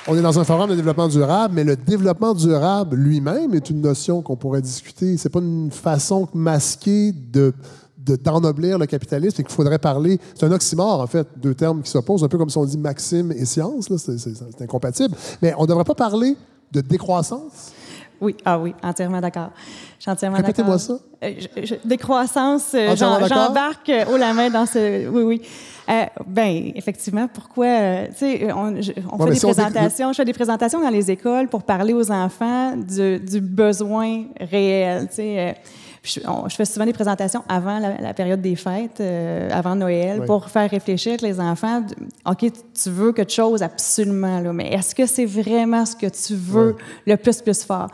[0.10, 3.82] on est dans un forum de développement durable, mais le développement durable lui-même est une
[3.82, 5.18] notion qu'on pourrait discuter.
[5.18, 7.54] C'est pas une façon masquée de
[7.98, 10.20] d'ennoblir le capitalisme et qu'il faudrait parler.
[10.34, 12.78] C'est un oxymore, en fait, deux termes qui s'opposent, un peu comme si on dit
[12.78, 13.88] maxime et science.
[13.96, 15.16] C'est incompatible.
[15.44, 16.36] Mais on ne devrait pas parler
[16.72, 17.72] de décroissance?
[18.20, 19.52] Oui, ah oui, entièrement d'accord.
[19.98, 20.48] Je suis entièrement d'accord.
[20.48, 20.98] Répétez-moi ça.
[21.24, 25.08] Euh, décroissance, euh, j'embarque haut la main dans ce.
[25.08, 25.42] Oui, oui.
[25.90, 28.76] Euh, ben, effectivement, pourquoi, euh, tu sais, on,
[29.12, 32.76] on fait des présentations, je fais des présentations dans les écoles pour parler aux enfants
[32.78, 35.56] du, du besoin réel, tu sais.
[36.00, 40.24] Euh, je, je, fais souvent des présentations avant la, période des fêtes, euh, avant Noël,
[40.26, 41.84] pour faire réfléchir les enfants.
[42.26, 46.36] OK, tu veux quelque chose absolument, là, mais est-ce que c'est vraiment ce que tu
[46.36, 46.76] veux
[47.06, 47.90] le plus, plus fort?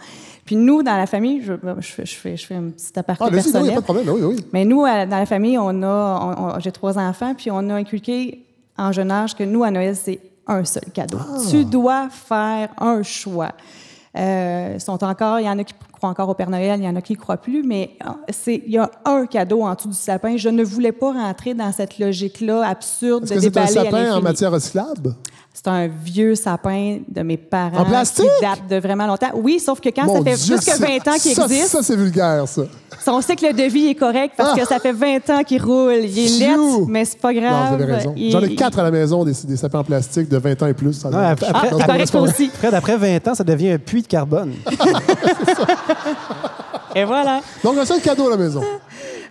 [0.45, 3.23] Puis nous, dans la famille, je, je, fais, je, fais, je fais un petit aparté
[3.25, 3.73] ah, personnel.
[3.73, 4.09] pas de problème.
[4.09, 4.45] Oui, oui.
[4.53, 8.45] Mais nous, dans la famille, on a, j'ai trois enfants, puis on a inculqué
[8.77, 11.17] en jeune âge que nous, à Noël, c'est un seul cadeau.
[11.19, 11.37] Ah.
[11.49, 13.51] Tu dois faire un choix.
[14.17, 16.87] Euh, sont encore, il y en a qui croient encore au Père Noël, il y
[16.87, 19.73] en a qui ne croient plus, mais euh, c'est, il y a un cadeau en
[19.73, 20.37] dessous du sapin.
[20.37, 24.15] Je ne voulais pas rentrer dans cette logique-là absurde Est-ce de que c'est un sapin
[24.15, 25.15] en matière recyclable?
[25.57, 27.77] C'est un vieux sapin de mes parents.
[27.77, 28.25] En plastique?
[28.25, 29.31] Qui date de vraiment longtemps.
[29.35, 31.67] Oui, sauf que quand Mon ça fait Dieu, plus que c'est- 20 ans qu'il existe,
[31.69, 32.63] Ça, c'est vulgaire, ça.
[33.03, 35.93] son cycle de vie est correct parce que ça fait 20 ans qu'il roule.
[36.03, 37.67] Il est lettre, mais c'est pas Non, grave.
[37.77, 38.13] vous avez raison.
[38.17, 40.67] Il- J'en ai quatre à la maison, des, des sapins en plastique de 20 ans
[40.67, 40.91] et plus.
[40.91, 42.49] Ça après- Ah, après- Non, pas aussi.
[42.49, 44.51] Fred, après 20 ans, ça devient un puits de carbone.
[46.97, 47.41] Et voilà.
[47.63, 48.61] Donc, un seul cadeau à la maison.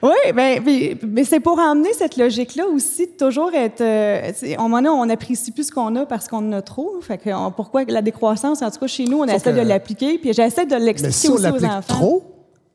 [0.03, 0.63] Oui, ben,
[1.07, 3.81] mais c'est pour emmener cette logique-là aussi de toujours être.
[3.81, 7.01] Euh, on, on, on apprécie plus ce qu'on a parce qu'on en a trop.
[7.01, 9.63] Fait que on- pourquoi la décroissance, en tout cas chez nous, on essaie que- de
[9.63, 10.19] l'appliquer.
[10.19, 11.81] Puis j'essaie de l'expliquer si on aussi aux enfants.
[11.95, 12.23] trop,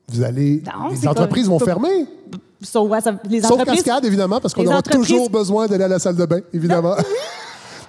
[0.09, 0.63] vous allez.
[0.65, 2.05] Non, les entreprises pas- vont fermer.
[2.61, 5.99] Sauf, ouais, ça- les Sauf cascade, évidemment, parce qu'on aura toujours besoin d'aller à la
[5.99, 6.95] salle de bain, évidemment.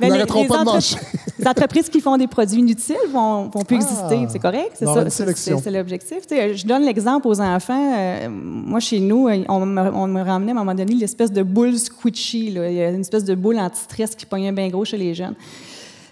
[0.01, 0.97] Mais Nous les, n'arrêterons les pas de entre- marcher.
[1.39, 3.83] les entreprises qui font des produits inutiles vont, vont plus Ah.
[3.83, 4.27] exister.
[4.31, 4.71] C'est correct?
[4.75, 5.03] C'est ça.
[5.03, 5.59] une c'est- sélection.
[5.59, 6.19] C'est c'est l'objectif.
[6.27, 7.95] Tu sais, je donne l'exemple aux enfants.
[7.99, 11.31] Euh, moi, chez nous, euh, on me, on me ramenait à un moment donné l'espèce
[11.33, 12.51] de boule squishy.
[12.51, 12.71] Là.
[12.71, 15.35] Il y a une espèce de boule anti-stress qui pognait bien gros chez les jeunes.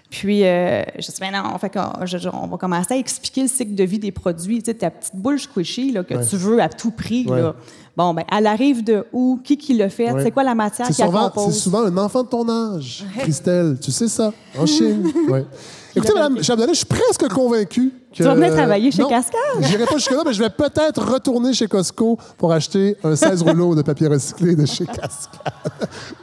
[0.09, 3.43] Puis, euh, je dis, ben non, fait qu'on- je- je- on va commencer à expliquer
[3.43, 4.57] le cycle de vie des produits.
[4.57, 7.25] Tu sais, ta petite boule squishy là, que tu veux à tout prix.
[7.27, 7.41] Ouais.
[7.41, 7.55] Là.
[7.99, 9.41] Bon, ben, elle arrive de où?
[9.43, 10.09] Qui qui l'a fait?
[10.13, 10.23] Ouais.
[10.23, 11.57] C'est quoi la matière C'est qui la souvent, c'est compose?
[11.61, 13.75] souvent un enfant de ton âge, Christelle.
[13.81, 15.05] Tu sais ça, en Chine.
[15.27, 15.45] Ouais.
[15.93, 18.15] Écoutez, Mme Chapdelaine, je suis presque convaincu que...
[18.15, 19.41] Tu vas venir travailler chez Cascade?
[19.59, 23.75] J'irai pas jusque-là, mais je vais peut-être retourner chez Costco pour acheter un 16 rouleaux
[23.75, 25.51] de papier recyclé de chez Cascade.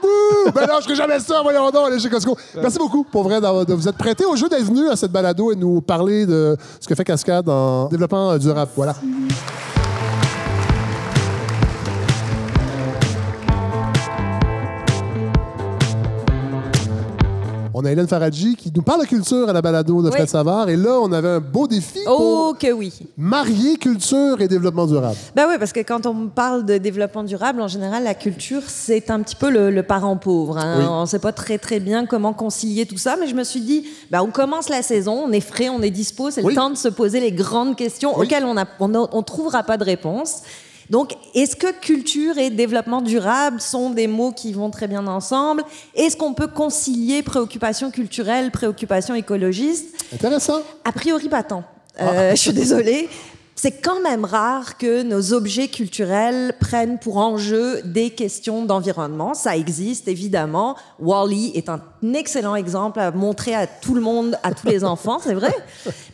[0.00, 0.52] Bouh!
[0.54, 2.38] Ben non, je ferai jamais ça, voyons donc, aller chez Costco.
[2.58, 5.52] Merci beaucoup, pour vrai, de vous être prêté au jeu d'être venu à cette balado
[5.52, 8.70] et nous parler de ce que fait Cascade en développement euh, durable.
[8.74, 8.94] Voilà.
[17.78, 20.28] On a Hélène Faradji qui nous parle de culture à la balado de Fred Oui.
[20.30, 20.70] Savard.
[20.70, 22.90] Et là, on avait un beau défi pour Oh que oui.
[23.18, 25.14] marier culture et développement durable.
[25.34, 29.10] Ben oui, parce que quand on parle de développement durable, en général, la culture, c'est
[29.10, 30.56] un petit peu le, le parent pauvre.
[30.56, 30.76] hein.
[30.78, 30.86] Oui.
[30.88, 33.60] On ne sait pas très très bien comment concilier tout ça, mais je me suis
[33.60, 36.54] dit, ben, on commence la saison, on est frais, on est dispo, c'est Oui.
[36.54, 39.76] le temps de se poser les grandes questions auxquelles on ne on, on trouvera pas
[39.76, 40.36] de réponse.
[40.90, 45.64] Donc, est-ce que culture et développement durable sont des mots qui vont très bien ensemble?
[45.94, 49.86] Est-ce qu'on peut concilier préoccupation culturelle, préoccupation écologiste?
[50.12, 50.60] Intéressant.
[50.84, 51.64] a priori, pas tant.
[52.00, 53.08] Euh, Je suis désolée.
[53.58, 59.32] C'est quand même rare que nos objets culturels prennent pour enjeu des questions d'environnement.
[59.32, 60.76] Ça existe, évidemment.
[61.00, 61.80] Wally est un
[62.14, 65.54] excellent exemple à montrer à tout le monde, à tous les enfants, c'est vrai.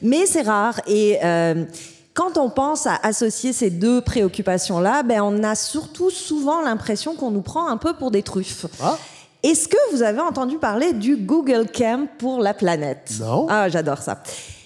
[0.03, 0.81] Mais c'est rare.
[0.87, 1.65] Et euh,
[2.15, 7.31] quand on pense à associer ces deux préoccupations-là, ben, on a surtout souvent l'impression qu'on
[7.31, 8.67] nous prend un peu pour des truffes.
[8.83, 8.99] Ah.
[9.43, 13.13] Est-ce que vous avez entendu parler du Google Camp pour la planète?
[13.19, 13.47] Non.
[13.49, 14.23] Ah, j'adore ça.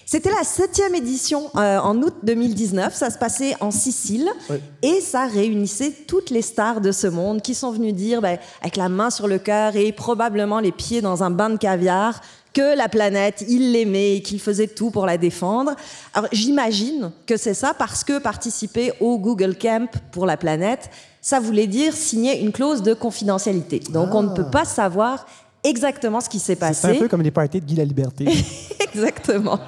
[0.09, 2.95] C'était la septième édition euh, en août 2019.
[2.95, 4.55] Ça se passait en Sicile Oui.
[4.81, 8.77] et ça réunissait toutes les stars de ce monde qui sont venues dire, ben, avec
[8.77, 12.21] la main sur le cœur et probablement les pieds dans un bain de caviar,
[12.53, 15.75] que la planète, ils l'aimaient et qu'ils faisaient tout pour la défendre.
[16.13, 20.89] Alors j'imagine que c'est ça parce que participer au Google Camp pour la planète,
[21.19, 23.81] ça voulait dire signer une clause de confidentialité.
[23.89, 25.25] Donc on ne peut pas savoir
[25.65, 26.87] exactement ce qui s'est passé.
[26.87, 28.25] C'est un peu comme les parties de Guy la Liberté.
[28.79, 29.59] Exactement.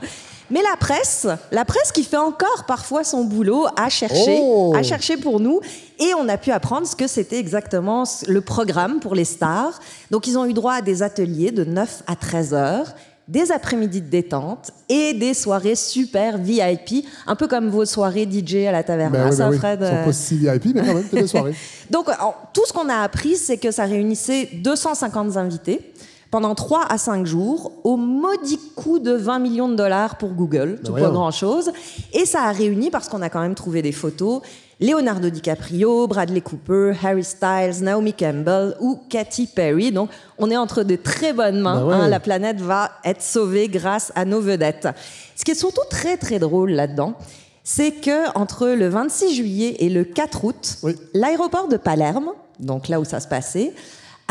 [0.51, 4.73] Mais la presse, la presse qui fait encore parfois son boulot à chercher, Oh.
[4.76, 5.59] à chercher pour nous,
[5.99, 9.80] et on a pu apprendre ce que c'était exactement le programme pour les stars.
[10.11, 12.88] Donc ils ont eu droit à des ateliers de 9 à 13 heures,
[13.27, 18.65] des après-midi de détente et des soirées super VIP, un peu comme vos soirées DJ
[18.67, 19.11] à la taverne.
[19.13, 19.57] Ben oui, ça, ben oui.
[19.59, 21.53] Fred, euh, pas si VIP, mais quand même, c'est des soirées.
[21.91, 22.07] donc,
[22.55, 25.93] tout ce qu'on a appris, c'est que ça réunissait 250 invités
[26.31, 30.80] pendant 3 à 5 jours, au modique coût de 20 millions de dollars pour Google,
[30.84, 31.72] tout pas grand-chose.
[32.14, 34.41] Et ça a réuni, parce qu'on a quand même trouvé des photos,
[34.81, 39.91] Leonardo DiCaprio, Bradley Cooper, Harry Styles, Naomi Campbell ou Katy Perry.
[39.91, 41.81] Donc, on est entre de très bonnes mains.
[41.81, 41.93] Ben ouais.
[41.95, 42.07] hein.
[42.07, 44.88] la planète va être sauvée grâce à nos vedettes.
[45.35, 47.15] Ce qui est surtout très, très drôle là-dedans,
[47.64, 50.95] c'est que entre le 26 juillet et le 4 août, Oui.
[51.14, 52.30] l'aéroport de Palerme,
[52.60, 53.73] donc là où ça se passait,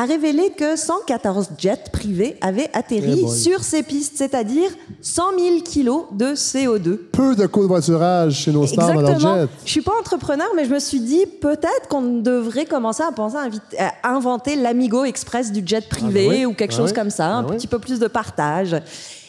[0.01, 4.71] a révélé que 114 jets privés avaient atterri sur ces pistes, c'est-à-dire
[5.03, 6.97] 100 000 kilos de CO2.
[7.13, 9.43] Peu de covoiturage chez nos stars dans leur Exactement.
[9.43, 9.49] jet.
[9.65, 13.37] Je suis pas entrepreneur, mais je me suis dit peut-être qu'on devrait commencer à penser
[13.77, 16.47] à, inventer l'Amigo Express du jet privé Ah ben oui.
[16.47, 16.95] ou quelque Ah chose oui.
[16.97, 17.57] comme ça, un Ah oui.
[17.57, 18.77] petit peu plus de partage.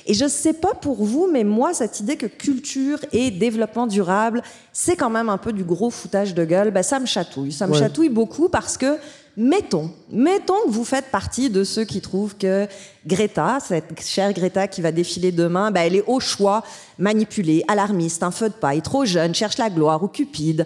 [0.05, 4.41] Et je sais pas pour vous, mais moi, cette idée que culture et développement durable,
[4.73, 7.51] c'est quand même un peu du gros foutage de gueule, ben, ça me chatouille.
[7.51, 7.79] Ça me Ouais.
[7.79, 8.97] chatouille beaucoup parce que
[9.41, 12.67] Mettons, mettons que vous faites partie de ceux qui trouvent que
[13.07, 16.61] Greta, cette chère Greta qui va défiler demain, ben, elle est au choix
[16.97, 20.65] manipulée, alarmiste, un feu de paille, trop jeune, cherche la gloire ou cupide.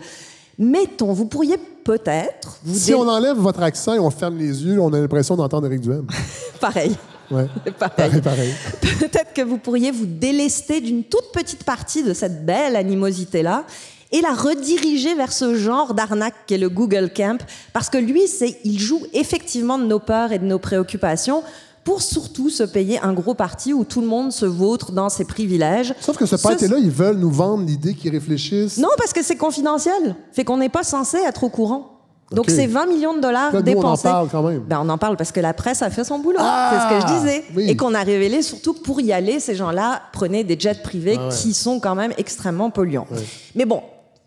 [0.58, 2.58] Mettons, vous pourriez peut-être...
[2.64, 5.68] Vous Si on enlève votre accent et on ferme les yeux, on a l'impression d'entendre
[5.68, 6.08] Eric Duhem.
[6.60, 6.96] Pareil.
[7.30, 7.46] Ouais.
[7.80, 7.96] Pareil.
[7.96, 8.54] Pareil, pareil.
[8.82, 13.66] Peut-être que vous pourriez vous délester d'une toute petite partie de cette belle animosité-là
[14.14, 18.58] et la rediriger vers ce genre d'arnaque qu'est le Google Camp, parce que lui, c'est,
[18.64, 21.44] il joue effectivement de nos peurs et de nos préoccupations
[21.84, 25.26] pour surtout se payer un gros parti où tout le monde se vautre dans ses
[25.26, 25.94] privilèges.
[26.00, 28.78] Sauf que ce party-là, ils veulent nous vendre l'idée qu'ils réfléchissent.
[28.78, 30.16] Non, parce que c'est confidentiel.
[30.32, 31.90] Fait qu'on n'est pas censé être au courant.
[32.32, 34.04] Donc c'est 20 millions de dollars Là, nous, on en dépensés.
[34.04, 34.60] parle quand même.
[34.62, 36.40] Ben, on en parle parce que la presse a fait son boulot.
[36.40, 36.72] Ah!
[36.72, 37.44] c'est ce que je disais.
[37.56, 37.70] Oui.
[37.70, 41.18] Et qu'on a révélé surtout que pour y aller, ces gens-là prenaient des jets privés
[41.20, 41.34] Ah ouais.
[41.36, 43.08] qui sont quand même extrêmement polluants.
[43.56, 43.82] Mais bon.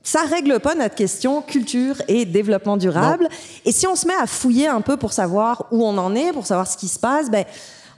[0.07, 3.28] Ça règle pas notre question culture et développement durable.
[3.65, 6.33] Et si on se met à fouiller un peu pour savoir où on en est,
[6.33, 7.45] pour savoir ce qui se passe, ben,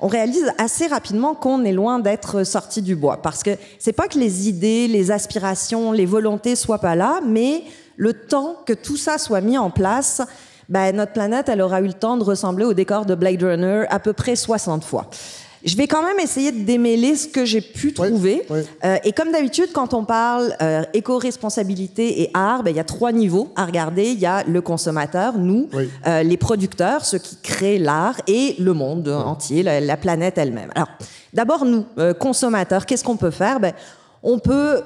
[0.00, 3.20] on réalise assez rapidement qu'on est loin d'être sorti du bois.
[3.20, 7.62] Parce que c'est pas que les idées, les aspirations, les volontés soient pas là, mais
[7.98, 10.22] le temps que tout ça soit mis en place,
[10.70, 13.84] ben, notre planète, elle aura eu le temps de ressembler au décor de Blade Runner
[13.90, 15.10] à peu près 60 fois.
[15.64, 18.42] Je vais quand même essayer de démêler ce que j'ai pu Oui, trouver.
[18.48, 18.60] oui.
[18.84, 22.84] Euh, et comme d'habitude, quand on parle euh, éco-responsabilité et art, ben, il y a
[22.84, 24.10] trois niveaux à regarder.
[24.10, 25.88] Il y a le consommateur, nous, Oui.
[26.06, 30.70] euh, les producteurs, ceux qui créent l'art, et le monde entier, la, la planète elle-même.
[30.74, 30.88] Alors,
[31.32, 33.60] d'abord, nous, euh, consommateurs, qu'est-ce qu'on peut faire?
[33.60, 33.72] Ben,
[34.22, 34.80] On peut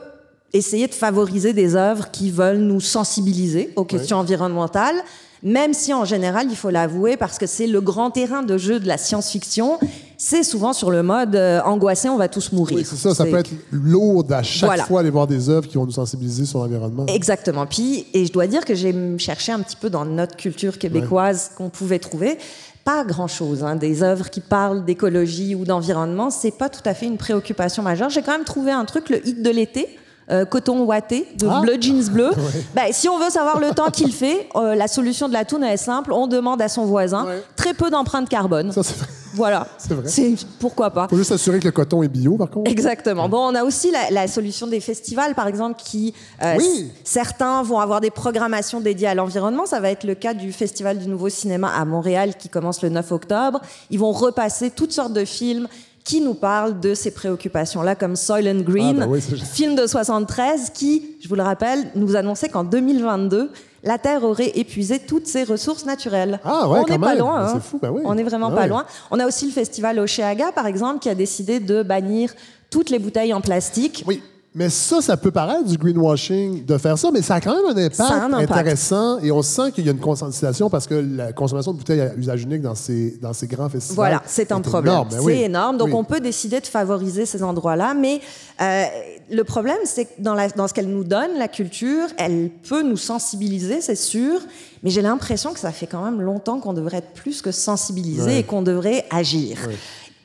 [0.52, 4.96] essayer de favoriser des œuvres qui veulent nous sensibiliser aux questions environnementales,
[5.42, 8.78] même si en général, il faut l'avouer, parce que c'est le grand terrain de jeu
[8.78, 9.78] de la science-fiction,
[10.24, 12.76] c'est souvent sur le mode euh, angoissé, on va tous mourir.
[12.76, 13.12] Oui, c'est ça.
[13.12, 14.84] Ça peut être lourd à chaque Voilà.
[14.84, 17.06] fois aller voir des œuvres qui vont nous sensibiliser sur l'environnement.
[17.06, 17.66] Exactement.
[17.66, 21.50] Puis, et je dois dire que j'ai cherché un petit peu dans notre culture québécoise
[21.56, 22.38] qu'on pouvait trouver.
[22.84, 23.64] Pas grand-chose.
[23.64, 23.74] Hein.
[23.74, 28.08] Des œuvres qui parlent d'écologie ou d'environnement, c'est pas tout à fait une préoccupation majeure.
[28.08, 29.88] J'ai quand même trouvé un truc, le hit de l'été.
[30.30, 31.60] Euh, coton ouaté de Ah.
[31.60, 32.30] bleu jeans bleu.
[32.74, 35.64] Ben, si on veut savoir le temps qu'il fait, euh, la solution de la toune
[35.64, 36.12] est simple.
[36.12, 37.26] On demande à son voisin.
[37.26, 37.42] Ouais.
[37.56, 38.72] Très peu d'empreinte carbone.
[38.72, 39.06] Ça, c'est vrai.
[39.34, 39.66] Voilà.
[39.78, 40.34] C'est vrai.
[40.60, 41.08] pourquoi pas.
[41.08, 42.70] faut juste s'assurer que le coton est bio, par contre.
[42.70, 43.30] Exactement.
[43.30, 46.12] Bon, on a aussi la, la solution des festivals, par exemple, qui
[46.44, 46.90] euh, Oui.
[47.02, 49.64] certains vont avoir des programmations dédiées à l'environnement.
[49.64, 52.90] Ça va être le cas du Festival du Nouveau Cinéma à Montréal qui commence le
[52.90, 53.62] 9 octobre.
[53.90, 55.66] Ils vont repasser toutes sortes de films
[56.04, 59.86] qui nous parlent de ces préoccupations-là, comme Soil and Green, Ah, oui, c'est- film de
[59.86, 63.50] 73 qui, je vous le rappelle, nous annonçait qu'en 2022,
[63.84, 66.40] la Terre aurait épuisé toutes ses ressources naturelles.
[66.44, 67.46] Ah ouais, on n'est pas loin.
[67.46, 67.60] Hein.
[67.60, 68.02] fou, ben oui.
[68.04, 68.68] On n'est vraiment Ah pas ouais.
[68.68, 68.84] loin.
[69.10, 72.32] On a aussi le festival Oceaga, par exemple, qui a décidé de bannir
[72.70, 74.04] toutes les bouteilles en plastique.
[74.06, 74.22] Oui.
[74.54, 77.74] Mais ça, ça peut paraître du greenwashing de faire ça, mais ça a quand même
[77.74, 81.32] un impact, un intéressant et on sent qu'il y a une conscientisation parce que la
[81.32, 83.94] consommation de bouteilles à usage unique dans ces, dans ces grands festivals.
[83.96, 84.92] Voilà, c'est un problème.
[84.92, 85.42] énorme, ben c'est oui.
[85.42, 85.78] énorme.
[85.78, 85.94] Donc, Oui.
[85.94, 87.94] on peut décider de favoriser ces endroits-là.
[87.94, 88.20] Mais
[88.60, 88.84] euh,
[89.30, 92.82] le problème, c'est que dans, la- dans ce qu'elle nous donne, la culture, elle peut
[92.82, 94.38] nous sensibiliser, c'est sûr.
[94.82, 98.22] Mais j'ai l'impression que ça fait quand même longtemps qu'on devrait être plus que sensibilisé
[98.22, 98.38] Ouais.
[98.40, 99.56] et qu'on devrait agir.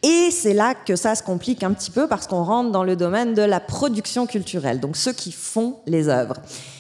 [0.09, 2.95] Et c'est là que ça se complique un petit peu parce qu'on rentre dans le
[2.95, 6.35] domaine de la production culturelle, donc ceux qui font les œuvres.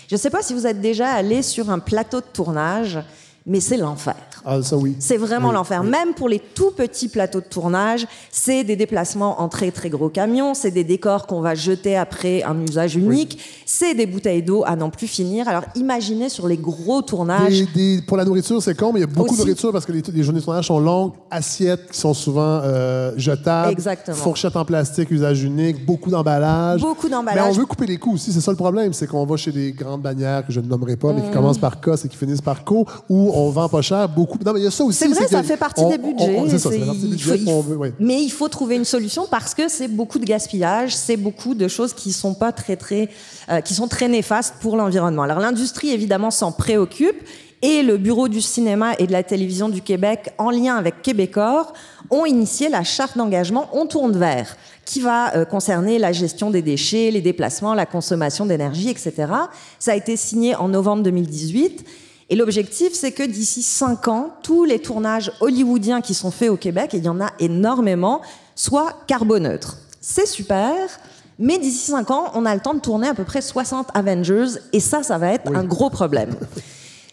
[0.07, 2.99] Je ne sais pas si vous êtes déjà allé sur un plateau de tournage,
[3.47, 4.15] mais c'est l'enfer.
[4.49, 4.95] Ah, ça oui.
[4.99, 5.81] C'est vraiment Oui, l'enfer.
[5.83, 5.89] oui.
[5.89, 10.07] Même pour les tout petits plateaux de tournage, c'est des déplacements en très très gros
[10.07, 14.63] camions, c'est des décors qu'on va jeter après un usage unique, c'est des bouteilles d'eau
[14.65, 15.49] à n'en plus finir.
[15.49, 17.59] Alors imaginez sur les gros tournages.
[17.73, 19.39] Des- des- pour la nourriture, c'est con, mais il y a beaucoup Aussi.
[19.39, 22.61] de nourriture parce que les, les journées de tournage sont longues, assiettes qui sont souvent
[22.63, 24.15] euh, jetables, Exactement.
[24.15, 26.79] fourchettes en plastique, usage unique, beaucoup d'emballage.
[26.81, 27.49] Beaucoup Mais d'emballage.
[27.49, 29.73] on veut couper les coûts aussi, c'est ça le problème, c'est qu'on va chez des
[29.73, 32.39] grandes bannières que je ne nommerai pas, mais qui commencent par COS et qui finissent
[32.41, 34.37] par CO, où on vend pas cher, beaucoup.
[34.45, 34.97] Non, mais il y a ça aussi.
[34.99, 36.35] C'est vrai, ça fait partie on- des budgets.
[36.39, 37.93] on- ça, ça fait partie des budgets faut- veut.
[37.99, 41.67] Mais il faut trouver une solution parce que c'est beaucoup de gaspillage, c'est beaucoup de
[41.67, 43.09] choses qui sont pas très très,
[43.49, 45.23] euh, qui sont très néfastes pour l'environnement.
[45.23, 47.21] Alors l'industrie évidemment s'en préoccupe
[47.63, 51.73] et le bureau du cinéma et de la télévision du Québec, en lien avec Québecor,
[52.11, 54.55] ont initié la charte d'engagement On tourne vert
[54.85, 59.11] qui va euh, concerner la gestion des déchets, les déplacements, la consommation d'énergie, etc.
[59.79, 61.83] Ça a été signé en novembre 2018.
[62.29, 66.57] Et l'objectif, c'est que d'ici cinq ans, tous les tournages hollywoodiens qui sont faits au
[66.57, 68.21] Québec, et il y en a énormément,
[68.55, 69.77] soient carboneutres.
[70.01, 70.75] C'est super,
[71.39, 74.59] mais d'ici cinq ans, on a le temps de tourner à peu près 60 Avengers,
[74.73, 76.35] et ça, ça va être un gros problème.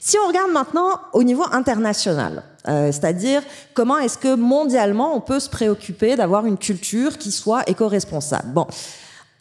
[0.00, 3.42] Si on regarde maintenant au niveau international, euh, c'est-à-dire
[3.72, 8.52] comment est-ce que mondialement on peut se préoccuper d'avoir une culture qui soit éco-responsable.
[8.52, 8.66] Bon,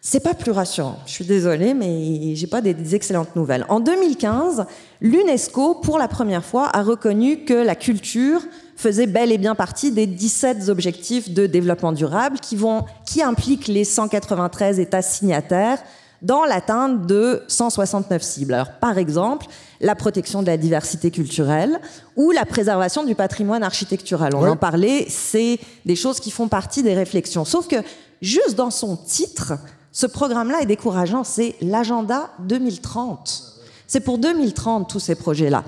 [0.05, 0.99] C'est pas plus rassurant.
[1.05, 3.65] Je suis désolée, mais j'ai pas des, des excellentes nouvelles.
[3.69, 4.65] En 2015,
[4.99, 8.41] l'UNESCO, pour la première fois, a reconnu que la culture
[8.75, 13.67] faisait bel et bien partie des 17 objectifs de développement durable qui, vont, qui impliquent
[13.69, 15.79] les 193 États signataires
[16.21, 18.55] dans l'atteinte de 169 cibles.
[18.55, 19.45] Alors, par exemple,
[19.79, 21.79] la protection de la diversité culturelle
[22.17, 24.35] ou la préservation du patrimoine architectural.
[24.35, 24.49] On Ouais.
[24.49, 27.45] en parlait, c'est des choses qui font partie des réflexions.
[27.45, 27.77] Sauf que,
[28.21, 29.53] juste dans son titre,
[29.93, 33.53] ce programme-là est décourageant, c'est l'agenda 2030.
[33.85, 35.63] C'est pour 2030, tous ces projets-là.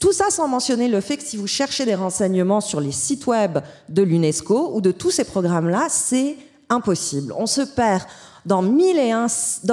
[0.00, 3.26] Tout ça sans mentionner le fait que si vous cherchez des renseignements sur les sites
[3.28, 3.58] web
[3.88, 6.36] de l'UNESCO ou de tous ces programmes-là, c'est
[6.68, 7.32] impossible.
[7.38, 8.02] On se perd
[8.44, 9.28] dans mille et, un,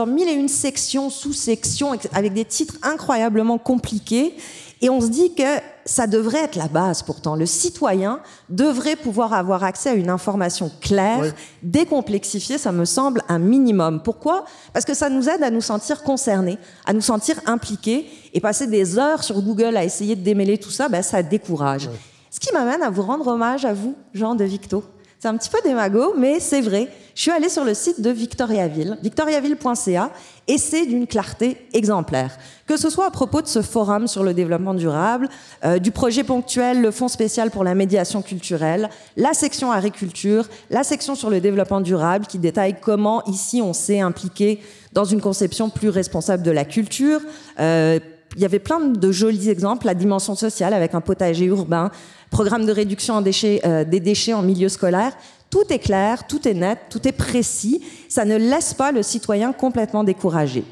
[0.06, 4.36] mille et une sections, sous-sections, avec des titres incroyablement compliqués.
[4.82, 5.44] Et on se dit que
[5.84, 7.36] ça devrait être la base pourtant.
[7.36, 11.30] Le citoyen devrait pouvoir avoir accès à une information claire, Oui.
[11.64, 14.02] décomplexifiée, ça me semble un minimum.
[14.02, 14.46] Pourquoi?
[14.72, 18.68] Parce que ça nous aide à nous sentir concernés, à nous sentir impliqués, et passer
[18.68, 21.90] des heures sur Google à essayer de démêler tout ça, ben, ça décourage.
[22.32, 24.84] Ce qui m'amène à vous rendre hommage à vous, Jean de Victo.
[25.22, 26.88] C'est un petit peu démago, mais c'est vrai.
[27.16, 30.12] Je suis allée sur le site de Victoriaville, victoriaville.ca,
[30.50, 32.36] et c'est d'une clarté exemplaire.
[32.68, 35.30] Que ce soit à propos de ce forum sur le développement durable,
[35.64, 40.84] euh, du projet ponctuel, le Fonds spécial pour la médiation culturelle, la section agriculture, la
[40.84, 44.60] section sur le développement durable qui détaille comment ici on s'est impliqué
[44.92, 47.22] dans une conception plus responsable de la culture.
[47.60, 48.00] Euh,
[48.36, 51.92] il y avait plein de jolis exemples, la dimension sociale avec un potager urbain,
[52.32, 55.14] programme de réduction euh, des déchets en milieu scolaire.
[55.50, 57.82] Tout est clair, tout est net, tout est précis.
[58.08, 60.64] Ça ne laisse pas le citoyen complètement découragé.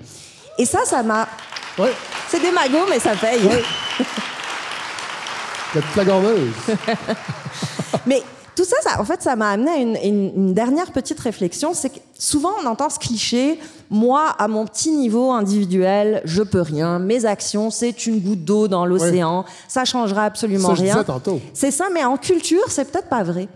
[0.60, 1.28] Et ça, ça m'a...
[1.80, 1.94] Ouais.
[2.30, 3.40] C'est des magots, mais ça paye.
[5.76, 6.50] La petite flagorneuse.
[8.06, 8.22] Mais
[8.56, 11.74] tout ça, ça, en fait, ça m'a amené à une, une- une dernière petite réflexion.
[11.74, 13.60] C'est que souvent, on entend ce cliché
[13.90, 17.00] moi, à mon petit niveau individuel, je peux rien.
[17.00, 19.46] Mes actions, c'est une goutte d'eau dans l'océan.
[19.68, 20.94] Ça changera absolument Ça, rien.
[21.54, 23.48] C'est ça, mais en culture, c'est peut-être pas vrai.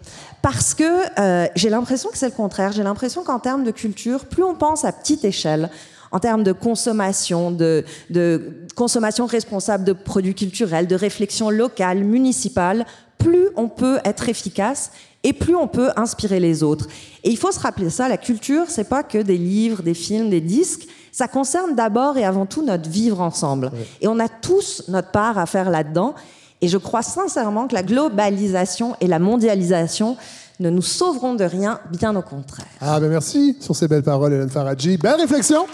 [0.41, 2.71] Parce que euh, j'ai l'impression que c'est le contraire.
[2.71, 5.69] J'ai l'impression qu'en termes de culture, plus on pense à petite échelle,
[6.11, 12.85] en termes de consommation, de, de consommation responsable de produits culturels, de réflexion locale, municipale,
[13.17, 14.91] plus on peut être efficace
[15.23, 16.87] et plus on peut inspirer les autres.
[17.23, 20.29] Et il faut se rappeler ça, la culture, c'est pas que des livres, des films,
[20.29, 23.71] des disques, ça concerne d'abord et avant tout notre vivre ensemble.
[23.99, 26.15] Et on a tous notre part à faire là-dedans.
[26.61, 30.15] Et je crois sincèrement que la globalisation et la mondialisation
[30.59, 32.67] ne nous sauveront de rien, bien au contraire.
[32.79, 34.97] Ah, ben merci sur ces belles paroles, Hélène Faradji.
[34.97, 35.65] Belle réflexion.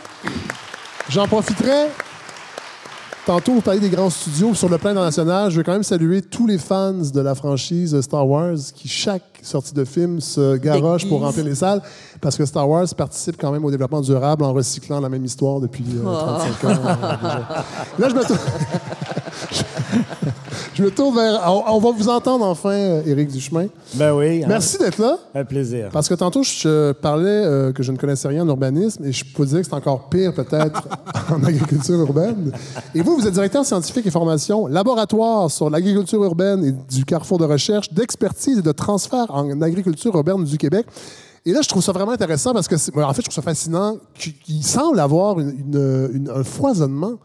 [1.10, 1.88] J'en profiterai.
[3.26, 4.54] Tantôt, vous parlez des grands studios.
[4.54, 8.00] Sur le plan international, je veux quand même saluer tous les fans de la franchise
[8.00, 11.82] Star Wars qui, chaque sortie de film, se garochent pour remplir les salles.
[12.22, 15.60] Parce que Star Wars participe quand même au développement durable en recyclant la même histoire
[15.60, 16.70] depuis euh, 35 ans.
[16.70, 17.66] euh, déjà.
[18.00, 18.40] Là, je me tourne...
[20.74, 21.42] je me tourne vers...
[21.48, 23.68] On, on va vous entendre enfin, euh, Éric Duchemin.
[23.96, 24.44] Ben oui.
[24.44, 24.48] hein.
[24.48, 25.18] Merci d'être là.
[25.36, 25.90] Un plaisir.
[25.92, 29.24] Parce que tantôt, je parlais euh, que je ne connaissais rien en urbanisme et je
[29.26, 30.88] peux dire que c'est encore pire peut-être
[31.32, 32.52] en agriculture urbaine.
[32.96, 37.38] Et vous, vous êtes directeur scientifique et formation, laboratoire sur l'agriculture urbaine et du carrefour
[37.38, 40.86] de recherche, d'expertise et de transfert en agriculture urbaine du Québec.
[41.46, 43.98] Et là, je trouve ça vraiment intéressant parce que, en fait, je trouve ça fascinant
[44.16, 47.20] qu'il semble avoir un foisonnement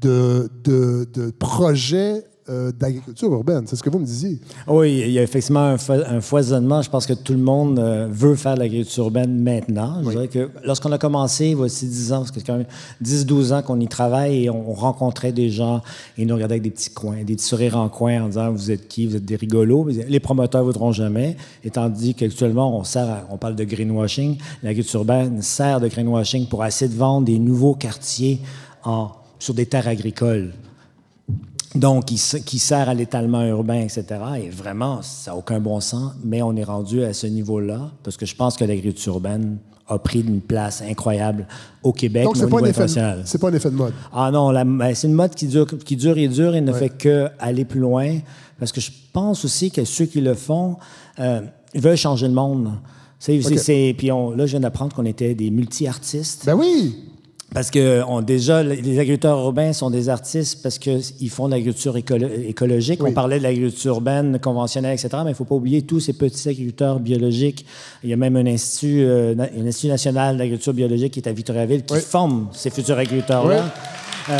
[0.00, 3.64] de, de, de projets euh, d'agriculture urbaine.
[3.66, 4.38] C'est ce que vous me disiez.
[4.68, 6.82] Oui, il y a effectivement un, fo- un foisonnement.
[6.82, 10.02] Je pense que tout le monde euh, veut faire de l'agriculture urbaine maintenant.
[10.04, 12.66] Je dirais que lorsqu'on a commencé, voici 10 ans, parce que c'est quand même
[13.02, 15.78] 10-12 ans qu'on y travaille et on rencontrait des gens
[16.18, 18.52] et ils nous regardaient avec des petits coins, des petits sourires en coin en disant
[18.52, 19.06] Vous êtes qui?
[19.06, 19.88] Vous êtes des rigolos?
[19.88, 21.36] Les promoteurs ne voudront jamais.
[21.64, 24.36] Et tandis qu'actuellement, on, sert à- on parle de greenwashing.
[24.62, 28.40] L'agriculture urbaine sert de greenwashing pour essayer de vendre des nouveaux quartiers
[28.84, 29.08] en,
[29.38, 30.52] sur des terres agricoles.
[31.74, 34.04] Donc, qui, sert à l'étalement urbain, etc.
[34.44, 38.16] Et vraiment, ça n'a aucun bon sens, mais on est rendu à ce niveau-là parce
[38.18, 39.56] que je pense que l'agriculture urbaine
[39.88, 41.46] a pris une place incroyable
[41.82, 43.22] au Québec, Donc, c'est au pas, un niveau effet de- international.
[43.24, 43.94] c'est pas un effet de mode.
[44.12, 46.90] Ah non, ben, c'est une mode qui dure, qui dure et dure et ne fait
[46.90, 48.18] que aller plus loin.
[48.58, 50.76] Parce que je pense aussi que ceux qui le font,
[51.18, 51.40] euh,
[51.74, 52.70] veulent changer le monde.
[53.18, 53.58] C'est, c'est- OK.
[53.58, 56.44] c'est- puis on- là, je viens d'apprendre qu'on était des multi-artistes.
[56.46, 56.96] Ben oui!
[57.54, 61.94] Parce que on, déjà, les agriculteurs urbains sont des artistes parce qu'ils font de l'agriculture
[61.96, 63.02] écolo- écologique.
[63.02, 63.10] Oui.
[63.10, 65.08] On parlait de l'agriculture urbaine, conventionnelle, etc.
[65.18, 67.66] Mais il ne faut pas oublier tous ces petits agriculteurs biologiques.
[68.02, 71.32] Il y a même un institut, euh, un institut national d'agriculture biologique qui est à
[71.32, 72.00] Victoriaville qui Oui.
[72.00, 73.64] forme ces futurs agriculteurs-là.
[74.28, 74.34] Oui.
[74.34, 74.38] euh,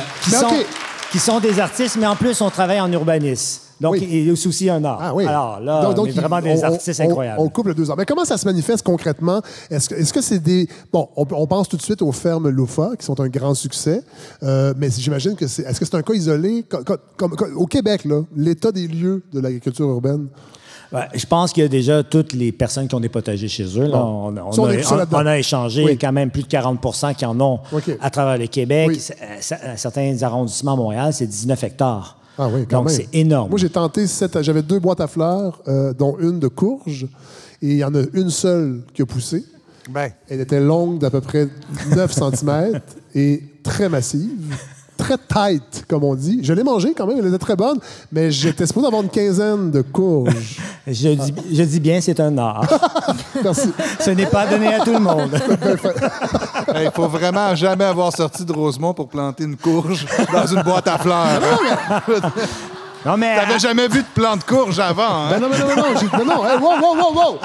[0.48, 0.64] qui,
[1.12, 3.61] qui sont des artistes, mais en plus, on travaille en urbanisme.
[3.82, 4.08] Donc, Oui.
[4.10, 4.98] il y a aussi un art.
[5.02, 5.26] Ah oui.
[5.26, 7.40] Alors là, on est il- vraiment des on- artistes on- incroyables.
[7.40, 7.94] On, couple deux ans.
[7.98, 9.42] Mais comment ça se manifeste concrètement?
[9.70, 10.68] Est-ce que c'est des...
[10.92, 14.02] Bon, on, on pense tout de suite aux fermes Lofa, qui sont un grand succès.
[14.42, 15.62] Euh, mais j'imagine que c'est...
[15.64, 16.64] Est-ce que c'est un cas isolé?
[16.68, 20.28] Co- co- Comme, comme- au Québec, là, l'état des lieux de l'agriculture urbaine.
[20.92, 23.64] Ouais, je pense qu'il y a déjà toutes les personnes qui ont des potagers chez
[23.78, 23.86] eux.
[23.86, 24.04] Là.
[24.04, 25.84] On, on Ça, on a, on- a échangé.
[25.84, 25.96] Oui.
[25.98, 27.60] Quand même plus de 40% qui en ont
[28.00, 28.88] à travers le Québec.
[28.90, 29.00] Oui.
[29.22, 32.18] Euh, Certains arrondissements à Montréal, c'est 19 hectares.
[32.38, 32.96] Ah oui, quand Donc, même.
[32.96, 33.50] c'est énorme.
[33.50, 34.40] Moi, j'ai tenté sept...
[34.42, 37.04] J'avais deux boîtes à fleurs, euh, dont une de courge.
[37.60, 39.44] Et il y en a une seule qui a poussé.
[39.90, 41.48] Ben, Elle était longue d'à peu près
[41.94, 42.80] 9 cm
[43.14, 44.54] et très massive.
[45.02, 46.38] Très tight, comme on dit.
[46.44, 47.78] Je l'ai mangée quand même, elle était très bonne,
[48.12, 50.58] mais j'étais supposé avoir une quinzaine de courges.
[50.86, 52.64] Je, dis, je dis bien, c'est un art.
[53.44, 53.72] Merci.
[54.00, 55.30] Ce n'est pas donné à tout le monde.
[56.74, 60.88] il faut vraiment jamais avoir sorti de Rosemont pour planter une courge dans une boîte
[60.88, 61.40] à fleurs.
[61.40, 62.22] hein.
[63.06, 65.30] Non, mais T'avais jamais vu de plant de courge avant, hein?
[65.30, 67.38] Ben non, mais non, mais non, j'ai- non, hey, wow, wow, wow, wow.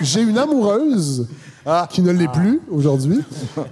[0.00, 1.26] J'ai une amoureuse
[1.64, 1.86] Ah.
[1.90, 3.20] qui ne l'est plus aujourd'hui,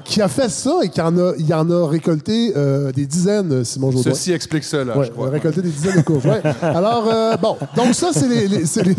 [0.04, 3.64] qui a fait ça et qui en a, il en a récolté euh, des dizaines,
[3.64, 4.12] Simon Jaudoin.
[4.14, 5.24] Ceci explique cela, Ouais, je crois.
[5.26, 6.40] on a récolté des dizaines de ouais.
[6.62, 8.94] Alors, euh, bon, donc ça, c'est les, les- c'est les,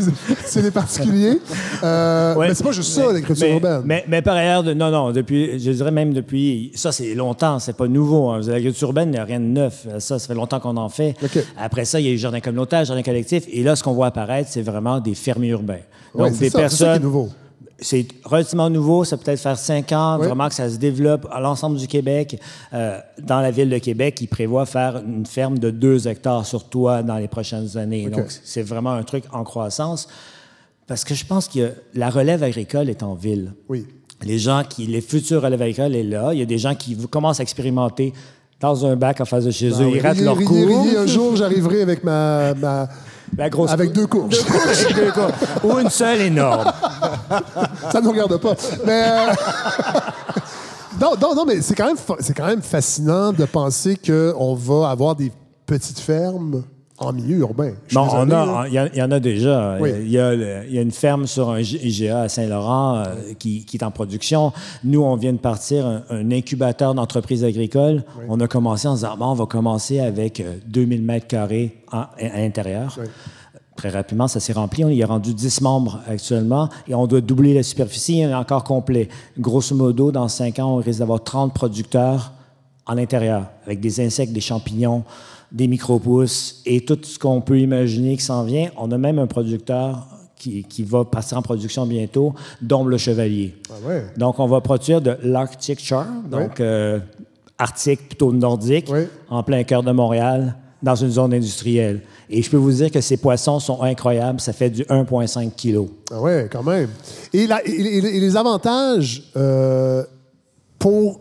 [0.46, 1.40] c'est les particuliers.
[1.84, 2.48] Euh, Ouais.
[2.50, 3.82] Mais c'est pas juste ça, l'agriculture mais, urbaine.
[3.86, 7.60] Mais, mais par ailleurs, de- non, non, depuis, je dirais même depuis, ça c'est longtemps,
[7.60, 8.30] c'est pas nouveau.
[8.30, 8.42] Hein.
[8.46, 9.88] L'agriculture urbaine, il n'y a rien de neuf.
[10.00, 11.16] Ça, ça fait longtemps qu'on en fait.
[11.58, 14.08] Après ça, il y a eu jardin communautaire, jardin collectif, et là, ce qu'on voit
[14.08, 15.76] apparaître, c'est vraiment des fermiers urbains.
[16.14, 17.30] Donc, Ouais, c'est des ça, c'est ça qui est personnes.
[17.84, 20.28] C'est relativement nouveau, ça peut peut-être faire cinq ans, Oui.
[20.28, 22.40] vraiment que ça se développe à l'ensemble du Québec.
[22.74, 26.66] Euh, dans la ville de Québec, ils prévoient faire une ferme de deux hectares sur
[26.70, 28.08] toit dans les prochaines années.
[28.10, 30.08] Donc, c'est vraiment un truc en croissance.
[30.86, 33.54] Parce que je pense que la relève agricole est en ville.
[33.70, 33.88] Oui.
[34.24, 36.34] Les gens qui, les futurs relèves agricoles est là.
[36.34, 38.14] Il y a des gens qui commencent à expérimenter
[38.60, 39.90] dans un bac en face de chez eux.
[39.96, 40.86] Ils ratent leur cours.
[41.00, 42.88] un jour, j'arriverai avec ma, ma-
[43.38, 44.38] La grosse avec deux courges.
[44.40, 45.32] Avec deux courges.
[45.64, 46.72] Ou une seule énorme.
[47.92, 48.56] ça ne nous regarde pas.
[48.86, 49.34] Mais euh,
[51.00, 51.98] non, non, non, mais c'est quand même,
[52.36, 55.32] quand même fascinant de penser qu'on va avoir des
[55.66, 56.64] petites fermes
[57.02, 57.74] en milieu urbain.
[57.88, 59.78] Je Bon, on a, il y, a- il y en a déjà.
[59.80, 59.90] Oui.
[60.02, 63.04] Il, y a il y a une ferme sur un IGA à Saint-Laurent euh,
[63.38, 64.54] qui, qui est en production.
[64.84, 68.04] Nous, on vient de partir un, un incubateur d'entreprises agricoles.
[68.30, 71.78] On a commencé en se disant, bon, on va commencer avec euh, 2000 mètres carrés
[71.92, 72.98] à, l'intérieur.
[73.76, 74.86] Très rapidement, ça s'est rempli.
[74.86, 78.20] On y est rendu 10 membres actuellement et on doit doubler la superficie.
[78.22, 79.10] Est encore complet.
[79.40, 82.34] Grosso modo, dans 5 ans, on risque d'avoir 30 producteurs
[82.86, 85.04] en intérieur, avec des insectes, des champignons,
[85.52, 88.70] des micro-pousses et tout ce qu'on peut imaginer qui s'en vient.
[88.78, 90.08] On a même un producteur
[90.38, 93.56] qui, qui va partir en production bientôt, dont le chevalier.
[93.70, 94.06] Ah ouais.
[94.18, 97.00] Donc, on va produire de l'Arctic Char, donc euh,
[97.58, 98.90] arctique plutôt nordique,
[99.30, 102.02] en plein cœur de Montréal, dans une zone industrielle.
[102.28, 104.40] Et je peux vous dire que ces poissons sont incroyables.
[104.40, 105.88] Ça fait du 1,5 kg.
[106.12, 106.88] Ah ouais, quand même.
[107.34, 110.04] Et, la- et- et- et les avantages euh,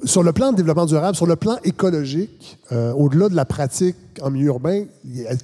[0.04, 3.96] sur le plan de développement durable, sur le plan écologique, euh, au-delà de la pratique
[4.22, 4.84] en milieu urbain,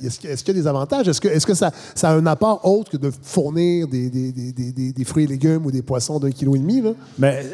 [0.02, 1.06] est-ce qu'il y a- des avantages?
[1.08, 1.70] Est-ce que, ça,
[2.02, 6.30] a un apport autre que de fournir des, fruits et légumes ou des poissons d'un
[6.30, 6.80] kilo et demi?
[6.80, 6.90] Là?
[7.18, 7.44] Mais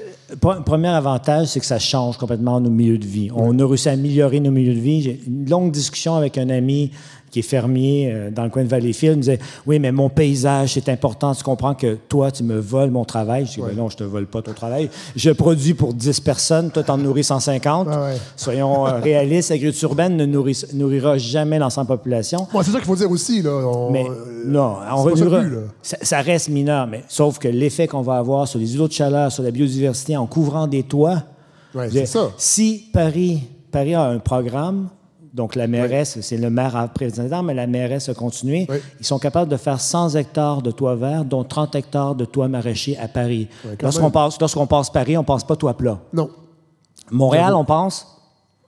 [0.40, 3.30] pre- premier avantage, c'est que ça change complètement nos milieux de vie.
[3.34, 5.02] On a réussi à améliorer nos milieux de vie.
[5.02, 6.92] J'ai une longue discussion avec un ami
[7.32, 9.16] qui est fermier euh, dans le coin de Valleyfield.
[9.16, 11.34] Me disait Oui, mais mon paysage, c'est important.
[11.34, 13.46] Tu comprends que toi, tu me voles mon travail.
[13.46, 14.88] Je dis Ben Non, je te vole pas ton travail.
[15.16, 16.70] Je produis pour 10 personnes.
[16.70, 17.88] Toi, tu en nourris 150.
[17.90, 18.16] Ah ouais.
[18.36, 19.50] Soyons euh, réalistes.
[19.50, 22.46] L'agriculture urbaine ne nourrit- nourrira jamais l'ensemble de la population.
[22.52, 23.42] Bon, c'est ça qu'il faut dire aussi.
[23.42, 23.50] Là.
[23.50, 25.24] On- Mais euh, non, on ça
[25.82, 28.92] ça, ça reste mineur, mais sauf que l'effet qu'on va avoir sur les îlots de
[28.92, 31.22] chaleur, sur la biodiversité, en couvrant des toits.
[31.74, 32.30] Ouais, c'est ça.
[32.36, 34.88] Si Paris, Paris a un programme,
[35.32, 38.76] donc la mairesse, c'est le maire à président, mais la mairesse a continué, Oui.
[39.00, 42.48] ils sont capables de faire 100 hectares de toits verts, dont 30 hectares de toits
[42.48, 43.48] maraîchers à Paris.
[43.80, 45.98] Lorsqu'on passe, lorsqu'on passe Paris, on passe pas toit plat.
[46.12, 46.28] Non.
[47.10, 48.06] Montréal, on pense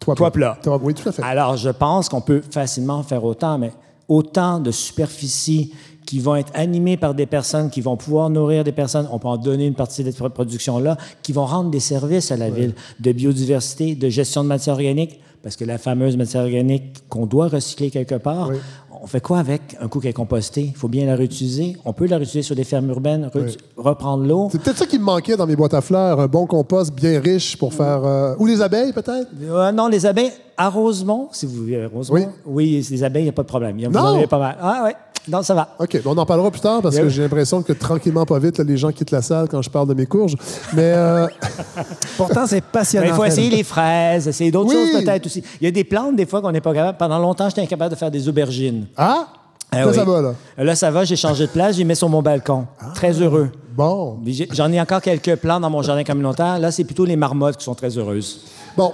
[0.00, 0.58] Toi, Toit plat.
[0.62, 1.22] Toi, oui, tout à fait.
[1.22, 3.72] alors, je pense qu'on peut facilement faire autant, mais
[4.08, 5.72] autant de superficies
[6.06, 9.28] qui vont être animées par des personnes, qui vont pouvoir nourrir des personnes, on peut
[9.28, 12.74] en donner une partie de cette production-là, qui vont rendre des services à la ville
[13.00, 17.48] de biodiversité, de gestion de matière organique, parce que la fameuse matière organique qu'on doit
[17.48, 18.56] recycler quelque part, Oui.
[19.02, 19.76] on fait quoi avec?
[19.80, 20.62] Un coup qui est composté?
[20.62, 21.76] Il faut bien la réutiliser.
[21.84, 23.56] On peut la réutiliser sur des fermes urbaines, Oui.
[23.76, 24.48] reprendre l'eau.
[24.50, 27.20] C'est peut-être ça qui me manquait dans mes boîtes à fleurs, un bon compost bien
[27.20, 28.02] riche pour faire...
[28.06, 29.28] euh, Ou les abeilles, peut-être?
[29.42, 32.26] Euh, non, les abeilles à Rosemont, si vous voulez, à Rosemont.
[32.46, 33.76] Oui, les abeilles, il n'y a pas de problème.
[33.78, 34.00] Vous Non!
[34.00, 34.56] en avez pas mal.
[34.60, 34.92] Ah, oui.
[35.26, 35.68] Non, ça va.
[35.78, 38.58] OK, bon, on en parlera plus tard parce que j'ai l'impression que tranquillement, pas vite,
[38.58, 40.36] là, les gens quittent la salle quand je parle de mes courges.
[40.74, 41.26] Mais euh,
[42.16, 43.06] Pourtant, c'est passionnant.
[43.06, 44.92] Mais il faut essayer les fraises, essayer d'autres Oui.
[44.92, 45.42] choses peut-être aussi.
[45.60, 46.98] Il y a des plantes, des fois, qu'on n'est pas capable.
[46.98, 48.86] Pendant longtemps, j'étais incapable de faire des aubergines.
[48.96, 49.26] ah,
[49.72, 49.94] Ah Là, oui.
[49.94, 50.34] ça va, là.
[50.58, 52.66] Là, ça va, j'ai changé de place, j'ai mis sur mon balcon.
[52.94, 53.50] Très heureux.
[53.76, 54.18] Bon.
[54.52, 56.58] J'en ai encore quelques plants dans mon jardin communautaire.
[56.60, 58.42] Là, c'est plutôt les marmottes qui sont très heureuses.
[58.76, 58.92] Bon,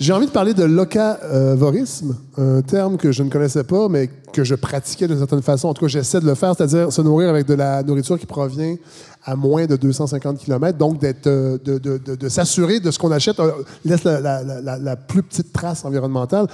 [0.00, 4.44] j'ai envie de parler de locavorisme, un terme que je ne connaissais pas, mais que
[4.44, 5.68] je pratiquais d'une certaine façon.
[5.68, 8.26] En tout cas, j'essaie de le faire, c'est-à-dire se nourrir avec de la nourriture qui
[8.26, 8.76] provient
[9.24, 13.10] à moins de 250 km, donc d'être, euh, de, de- de- s'assurer de ce qu'on
[13.12, 13.50] achète, euh,
[13.84, 16.46] laisse la, la- la- la- la plus petite trace environnementale.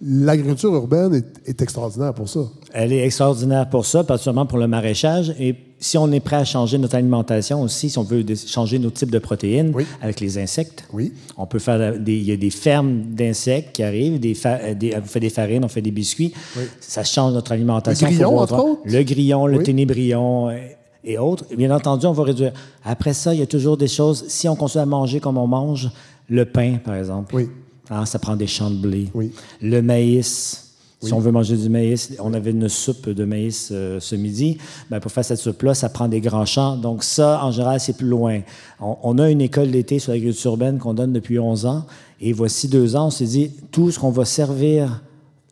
[0.00, 2.40] L'agriculture urbaine est, est extraordinaire pour ça.
[2.72, 5.34] Elle est extraordinaire pour ça, particulièrement pour le maraîchage.
[5.38, 5.54] Et
[5.84, 9.10] si on est prêt à changer notre alimentation aussi, si on veut changer nos types
[9.10, 9.84] de protéines Oui.
[10.00, 11.12] avec les insectes, Oui.
[11.36, 14.96] on peut faire des, il y a des fermes d'insectes qui arrivent, des, euh, des-
[14.96, 16.32] on fait des farines, on fait des biscuits.
[16.80, 18.06] Ça change notre alimentation.
[18.08, 18.80] Le grillon, entre autres?
[18.86, 20.56] Le grillon, le ténébrion euh,
[21.04, 21.44] et autres.
[21.54, 22.52] Bien entendu, on va réduire.
[22.82, 24.24] Après ça, il y a toujours des choses.
[24.28, 25.90] Si on continue à manger comme on mange,
[26.30, 27.34] le pain, par exemple.
[27.36, 27.50] Oui.
[27.90, 29.08] Hein, ça prend des champs de blé.
[29.12, 29.32] Oui.
[29.60, 30.63] Le maïs.
[31.06, 34.58] Si on veut manger du maïs, on avait une soupe de maïs euh, ce midi.
[34.90, 36.76] Ben, pour faire cette soupe-là, ça prend des grands champs.
[36.76, 38.40] Donc ça, en général, c'est plus loin.
[38.80, 41.84] On, on a une école d'été sur l'agriculture urbaine qu'on donne depuis 11 ans.
[42.20, 45.02] Et voici deux ans, on s'est dit, tout ce qu'on va servir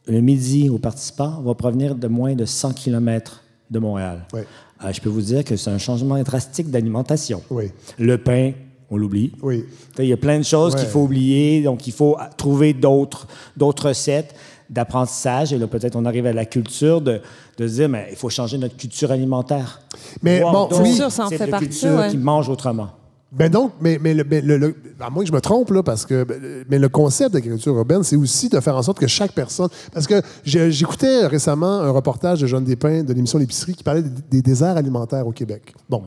[0.07, 4.27] le midi aux participants va provenir de moins de 100 km de Montréal.
[4.33, 4.41] Oui.
[4.85, 7.41] Euh, je peux vous dire que c'est un changement drastique d'alimentation.
[7.51, 7.67] Oui.
[7.99, 8.53] Le pain,
[8.91, 9.33] on l'oublie.
[9.43, 9.65] Oui.
[9.99, 10.81] Il y a plein de choses Ouais.
[10.81, 13.27] qu'il faut oublier, donc il faut trouver d'autres,
[13.57, 14.35] d'autres recettes
[14.73, 15.53] d'apprentissage.
[15.53, 17.21] Et là, peut-être on arrive à la culture de,
[17.59, 19.81] de se dire, mais il faut changer notre culture alimentaire.
[20.23, 20.95] Mais Voir bon, oui.
[20.95, 22.09] sûr, ça en fait partie, culture ouais.
[22.09, 22.89] qui mangent autrement.
[23.31, 25.83] Ben donc, mais, mais, le, mais le- le- à moins que je me trompe, là,
[25.83, 29.07] parce que ben, mais le concept d'agriculture urbaine, c'est aussi de faire en sorte que
[29.07, 29.69] chaque personne.
[29.95, 34.11] Parce que j'écoutais récemment un reportage de Jeanne Despins de l'émission L'épicerie qui parlait des,
[34.31, 35.75] des déserts alimentaires au Québec.
[35.89, 36.03] Bon,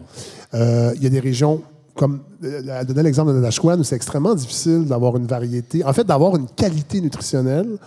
[0.54, 1.62] Euh, il y a des régions
[1.96, 5.94] comme euh, elle donnait l'exemple de Natashquan où c'est extrêmement difficile d'avoir une variété, en
[5.94, 7.78] fait, d'avoir une qualité nutritionnelle.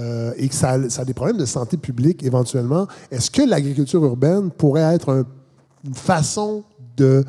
[0.00, 2.86] Euh, et que ça, a- des problèmes de santé publique éventuellement.
[3.10, 5.26] Est-ce que l'agriculture urbaine pourrait être un-
[5.84, 6.64] une façon
[6.96, 7.24] de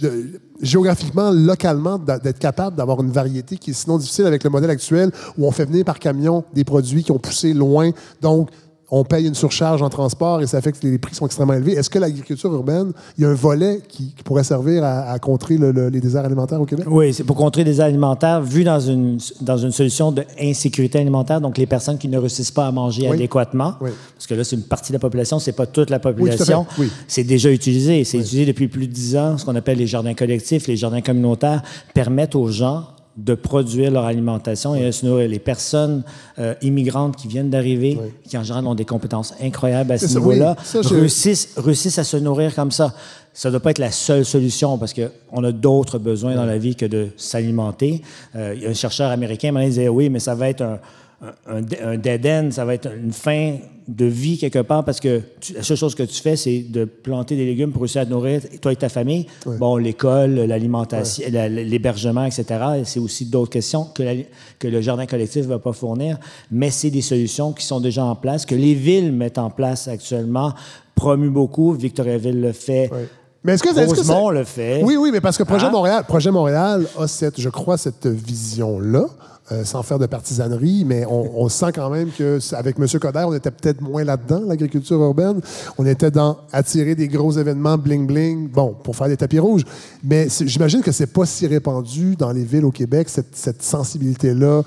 [0.00, 4.70] de- géographiquement, localement, d'être capable d'avoir une variété qui est sinon difficile avec le modèle
[4.70, 7.90] actuel où on fait venir par camion des produits qui ont poussé loin?
[8.20, 8.48] Donc,
[8.90, 11.72] on paye une surcharge en transport et ça fait que les prix sont extrêmement élevés.
[11.72, 15.18] Est-ce que l'agriculture urbaine, il y a un volet qui, qui pourrait servir à, à
[15.18, 16.86] contrer le- le- les déserts alimentaires au Québec?
[16.90, 21.58] Oui, c'est pour contrer des alimentaires vu dans une, dans une solution d'insécurité alimentaire, donc
[21.58, 23.14] les personnes qui ne réussissent pas à manger Oui.
[23.16, 23.90] adéquatement, Oui.
[24.14, 26.66] parce que là, c'est une partie de la population, c'est pas toute la population.
[26.78, 26.90] Oui.
[27.06, 28.04] C'est déjà utilisé.
[28.04, 29.36] C'est utilisé depuis plus de dix ans.
[29.36, 31.62] Ce qu'on appelle les jardins collectifs, les jardins communautaires
[31.92, 32.84] permettent aux gens
[33.18, 35.28] de produire leur alimentation et de se nourrir.
[35.28, 36.04] Les personnes
[36.38, 40.56] euh, immigrantes qui viennent d'arriver, qui en général ont des compétences incroyables à ce niveau-là,
[40.74, 40.80] oui.
[41.00, 42.94] Réussissent, réussissent à se nourrir comme ça.
[43.34, 46.58] Ça ne doit pas être la seule solution parce qu'on a d'autres besoins dans la
[46.58, 48.02] vie que de s'alimenter.
[48.36, 50.78] Euh, Il y a un chercheur américain qui disait oui, mais ça va être un,
[51.22, 53.56] un, un- un dead end, ça va être une fin
[53.88, 56.84] de vie quelque part parce que tu- la seule chose que tu fais, c'est de
[56.84, 59.26] planter des légumes pour réussir à te nourrir, toi et ta famille.
[59.58, 62.44] Bon, l'école, l'alimentation, la- l'hébergement, etc.
[62.80, 64.14] Et C'est aussi d'autres questions que, la-
[64.58, 66.18] que le jardin collectif ne va pas fournir,
[66.50, 69.88] mais c'est des solutions qui sont déjà en place, que les villes mettent en place
[69.88, 70.52] actuellement,
[70.94, 71.72] promuent beaucoup.
[71.72, 72.90] Victoriaville le fait.
[72.92, 72.98] Oui.
[73.44, 74.82] Mais est-ce que, est-ce que c'est- le fait.
[74.82, 75.70] Oui, oui, mais parce que Projet Hein?
[75.70, 79.06] Montréal, Projet Montréal a cette, je crois, cette vision-là.
[79.50, 82.86] Euh, sans faire de partisanerie, mais on, on sent quand même que avec M.
[83.00, 85.40] Coder, on était peut-être moins là-dedans, l'agriculture urbaine.
[85.78, 89.64] On était dans attirer des gros événements bling-bling, bon, pour faire des tapis rouges.
[90.04, 94.62] Mais j'imagine que c'est pas si répandu dans les villes au Québec, cette, cette sensibilité-là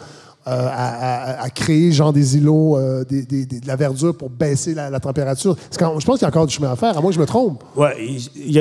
[0.47, 4.15] euh, à, à- à créer genre des îlots, euh, des- des- des- de la verdure
[4.17, 5.55] pour baisser la, la température.
[5.77, 7.19] Quand- je pense qu'il y a encore du chemin à faire, à moins que je
[7.19, 7.63] me trompe.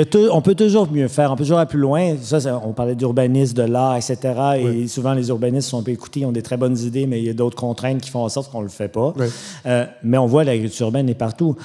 [0.09, 2.15] Tou- on peut toujours mieux faire, on peut toujours aller plus loin.
[2.21, 4.17] Ça, ça- on parlait d'urbanisme, de l'art, etc.
[4.59, 7.25] Et souvent, les urbanistes sont peu écoutés, ils ont des très bonnes idées, mais il
[7.25, 9.13] y a d'autres contraintes qui font en sorte qu'on ne le fait pas.
[9.17, 9.25] Oui.
[9.65, 11.55] Euh, mais on voit l'agriculture urbaine est partout.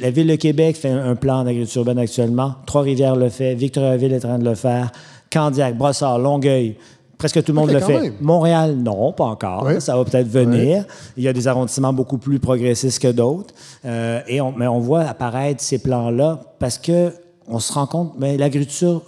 [0.00, 2.54] La Ville de Québec fait un, un plan d'agriculture urbaine actuellement.
[2.66, 3.54] Trois-Rivières le fait.
[3.54, 4.92] Victoriaville est en train de le faire.
[5.32, 6.76] Candiac, Brossard, Longueuil.
[7.22, 8.00] Presque tout le monde le fait.
[8.00, 8.14] même.
[8.20, 9.64] Montréal, non, pas encore.
[9.66, 9.80] Oui.
[9.80, 10.84] Ça va peut-être venir.
[11.16, 13.54] Il y a des arrondissements beaucoup plus progressistes que d'autres.
[13.84, 17.12] Euh, et on, mais on voit apparaître ces plans-là parce que
[17.46, 19.02] on se rend compte, mais l'agriculture,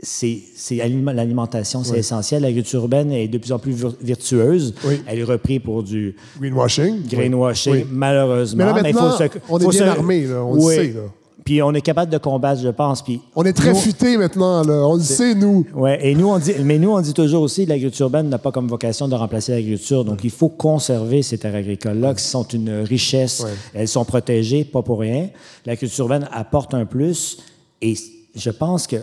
[0.00, 2.42] c'est c'est aliment- l'alimentation, c'est essentiel.
[2.42, 4.74] L'agriculture urbaine est de plus en plus vir- virtueuse.
[4.84, 5.00] Oui.
[5.06, 7.06] Elle est reprise pour du Greenwashing.
[7.08, 7.86] greenwashing, Oui.
[7.90, 8.64] malheureusement.
[8.74, 10.60] Mais là, il faut maintenant, se- on est faut bien se- armé, là, on le
[10.60, 11.00] sait, là.
[11.44, 13.02] Puis on est capable de combattre, je pense.
[13.02, 14.86] Puis On est très nous- futé maintenant, là.
[14.86, 15.66] On le sait, nous.
[15.74, 18.38] Ouais, et nous on dit, mais nous on dit toujours aussi que l'agriculture urbaine n'a
[18.38, 20.04] pas comme vocation de remplacer l'agriculture.
[20.04, 23.44] Donc il faut conserver ces terres agricoles-là qui sont une richesse.
[23.74, 25.30] Elles sont protégées, pas pour rien.
[25.66, 27.38] L'agriculture urbaine apporte un plus.
[27.80, 27.94] Et
[28.36, 28.96] je pense que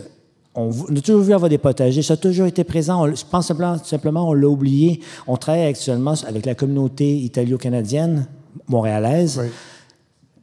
[0.56, 2.02] on, a toujours vu avoir des potagers.
[2.02, 3.06] Ça a toujours été présent.
[3.06, 5.02] On- je pense simplement, simplement on l'a oublié.
[5.28, 8.28] On travaille actuellement avec la communauté italo-canadienne
[8.68, 9.50] montréalaise, Oui.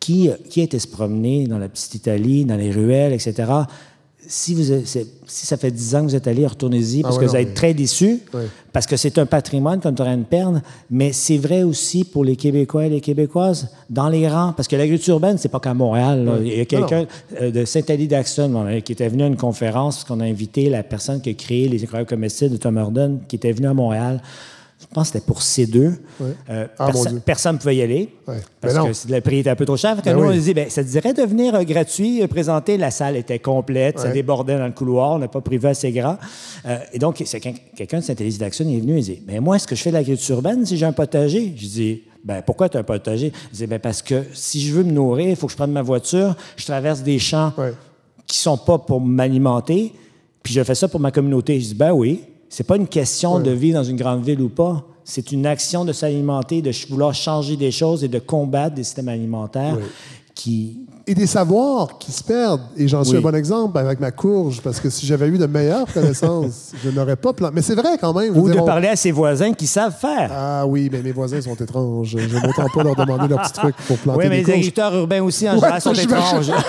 [0.06, 3.34] Qui, qui a été se promener dans la petite Italie, dans les ruelles, etc.
[4.28, 4.62] Si, vous,
[5.26, 7.44] ça fait 10 ans que vous êtes allé, retournez-y, parce ouais, que non, vous allez
[7.46, 8.42] mais- être très déçus, Oui.
[8.72, 10.60] parce que c'est un patrimoine comme tu de perdre,
[10.92, 14.76] mais c'est vrai aussi pour les Québécois et les Québécoises dans les rangs, parce que
[14.76, 16.40] l'agriculture urbaine, c'est pas qu'à Montréal.
[16.44, 17.06] Il y a quelqu'un
[17.40, 20.84] euh, de Saint-Ali-d'Axton bon, qui était venu à une conférence, parce qu'on a invité la
[20.84, 24.22] personne qui a créé les incroyables comestibles de Tom Orden, qui était venu à Montréal.
[24.97, 25.93] Je pense que c'était pour C2.
[26.48, 28.09] Euh, Ah, perso- personne ne pouvait y aller.
[28.27, 28.36] Ouais.
[28.62, 29.94] Parce Ben que le prix était un peu trop cher.
[29.97, 30.28] Fait que Ben nous, oui.
[30.28, 32.78] on a dit, ben, ça te dirait de venir euh, gratuit, euh, présenter.
[32.78, 36.16] La salle était complète, ça débordait dans le couloir, on n'a pas privé assez grand.
[36.64, 37.23] Euh, et donc,
[37.77, 39.97] quelqu'un de Saint-Élise d'Action est venu et dit, mais moi, est-ce que je fais de
[39.97, 41.52] l'agriculture urbaine si j'ai un potager?
[41.55, 43.32] Je dis, ben pourquoi tu as un potager?
[43.52, 45.73] Il dit, ben parce que si je veux me nourrir, il faut que je prenne
[45.73, 47.52] ma voiture, je traverse des champs
[48.27, 49.93] qui sont pas pour m'alimenter,
[50.43, 51.60] puis je fais ça pour ma communauté.
[51.60, 54.48] Je dis, ben oui, c'est pas une question de vivre dans une grande ville ou
[54.48, 54.85] pas.
[55.05, 59.09] C'est une action de s'alimenter, de vouloir changer des choses et de combattre des systèmes
[59.09, 59.78] alimentaires
[60.35, 60.78] qui...
[61.09, 62.62] Et des savoirs qui se perdent.
[62.77, 63.18] Et j'en suis Oui.
[63.18, 66.90] un bon exemple avec ma courge, parce que si j'avais eu de meilleures connaissances, je
[66.90, 67.55] n'aurais pas planté.
[67.55, 68.36] Mais c'est vrai quand même.
[68.36, 70.28] Ou de dire, on- parler à ses voisins qui savent faire.
[70.35, 72.16] Ah oui, mais mes voisins sont étranges.
[72.18, 74.55] Je autant pas leur demander leurs petits trucs pour planter oui, mais des les courges.
[74.56, 76.51] agriculteurs urbains aussi, en Ouais, général, sont étranges.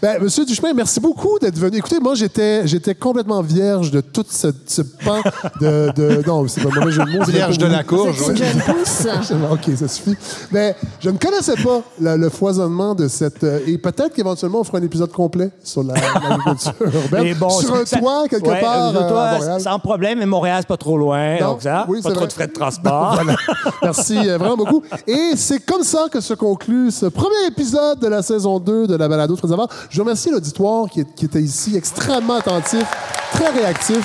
[0.00, 1.78] Ben, Monsieur Duchemin, merci beaucoup d'être venu.
[1.78, 5.20] Écoutez, moi, j'étais, j'étais complètement vierge de tout ce, ce pan
[5.60, 7.24] de, de- Non, c'est pas mauvais jeu de mots.
[7.24, 8.14] Vierge de la courge.
[8.16, 9.06] C'est une jeune pousse.
[9.52, 10.14] OK, ça suffit.
[10.52, 13.42] Mais je ne connaissais pas le, le foisonnement de cette...
[13.42, 17.24] euh, et peut-être qu'éventuellement, on fera un épisode complet sur la- l'agriculture urbaine.
[17.24, 19.60] Mais bon, sur un ça- toit, quelque Ouais, part, un euh, toit, à Montréal.
[19.60, 21.40] Sans problème, mais Montréal, c'est pas trop loin.
[21.40, 22.28] Non, donc ça, oui, pas c'est trop vrai.
[22.28, 23.14] de frais de transport.
[23.18, 23.34] Voilà.
[23.82, 24.82] Merci euh, vraiment beaucoup.
[25.08, 28.94] Et c'est comme ça que se conclut ce premier épisode de la saison 2 de
[28.94, 29.68] la balado Savard.
[29.90, 32.84] Je remercie l'auditoire qui, était ici, extrêmement attentif,
[33.32, 34.04] très réactif.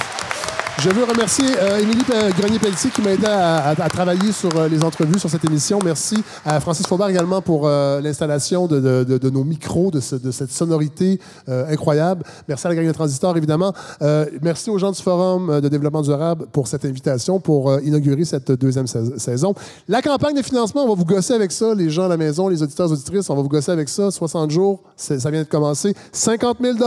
[0.79, 4.49] Je veux remercier euh, Émilie Pe- Grenier-Pelletier qui m'a aidé à, à- à travailler sur
[4.57, 5.79] euh, les entrevues sur cette émission.
[5.85, 9.99] Merci à Francis Faubert également pour euh, l'installation de, de- de- de nos micros, de,
[10.01, 12.23] ce- cette sonorité euh, incroyable.
[12.49, 13.71] Merci à la gang de Transistor, évidemment.
[14.01, 18.25] Euh, merci aux gens du Forum euh, de développement durable pour cette invitation, pour inaugurer
[18.25, 19.53] cette deuxième sais- saison.
[19.87, 22.49] La campagne de financement, on va vous gosser avec ça, les gens à la maison,
[22.49, 24.11] les auditeurs, auditrices, on va vous gosser avec ça.
[24.11, 25.95] 60 jours, ça vient de commencer.
[26.11, 26.77] 50 000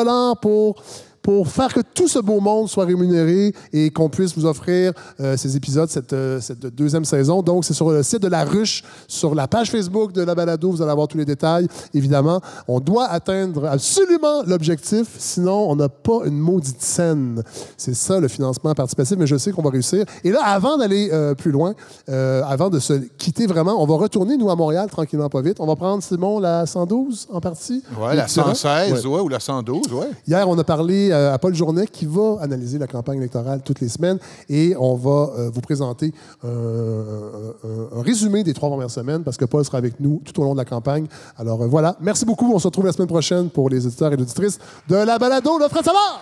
[0.42, 0.82] pour
[1.26, 5.36] pour faire que tout ce beau monde soit rémunéré et qu'on puisse vous offrir euh,
[5.36, 7.42] ces épisodes, cette, euh, cette deuxième saison.
[7.42, 10.70] Donc, c'est sur le site de La Ruche, sur la page Facebook de La Balado,
[10.70, 12.40] vous allez avoir tous les détails, évidemment.
[12.68, 17.42] On doit atteindre absolument l'objectif, sinon on n'a pas une maudite scène.
[17.76, 20.04] C'est ça, le financement participatif, mais je sais qu'on va réussir.
[20.22, 21.74] Et là, avant d'aller euh, plus loin,
[22.06, 25.56] avant de se quitter vraiment, on va retourner, nous, à Montréal, tranquillement, pas vite.
[25.58, 27.82] On va prendre, Simon, la 112 en partie?
[28.00, 28.54] Ouais, la Le terrain.
[28.54, 29.12] 116, Ouais.
[29.12, 30.06] ouais, ou la 112, ouais.
[30.28, 33.88] Hier, on a parlé à Paul Journet qui va analyser la campagne électorale toutes les
[33.88, 34.18] semaines
[34.48, 36.12] et on va euh, vous présenter
[36.44, 40.40] euh, un, un- résumé des trois premières semaines parce que Paul sera avec nous tout
[40.40, 41.06] au long de la campagne.
[41.36, 42.52] Alors euh, voilà, merci beaucoup.
[42.52, 45.68] On se retrouve la semaine prochaine pour les auditeurs et auditrices de la balado, le
[45.68, 46.20] Fred Savard!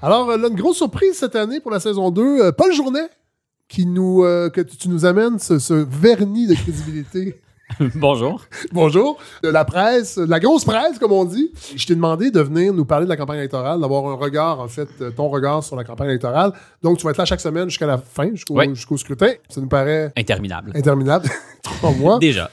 [0.00, 2.22] Alors, euh, là, une grosse surprise cette année pour la saison 2.
[2.40, 3.08] euh, Paul Journet,
[3.68, 7.40] qui nous, euh, que tu nous amènes ce, ce vernis de crédibilité.
[7.96, 8.40] Bonjour.
[8.72, 9.18] Bonjour.
[9.42, 11.52] De la presse, de la grosse presse, comme on dit.
[11.76, 14.68] Je t'ai demandé de venir nous parler de la campagne électorale, d'avoir un regard, en
[14.68, 16.52] fait, euh, ton regard sur la campagne électorale.
[16.82, 18.74] Donc, tu vas être là chaque semaine jusqu'à la fin, jusqu'au Oui.
[18.74, 19.32] jusqu'au scrutin.
[19.50, 20.72] Ça nous paraît Interminable.
[20.74, 21.28] interminable.
[21.62, 22.18] Trois mois.
[22.18, 22.50] Déjà.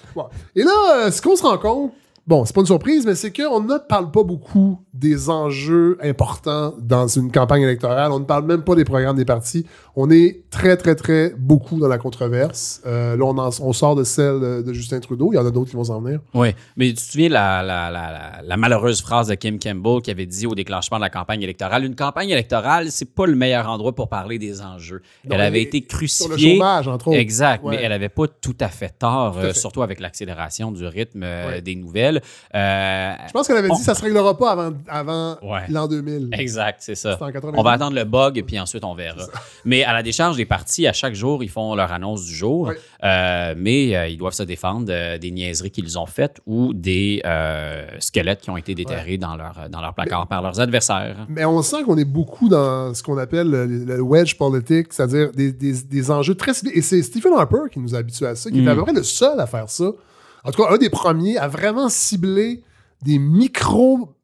[0.53, 1.93] Et là, euh, ce qu'on se rend compte,
[2.27, 6.73] bon, c'est pas une surprise, mais c'est qu'on ne parle pas beaucoup des enjeux importants
[6.79, 8.11] dans une campagne électorale.
[8.11, 9.65] On ne parle même pas des programmes des partis.
[9.97, 12.81] On est très, très, très beaucoup dans la controverse.
[12.85, 15.31] Euh, là, on, en- on sort de celle de Justin Trudeau.
[15.33, 16.19] Il y en a d'autres qui vont s'en venir.
[16.33, 20.25] Oui, mais tu te souviens la, la, la, malheureuse phrase de Kim Campbell qui avait
[20.25, 23.93] dit au déclenchement de la campagne électorale Une campagne électorale, c'est pas le meilleur endroit
[23.93, 25.01] pour parler des enjeux.
[25.25, 25.87] Non, elle avait été Sur
[26.29, 26.53] le crucifiée.
[26.55, 27.17] chômage, entre autres.
[27.17, 27.75] Exact, Ouais.
[27.75, 31.47] mais elle avait pas tout à fait tort, euh, surtout avec l'accélération du rythme euh,
[31.49, 31.61] Ouais.
[31.61, 32.14] des nouvelles.
[32.53, 35.61] Euh, Je pense qu'elle avait dit que ça se réglera pas avant, avant Ouais.
[35.69, 36.29] l'an 2000.
[36.33, 37.13] Exact, c'est ça.
[37.13, 37.59] C'était en 90.
[37.59, 39.23] On va attendre le bug, puis ensuite on verra.
[39.65, 42.67] Mais à la décharge des partis, à chaque jour, ils font leur annonce du jour.
[42.69, 42.75] Oui.
[43.03, 44.85] Euh, mais euh, ils doivent se défendre
[45.17, 47.21] des niaiseries qu'ils ont faites ou des
[47.99, 51.25] squelettes qui ont été déterrés dans, leur, dans leur placard par leurs adversaires.
[51.29, 55.31] Mais on sent qu'on est beaucoup dans ce qu'on appelle le, le wedge politique, c'est-à-dire
[55.31, 56.51] des, des- des enjeux très.
[56.73, 58.93] Et c'est Stephen Harper qui nous a habitués à ça, qui est à peu près
[58.93, 59.85] le seul à faire ça.
[60.45, 62.61] En tout cas, un des premiers à vraiment cibler
[63.01, 64.15] des micro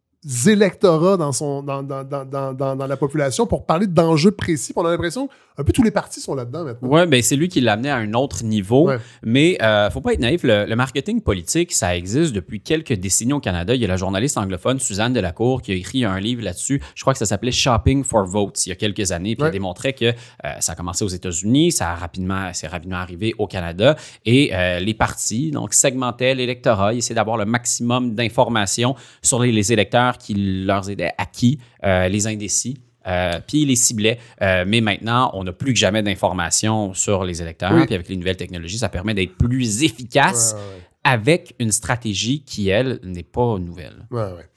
[0.47, 4.71] électorats dans, son, dans, dans, dans, dans, la population pour parler d'enjeux précis.
[4.75, 6.89] On a l'impression un peu tous les partis sont là-dedans maintenant.
[6.89, 8.87] Oui, ben c'est lui qui l'a amené à un autre niveau.
[8.87, 8.97] Ouais.
[9.23, 13.33] Mais euh, faut pas être naïf, le, le marketing politique, ça existe depuis quelques décennies
[13.33, 13.75] au Canada.
[13.75, 16.81] Il y a la journaliste anglophone Suzanne Delacour qui a écrit un livre là-dessus.
[16.95, 19.35] Je crois que ça s'appelait Shopping for Votes il y a quelques années.
[19.35, 19.47] Puis Ouais.
[19.49, 20.13] elle démontrait que euh,
[20.59, 23.95] ça a commencé aux États-Unis, ça a rapidement, c'est rapidement arrivé au Canada.
[24.25, 29.51] Et euh, les partis, donc, segmentaient l'électorat, ils essayaient d'avoir le maximum d'informations sur les,
[29.51, 30.33] les électeurs qui
[30.65, 32.79] leur étaient acquis, euh, les indécis.
[33.07, 34.19] Euh, puis ils les ciblaient.
[34.41, 37.73] Euh, mais maintenant, on n'a plus que jamais d'informations sur les électeurs.
[37.73, 37.85] Oui.
[37.85, 40.81] Puis avec les nouvelles technologies, ça permet d'être plus efficace Ouais, ouais.
[41.03, 44.05] avec une stratégie qui, elle, n'est pas nouvelle.
[44.11, 44.47] Ouais.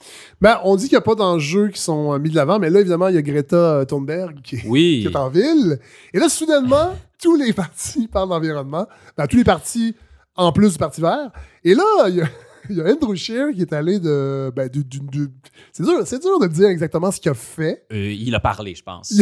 [0.42, 2.68] Ben, on dit qu'il n'y a pas d'enjeux qui sont euh, mis de l'avant, mais
[2.68, 5.00] là, évidemment, il y a Greta euh, Thunberg qui, Oui.
[5.06, 5.78] qui est en ville.
[6.12, 8.86] Et là, soudainement, tous les partis parlent d'environnement.
[9.16, 9.96] Ben, tous les partis,
[10.36, 11.30] en plus du Parti vert.
[11.62, 12.26] Et là, il y a,
[12.70, 14.50] il y a Andrew Scheer qui est allé de...
[14.54, 15.28] Ben, du- du- du-
[15.72, 17.84] c'est, dur, c'est dur de dire exactement ce qu'il a fait.
[17.92, 19.12] Euh, il a parlé, je pense.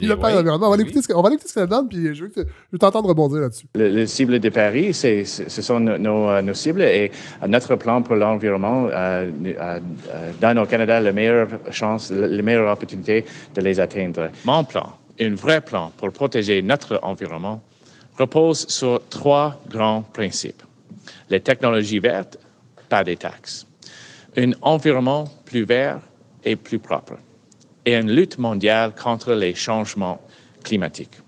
[0.00, 0.50] Il a Mais parlé oui.
[0.50, 0.88] On va, aller Oui.
[0.90, 2.40] écouter ce, que- on va aller écouter ce que ça donne, puis je veux, que-
[2.42, 3.66] je veux t'entendre rebondir là-dessus.
[3.74, 7.10] Le, le cible de Paris, c'est, c'est- ce sont nos, nos, euh, nos cibles et
[7.42, 9.80] euh, notre plan pour l'environnement euh, euh,
[10.40, 13.24] donne au Canada la meilleure chance, la meilleure opportunité
[13.54, 14.30] de les atteindre.
[14.44, 17.62] Mon plan, un vrai plan pour protéger notre environnement,
[18.18, 20.62] repose sur trois grands principes.
[21.30, 22.38] Les technologies vertes,
[22.88, 23.66] pas des taxes.
[24.36, 26.00] Un environnement plus vert
[26.44, 27.14] et plus propre.
[27.84, 30.20] Et une lutte mondiale contre les changements
[30.62, 31.18] climatiques.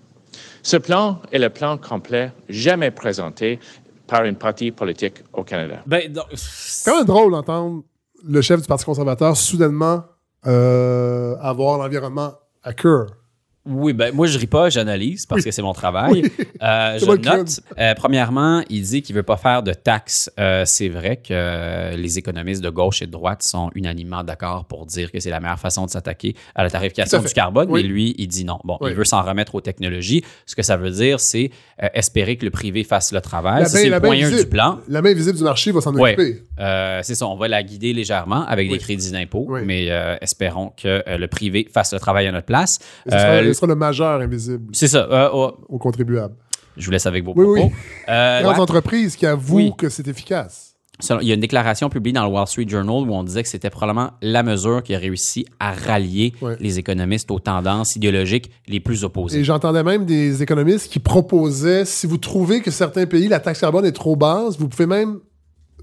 [0.63, 3.59] Ce plan est le plan complet jamais présenté
[4.05, 5.81] par un parti politique au Canada.
[5.85, 7.83] Ben, donc, C'est quand même drôle d'entendre
[8.27, 10.03] le chef du Parti conservateur soudainement
[10.45, 12.33] euh, avoir l'environnement
[12.63, 13.07] à cœur.
[13.63, 16.23] Oui, ben moi je ris pas, j'analyse parce que c'est mon travail.
[16.63, 17.59] Euh, je note.
[17.79, 20.29] euh, premièrement, il dit qu'il veut pas faire de taxes.
[20.39, 24.85] Euh, c'est vrai que les économistes de gauche et de droite sont unanimement d'accord pour
[24.85, 27.81] dire que c'est la meilleure façon de s'attaquer à la tarification du carbone, Oui.
[27.81, 28.59] mais lui, il dit non.
[28.63, 30.23] Bon, il veut s'en remettre aux technologies.
[30.45, 31.49] Ce que ça veut dire, c'est
[31.95, 33.65] espérer que le privé fasse le travail.
[33.67, 34.37] C'est le point 1 visible.
[34.43, 34.79] du plan.
[34.87, 36.43] La main visible du marché va s'en occuper.
[36.57, 39.87] C'est ça, on va la guider légèrement avec des crédits d'impôt, mais
[40.21, 42.77] espérons que le privé fasse le travail à notre place.
[43.53, 45.07] Ce sera, le majeur invisible c'est ça.
[45.11, 46.35] euh, oh, aux contribuables.
[46.77, 47.67] je vous laisse avec vos Oui, propos.
[47.67, 47.71] oui.
[48.09, 48.59] Euh, ouais.
[48.59, 49.73] entreprises qui avouent Oui.
[49.77, 50.67] que c'est efficace.
[51.21, 53.49] Il y a une déclaration publiée dans le Wall Street Journal où on disait que
[53.49, 56.55] c'était probablement la mesure qui a réussi à rallier Ouais.
[56.59, 59.39] les économistes aux tendances idéologiques les plus opposées.
[59.39, 63.61] Et j'entendais même des économistes qui proposaient, si vous trouvez que certains pays, la taxe
[63.61, 65.19] carbone est trop basse, vous pouvez même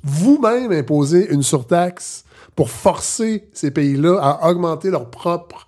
[0.04, 2.24] vous-même imposer une surtaxe
[2.54, 5.67] pour forcer ces pays-là à augmenter leur propre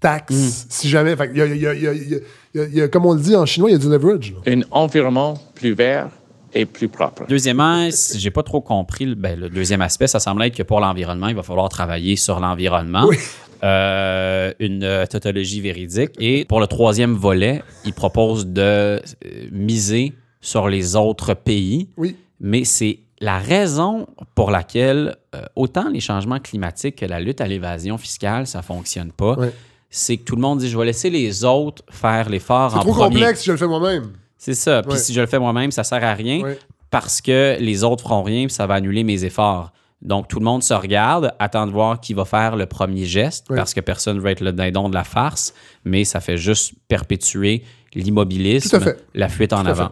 [0.00, 0.66] taxe, Hmm.
[0.68, 1.16] si jamais.
[1.16, 3.88] Fait, y a- a- a- comme on le dit en chinois, il y a du
[3.88, 4.32] leverage.
[4.32, 4.52] là.
[4.52, 6.08] Un environnement plus vert
[6.54, 7.24] et plus propre.
[7.28, 10.62] Deuxièmement, si j'ai pas trop compris le, ben, le deuxième aspect, ça semble être que
[10.62, 13.04] pour l'environnement, il va falloir travailler sur l'environnement.
[13.08, 13.16] Oui.
[13.64, 16.12] Euh, une euh, tautologie véridique.
[16.20, 19.00] Et pour le troisième volet, il propose de euh,
[19.50, 21.88] miser sur les autres pays.
[21.96, 22.14] Oui.
[22.40, 24.06] Mais c'est la raison
[24.36, 29.10] pour laquelle euh, autant les changements climatiques que la lutte à l'évasion fiscale, ça fonctionne
[29.10, 29.36] pas.
[29.36, 29.52] Ouais.
[29.90, 32.80] C'est que tout le monde dit je vais laisser les autres faire l'effort C'est en
[32.80, 33.16] trop premier.
[33.16, 34.12] complexe si je le fais moi-même.
[34.36, 34.82] C'est ça.
[34.82, 34.98] Puis Ouais.
[34.98, 36.58] si je le fais moi-même, ça sert à rien Ouais.
[36.90, 39.72] parce que les autres feront rien puis ça va annuler mes efforts.
[40.00, 43.46] Donc, tout le monde se regarde, attend de voir qui va faire le premier geste
[43.48, 45.54] parce que personne ne veut être le dindon de la farce,
[45.84, 49.90] mais ça fait juste perpétuer l'immobilisme, la fuite en Tout avant.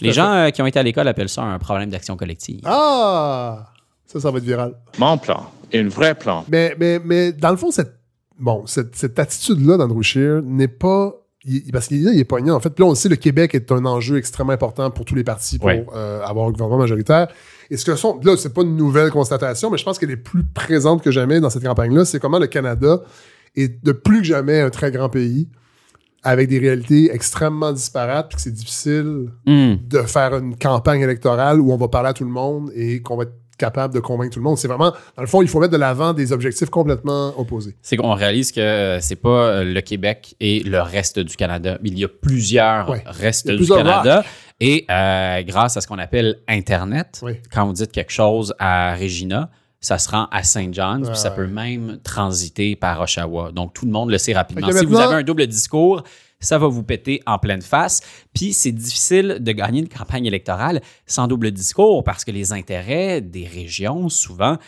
[0.00, 2.60] Les gens euh, qui ont été à l'école appellent ça un problème d'action collective.
[2.64, 3.66] Ah!
[4.04, 4.74] Ça, ça va être viral.
[4.98, 7.94] Mon plan, un vrai plan Mais, mais, mais dans le fond, cette,
[8.38, 11.14] bon, cette, cette attitude-là d'Andrew Scheer n'est pas.
[11.48, 12.56] il- parce qu'il il est poignant.
[12.56, 15.04] En fait, Puis là, on le sait, le Québec est un enjeu extrêmement important pour
[15.04, 15.86] tous les partis pour Ouais.
[15.94, 17.28] euh, avoir un gouvernement majoritaire.
[17.70, 18.18] Et ce que sont.
[18.24, 21.38] Là, c'est pas une nouvelle constatation, mais je pense qu'elle est plus présente que jamais
[21.40, 22.04] dans cette campagne-là.
[22.04, 23.00] C'est comment le Canada
[23.54, 25.48] est de plus que jamais un très grand pays
[26.24, 29.74] avec des réalités extrêmement disparates, puis que c'est difficile Hmm.
[29.86, 33.16] de faire une campagne électorale où on va parler à tout le monde et qu'on
[33.16, 34.58] va être capable de convaincre tout le monde.
[34.58, 37.76] C'est vraiment, dans le fond, il faut mettre de l'avant des objectifs complètement opposés.
[37.82, 41.78] C'est qu'on réalise que euh, c'est pas euh, le Québec et le reste du Canada.
[41.84, 43.02] Il y a plusieurs Ouais.
[43.06, 44.24] restes du Canada.
[44.60, 47.32] Et euh, grâce à ce qu'on appelle Internet, Oui.
[47.52, 49.50] quand vous dites quelque chose à Regina,
[49.80, 51.36] ça se rend à Saint John, Ouais, puis ça ouais.
[51.36, 53.52] peut même transiter par Oshawa.
[53.52, 54.70] Donc tout le monde le sait rapidement.
[54.72, 56.02] Si vous avez un double discours,
[56.40, 58.00] ça va vous péter en pleine face.
[58.34, 63.20] Puis c'est difficile de gagner une campagne électorale sans double discours parce que les intérêts
[63.20, 64.58] des régions, souvent,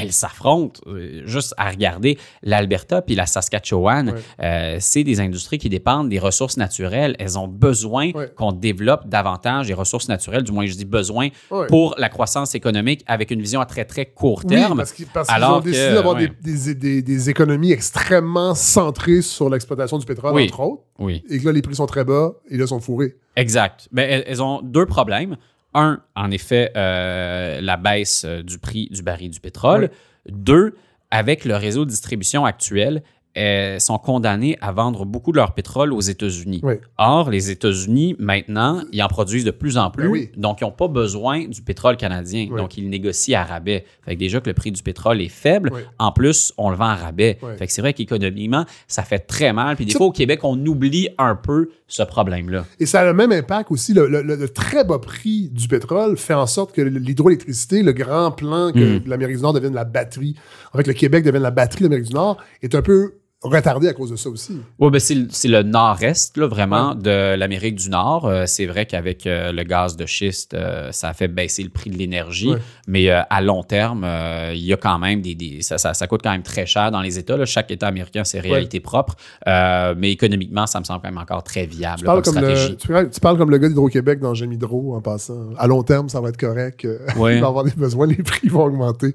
[0.00, 0.80] elles s'affrontent.
[0.86, 6.18] Euh, Juste à regarder l'Alberta puis la Saskatchewan, euh, c'est des industries qui dépendent des
[6.18, 7.16] ressources naturelles.
[7.18, 11.28] Elles ont besoin qu'on développe davantage les ressources naturelles, du moins je dis besoin,
[11.68, 14.76] pour la croissance économique avec une vision à très très court terme.
[14.78, 20.06] Parce qu'ils ont décidé d'avoir des, des- des- des économies extrêmement centrées sur l'exploitation du
[20.06, 20.44] pétrole, Oui.
[20.46, 21.22] entre autres, Oui.
[21.28, 23.16] et que là, les prix sont très bas, et là, sont fourrés.
[23.36, 23.88] Exact.
[23.92, 25.36] Ben, elles, elles ont deux problèmes.
[25.74, 29.90] Un, en effet, euh, la baisse euh, du prix du baril du pétrole.
[30.28, 30.74] Deux,
[31.10, 33.02] avec le réseau de distribution actuel,
[33.38, 36.60] elles sont condamnées à vendre beaucoup de leur pétrole aux États-Unis.
[36.62, 36.74] Oui.
[36.98, 40.08] Or, les États-Unis, maintenant, ils en produisent de plus en plus.
[40.08, 40.30] Oui.
[40.36, 42.48] Donc, ils n'ont pas besoin du pétrole canadien.
[42.50, 42.56] Oui.
[42.60, 43.84] Donc, ils négocient à rabais.
[44.04, 46.86] Fait que déjà que le prix du pétrole est faible, en plus, on le vend
[46.86, 47.38] à rabais.
[47.58, 49.76] Fait que c'est vrai qu'économiquement, ça fait très mal.
[49.76, 52.64] Puis des Ça- fois, au Québec, on oublie un peu ce problème-là.
[52.80, 53.94] Et ça a le même impact aussi.
[53.94, 57.92] Le, le- le- le très bas prix du pétrole fait en sorte que l'hydroélectricité, le
[57.92, 59.02] grand plan que Mm.
[59.06, 60.34] l'Amérique du Nord devienne la batterie,
[60.72, 63.86] en fait, le Québec devienne la batterie de l'Amérique du Nord, est un peu retardé
[63.88, 64.60] à cause de ça aussi.
[64.80, 68.26] Oui, ben c'est le- nord-est, là, vraiment, de l'Amérique du Nord.
[68.26, 71.68] Euh, c'est vrai qu'avec euh, le gaz de schiste, euh, ça a fait baisser le
[71.70, 72.50] prix de l'énergie.
[72.50, 72.58] Ouais.
[72.88, 74.04] Mais à long terme,
[74.52, 75.34] il y a quand même des.
[75.34, 77.36] des- ça, ça- ça coûte quand même très cher dans les États.
[77.36, 77.44] là.
[77.44, 79.14] Chaque État américain a ses réalités propres.
[79.46, 82.70] Mais économiquement, ça me semble quand même encore très viable Tu parles, comme comme stratégie.
[82.70, 85.50] le, tu, parles- tu parles comme le gars d'Hydro-Québec dans J'aime Hydro en passant.
[85.58, 86.86] À long terme, ça va être correct.
[87.16, 87.36] Ouais.
[87.36, 89.12] Il va avoir des besoins, les prix vont augmenter.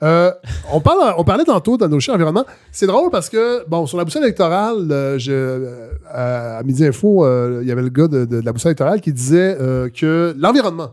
[0.00, 2.44] On, parle, on parlait tantôt dans nos chiens environnement.
[2.70, 5.64] C'est drôle parce que, bon, sur la boussole électorale, euh, je,
[6.08, 8.70] à, à Midi Info, euh, il y avait le gars de, de- de la boussole
[8.70, 10.90] électorale qui disait euh, que l'environnement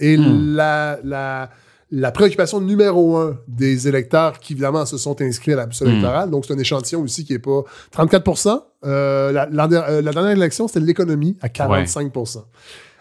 [0.00, 0.54] est Hmm.
[0.56, 1.50] la, la,
[1.90, 5.92] la préoccupation numéro un des électeurs qui, évidemment, se sont inscrits à la boussole Hmm.
[5.92, 6.30] électorale.
[6.30, 10.80] Donc, c'est un échantillon aussi qui n'est pas 34 euh, la, la dernière élection, c'était
[10.80, 12.42] l'économie à 45%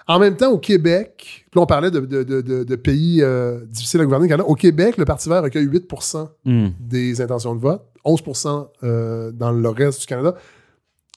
[0.08, 1.14] En même temps, au Québec,
[1.50, 4.28] puis là, on parlait de, de- de- de- de pays euh, difficiles à gouverner.
[4.46, 6.68] Au Québec, le Parti vert recueille 8% Hmm.
[6.80, 10.36] des intentions de vote, 11% euh, dans le reste du Canada.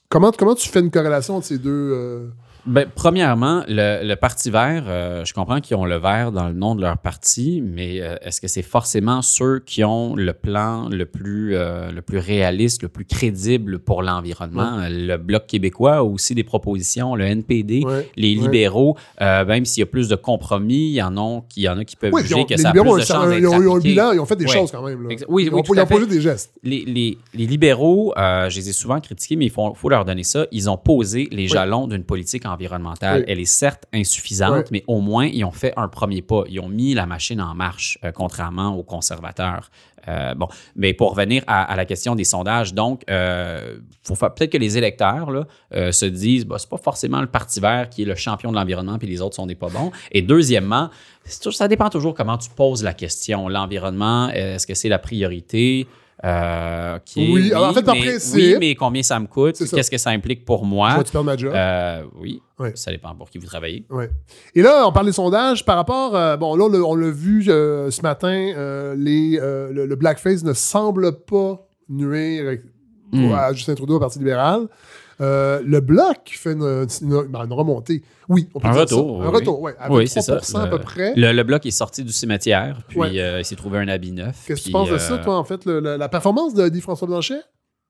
[0.09, 2.31] Comment, comment tu fais une corrélation entre ces deux...
[2.67, 6.53] Ben, premièrement, le, le Parti vert, euh, je comprends qu'ils ont le vert dans le
[6.55, 10.89] nom de leur parti, mais euh, est-ce que c'est forcément ceux qui ont le plan
[10.89, 14.79] le plus, euh, le plus réaliste, le plus crédible pour l'environnement?
[14.89, 19.83] Le Bloc québécois a aussi des propositions, le NPD, Ouais, les libéraux, même s'il y
[19.83, 22.13] a plus de compromis, il y en a qui, il y en, a qui peuvent
[22.13, 23.79] Oui, juger que ça a libéraux plus de ont chances d'être ils ont, ont un
[23.79, 25.03] bilan, ils ont fait des choses quand même.
[25.03, 25.09] là.
[25.09, 26.51] Oui, ils oui, ont, tout ils ont posé des gestes.
[26.63, 30.23] Les, les- les libéraux, je les ai souvent critiqués, mais il faut, faut leur donner
[30.23, 30.47] ça.
[30.51, 33.19] Ils ont posé les jalons d'une politique environnementale.
[33.19, 33.25] Oui.
[33.27, 34.69] Elle est certes insuffisante, Oui.
[34.71, 36.43] mais au moins, ils ont fait un premier pas.
[36.49, 39.69] Ils ont mis la machine en marche, euh, contrairement aux conservateurs.
[40.07, 43.77] Euh, bon, mais pour revenir à, à la question des sondages, donc, euh,
[44.07, 47.89] peut-être que les électeurs là, euh, se disent, bah, c'est pas forcément le Parti vert
[47.89, 49.91] qui est le champion de l'environnement, puis les autres sont des pas bons.
[50.11, 50.89] Et deuxièmement,
[51.23, 53.49] ça dépend toujours comment tu poses la question.
[53.49, 55.87] L'environnement, est-ce que c'est la priorité?
[56.25, 59.27] Euh, qui est- Oui, alors, en fait, par mais, principe- oui, mais combien ça me
[59.27, 59.55] coûte?
[59.57, 60.97] Qu'est-ce que ça implique pour moi?
[61.23, 61.51] ma job?
[61.53, 62.71] Euh, oui, Ouais.
[62.75, 63.85] ça dépend pour qui vous travaillez.
[64.55, 66.15] Et là, on parle des sondages par rapport.
[66.15, 71.67] euh, bon, là, on l'a- vu ce matin, les, le, le blackface ne semble pas
[71.89, 72.57] nuire
[73.11, 73.31] Mm.
[73.33, 74.67] à Justin Trudeau au Parti libéral.
[75.21, 78.03] Euh, le bloc fait une, une- ben, une remontée.
[78.27, 79.27] Oui, on peut Un dire retour, ça.
[79.27, 79.35] Un oui.
[79.35, 79.71] retour, oui.
[79.79, 80.33] À Oui, c'est ça.
[80.35, 81.13] 23 à peu près.
[81.15, 83.19] Le, le bloc est sorti du cimetière, puis Ouais.
[83.19, 84.43] euh, il s'est trouvé un habit neuf.
[84.45, 86.67] Qu'est-ce que tu penses de euh, ça, toi, en fait, le- le- la performance de
[86.67, 87.39] Guy François Blanchet?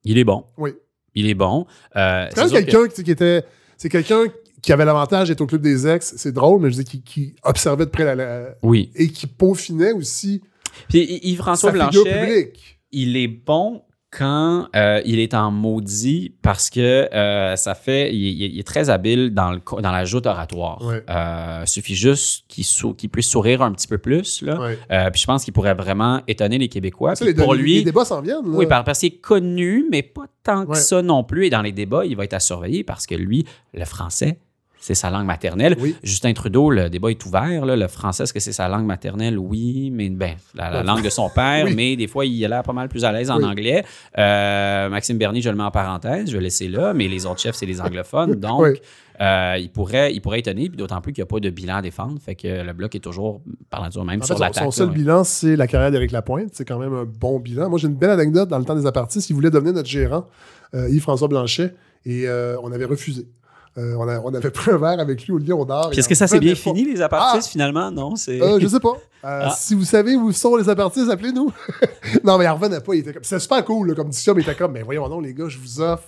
[0.04, 0.44] Il est bon.
[0.58, 0.74] Oui.
[1.16, 1.66] Il est bon.
[1.96, 3.44] Euh, C'est quand sûr que- quelqu'un qui, qui était.
[3.78, 4.26] C'est quelqu'un
[4.62, 6.14] qui avait l'avantage d'être au club des ex.
[6.18, 8.92] C'est drôle, mais je dis qui, qui observait de près la, la- Oui.
[8.96, 10.42] et qui peaufinait aussi
[10.90, 12.54] Puis Yves-François Blanchet,
[12.92, 13.82] il est bon
[14.12, 16.80] quand euh, il est en maudit parce que
[17.14, 18.16] euh, ça fait.
[18.16, 20.82] Il, est très habile dans, le, dans la joute oratoire.
[20.86, 21.04] Ouais.
[21.10, 24.42] Euh, suffit juste qu'il sou- puisse sourire un petit peu plus.
[24.42, 24.60] Là.
[24.60, 24.80] Ouais.
[24.92, 27.16] Euh, puis je pense qu'il pourrait vraiment étonner les Québécois.
[27.16, 28.46] Ça, les, pour lui, les débats s'en viennent.
[28.46, 28.58] là.
[28.58, 30.76] Oui, par- parce qu'il est connu, mais pas tant que Ouais.
[30.78, 31.48] ça non plus.
[31.48, 34.40] Et dans les débats, il va être à surveiller parce que lui, le français,
[34.86, 35.76] c'est sa langue maternelle.
[35.80, 35.96] Oui.
[36.04, 37.66] Justin Trudeau, le débat est ouvert.
[37.66, 37.76] là.
[37.76, 39.40] Le français, est-ce que c'est sa langue maternelle?
[39.40, 41.74] Oui, mais ben, la, la langue de son père, Oui.
[41.76, 43.46] mais des fois, il a l'air pas mal plus à l'aise en Oui.
[43.46, 43.84] anglais.
[44.18, 47.26] Euh, Maxime Bernier, je le mets en parenthèse, je vais le laisser là, mais les
[47.26, 48.36] autres chefs, c'est les anglophones.
[48.40, 48.80] Donc,
[49.22, 51.78] euh, il, pourrait, il pourrait étonner, puis d'autant plus qu'il n'y a pas de bilan
[51.78, 52.20] à défendre.
[52.24, 54.88] Fait que le bloc est toujours, par nature, même En sur fait, son, son seul
[54.90, 56.50] là, bilan, c'est la carrière d'Éric Lapointe.
[56.54, 57.70] C'est quand même un bon bilan.
[57.70, 59.30] Moi, j'ai une belle anecdote dans le temps des apartistes.
[59.30, 60.26] Il voulait devenir notre gérant,
[60.76, 61.74] euh, Yves-François Blanchet,
[62.06, 63.26] et euh, on avait refusé.
[63.78, 65.90] Euh, on, a- on avait pris un verre avec lui au Lion d'Or.
[65.90, 66.60] Puis est-ce que ça s'est bien pas.
[66.60, 67.92] fini, les apartistes, finalement?
[67.92, 68.42] Non, c'est...
[68.42, 68.94] Euh, je sais pas.
[69.26, 69.56] Euh, Ah.
[69.58, 71.52] Si vous savez où sont les apartistes, appelez-nous.
[72.24, 72.94] non, mais il en revenait pas.
[72.94, 73.24] Il était comme...
[73.24, 75.48] C'était super cool là, comme discussion, mais il était comme, mais voyons non, les gars,
[75.48, 76.04] je vous offre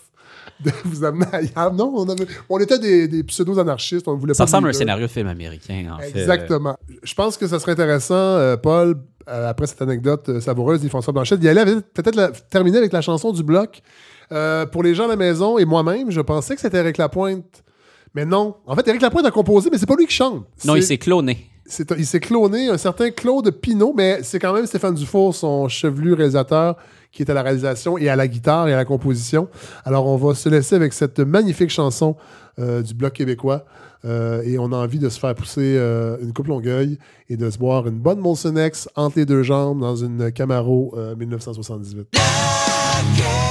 [0.63, 1.73] de vous amener ailleurs.
[1.73, 4.07] Non, on, avait- on était des, des pseudo-anarchistes.
[4.07, 6.09] On voulait Ça pas ressemble à un scénario film américain, en fait.
[6.15, 6.77] Exactement.
[7.01, 11.65] Je pense que ça serait intéressant, Paul, après cette anecdote savoureuse d'Yves-François Blanchette, d'y aller
[11.95, 13.81] peut-être terminer avec la chanson du bloc.
[14.31, 17.63] Euh, pour les gens à la maison et moi-même, je pensais que c'était Eric Lapointe.
[18.13, 18.55] Mais non.
[18.65, 20.45] En fait, Eric Lapointe a composé, mais c'est pas lui qui chante.
[20.65, 21.49] Non, il s'est cloné.
[21.97, 26.13] il s'est cloné un certain Claude Pinault, mais c'est quand même Stéphane Dufour, son chevelu
[26.13, 26.77] réalisateur,
[27.11, 29.49] qui est à la réalisation et à la guitare et à la composition.
[29.85, 32.15] Alors, on va se laisser avec cette magnifique chanson
[32.59, 33.65] euh, du Bloc québécois.
[34.05, 36.97] Euh, et on a envie de se faire pousser euh, une coupe longueuil
[37.29, 40.93] et de se boire une bonne Molson X entre les deux jambes dans une Camaro
[40.97, 42.07] euh, 1978.
[42.11, 43.46] Bloc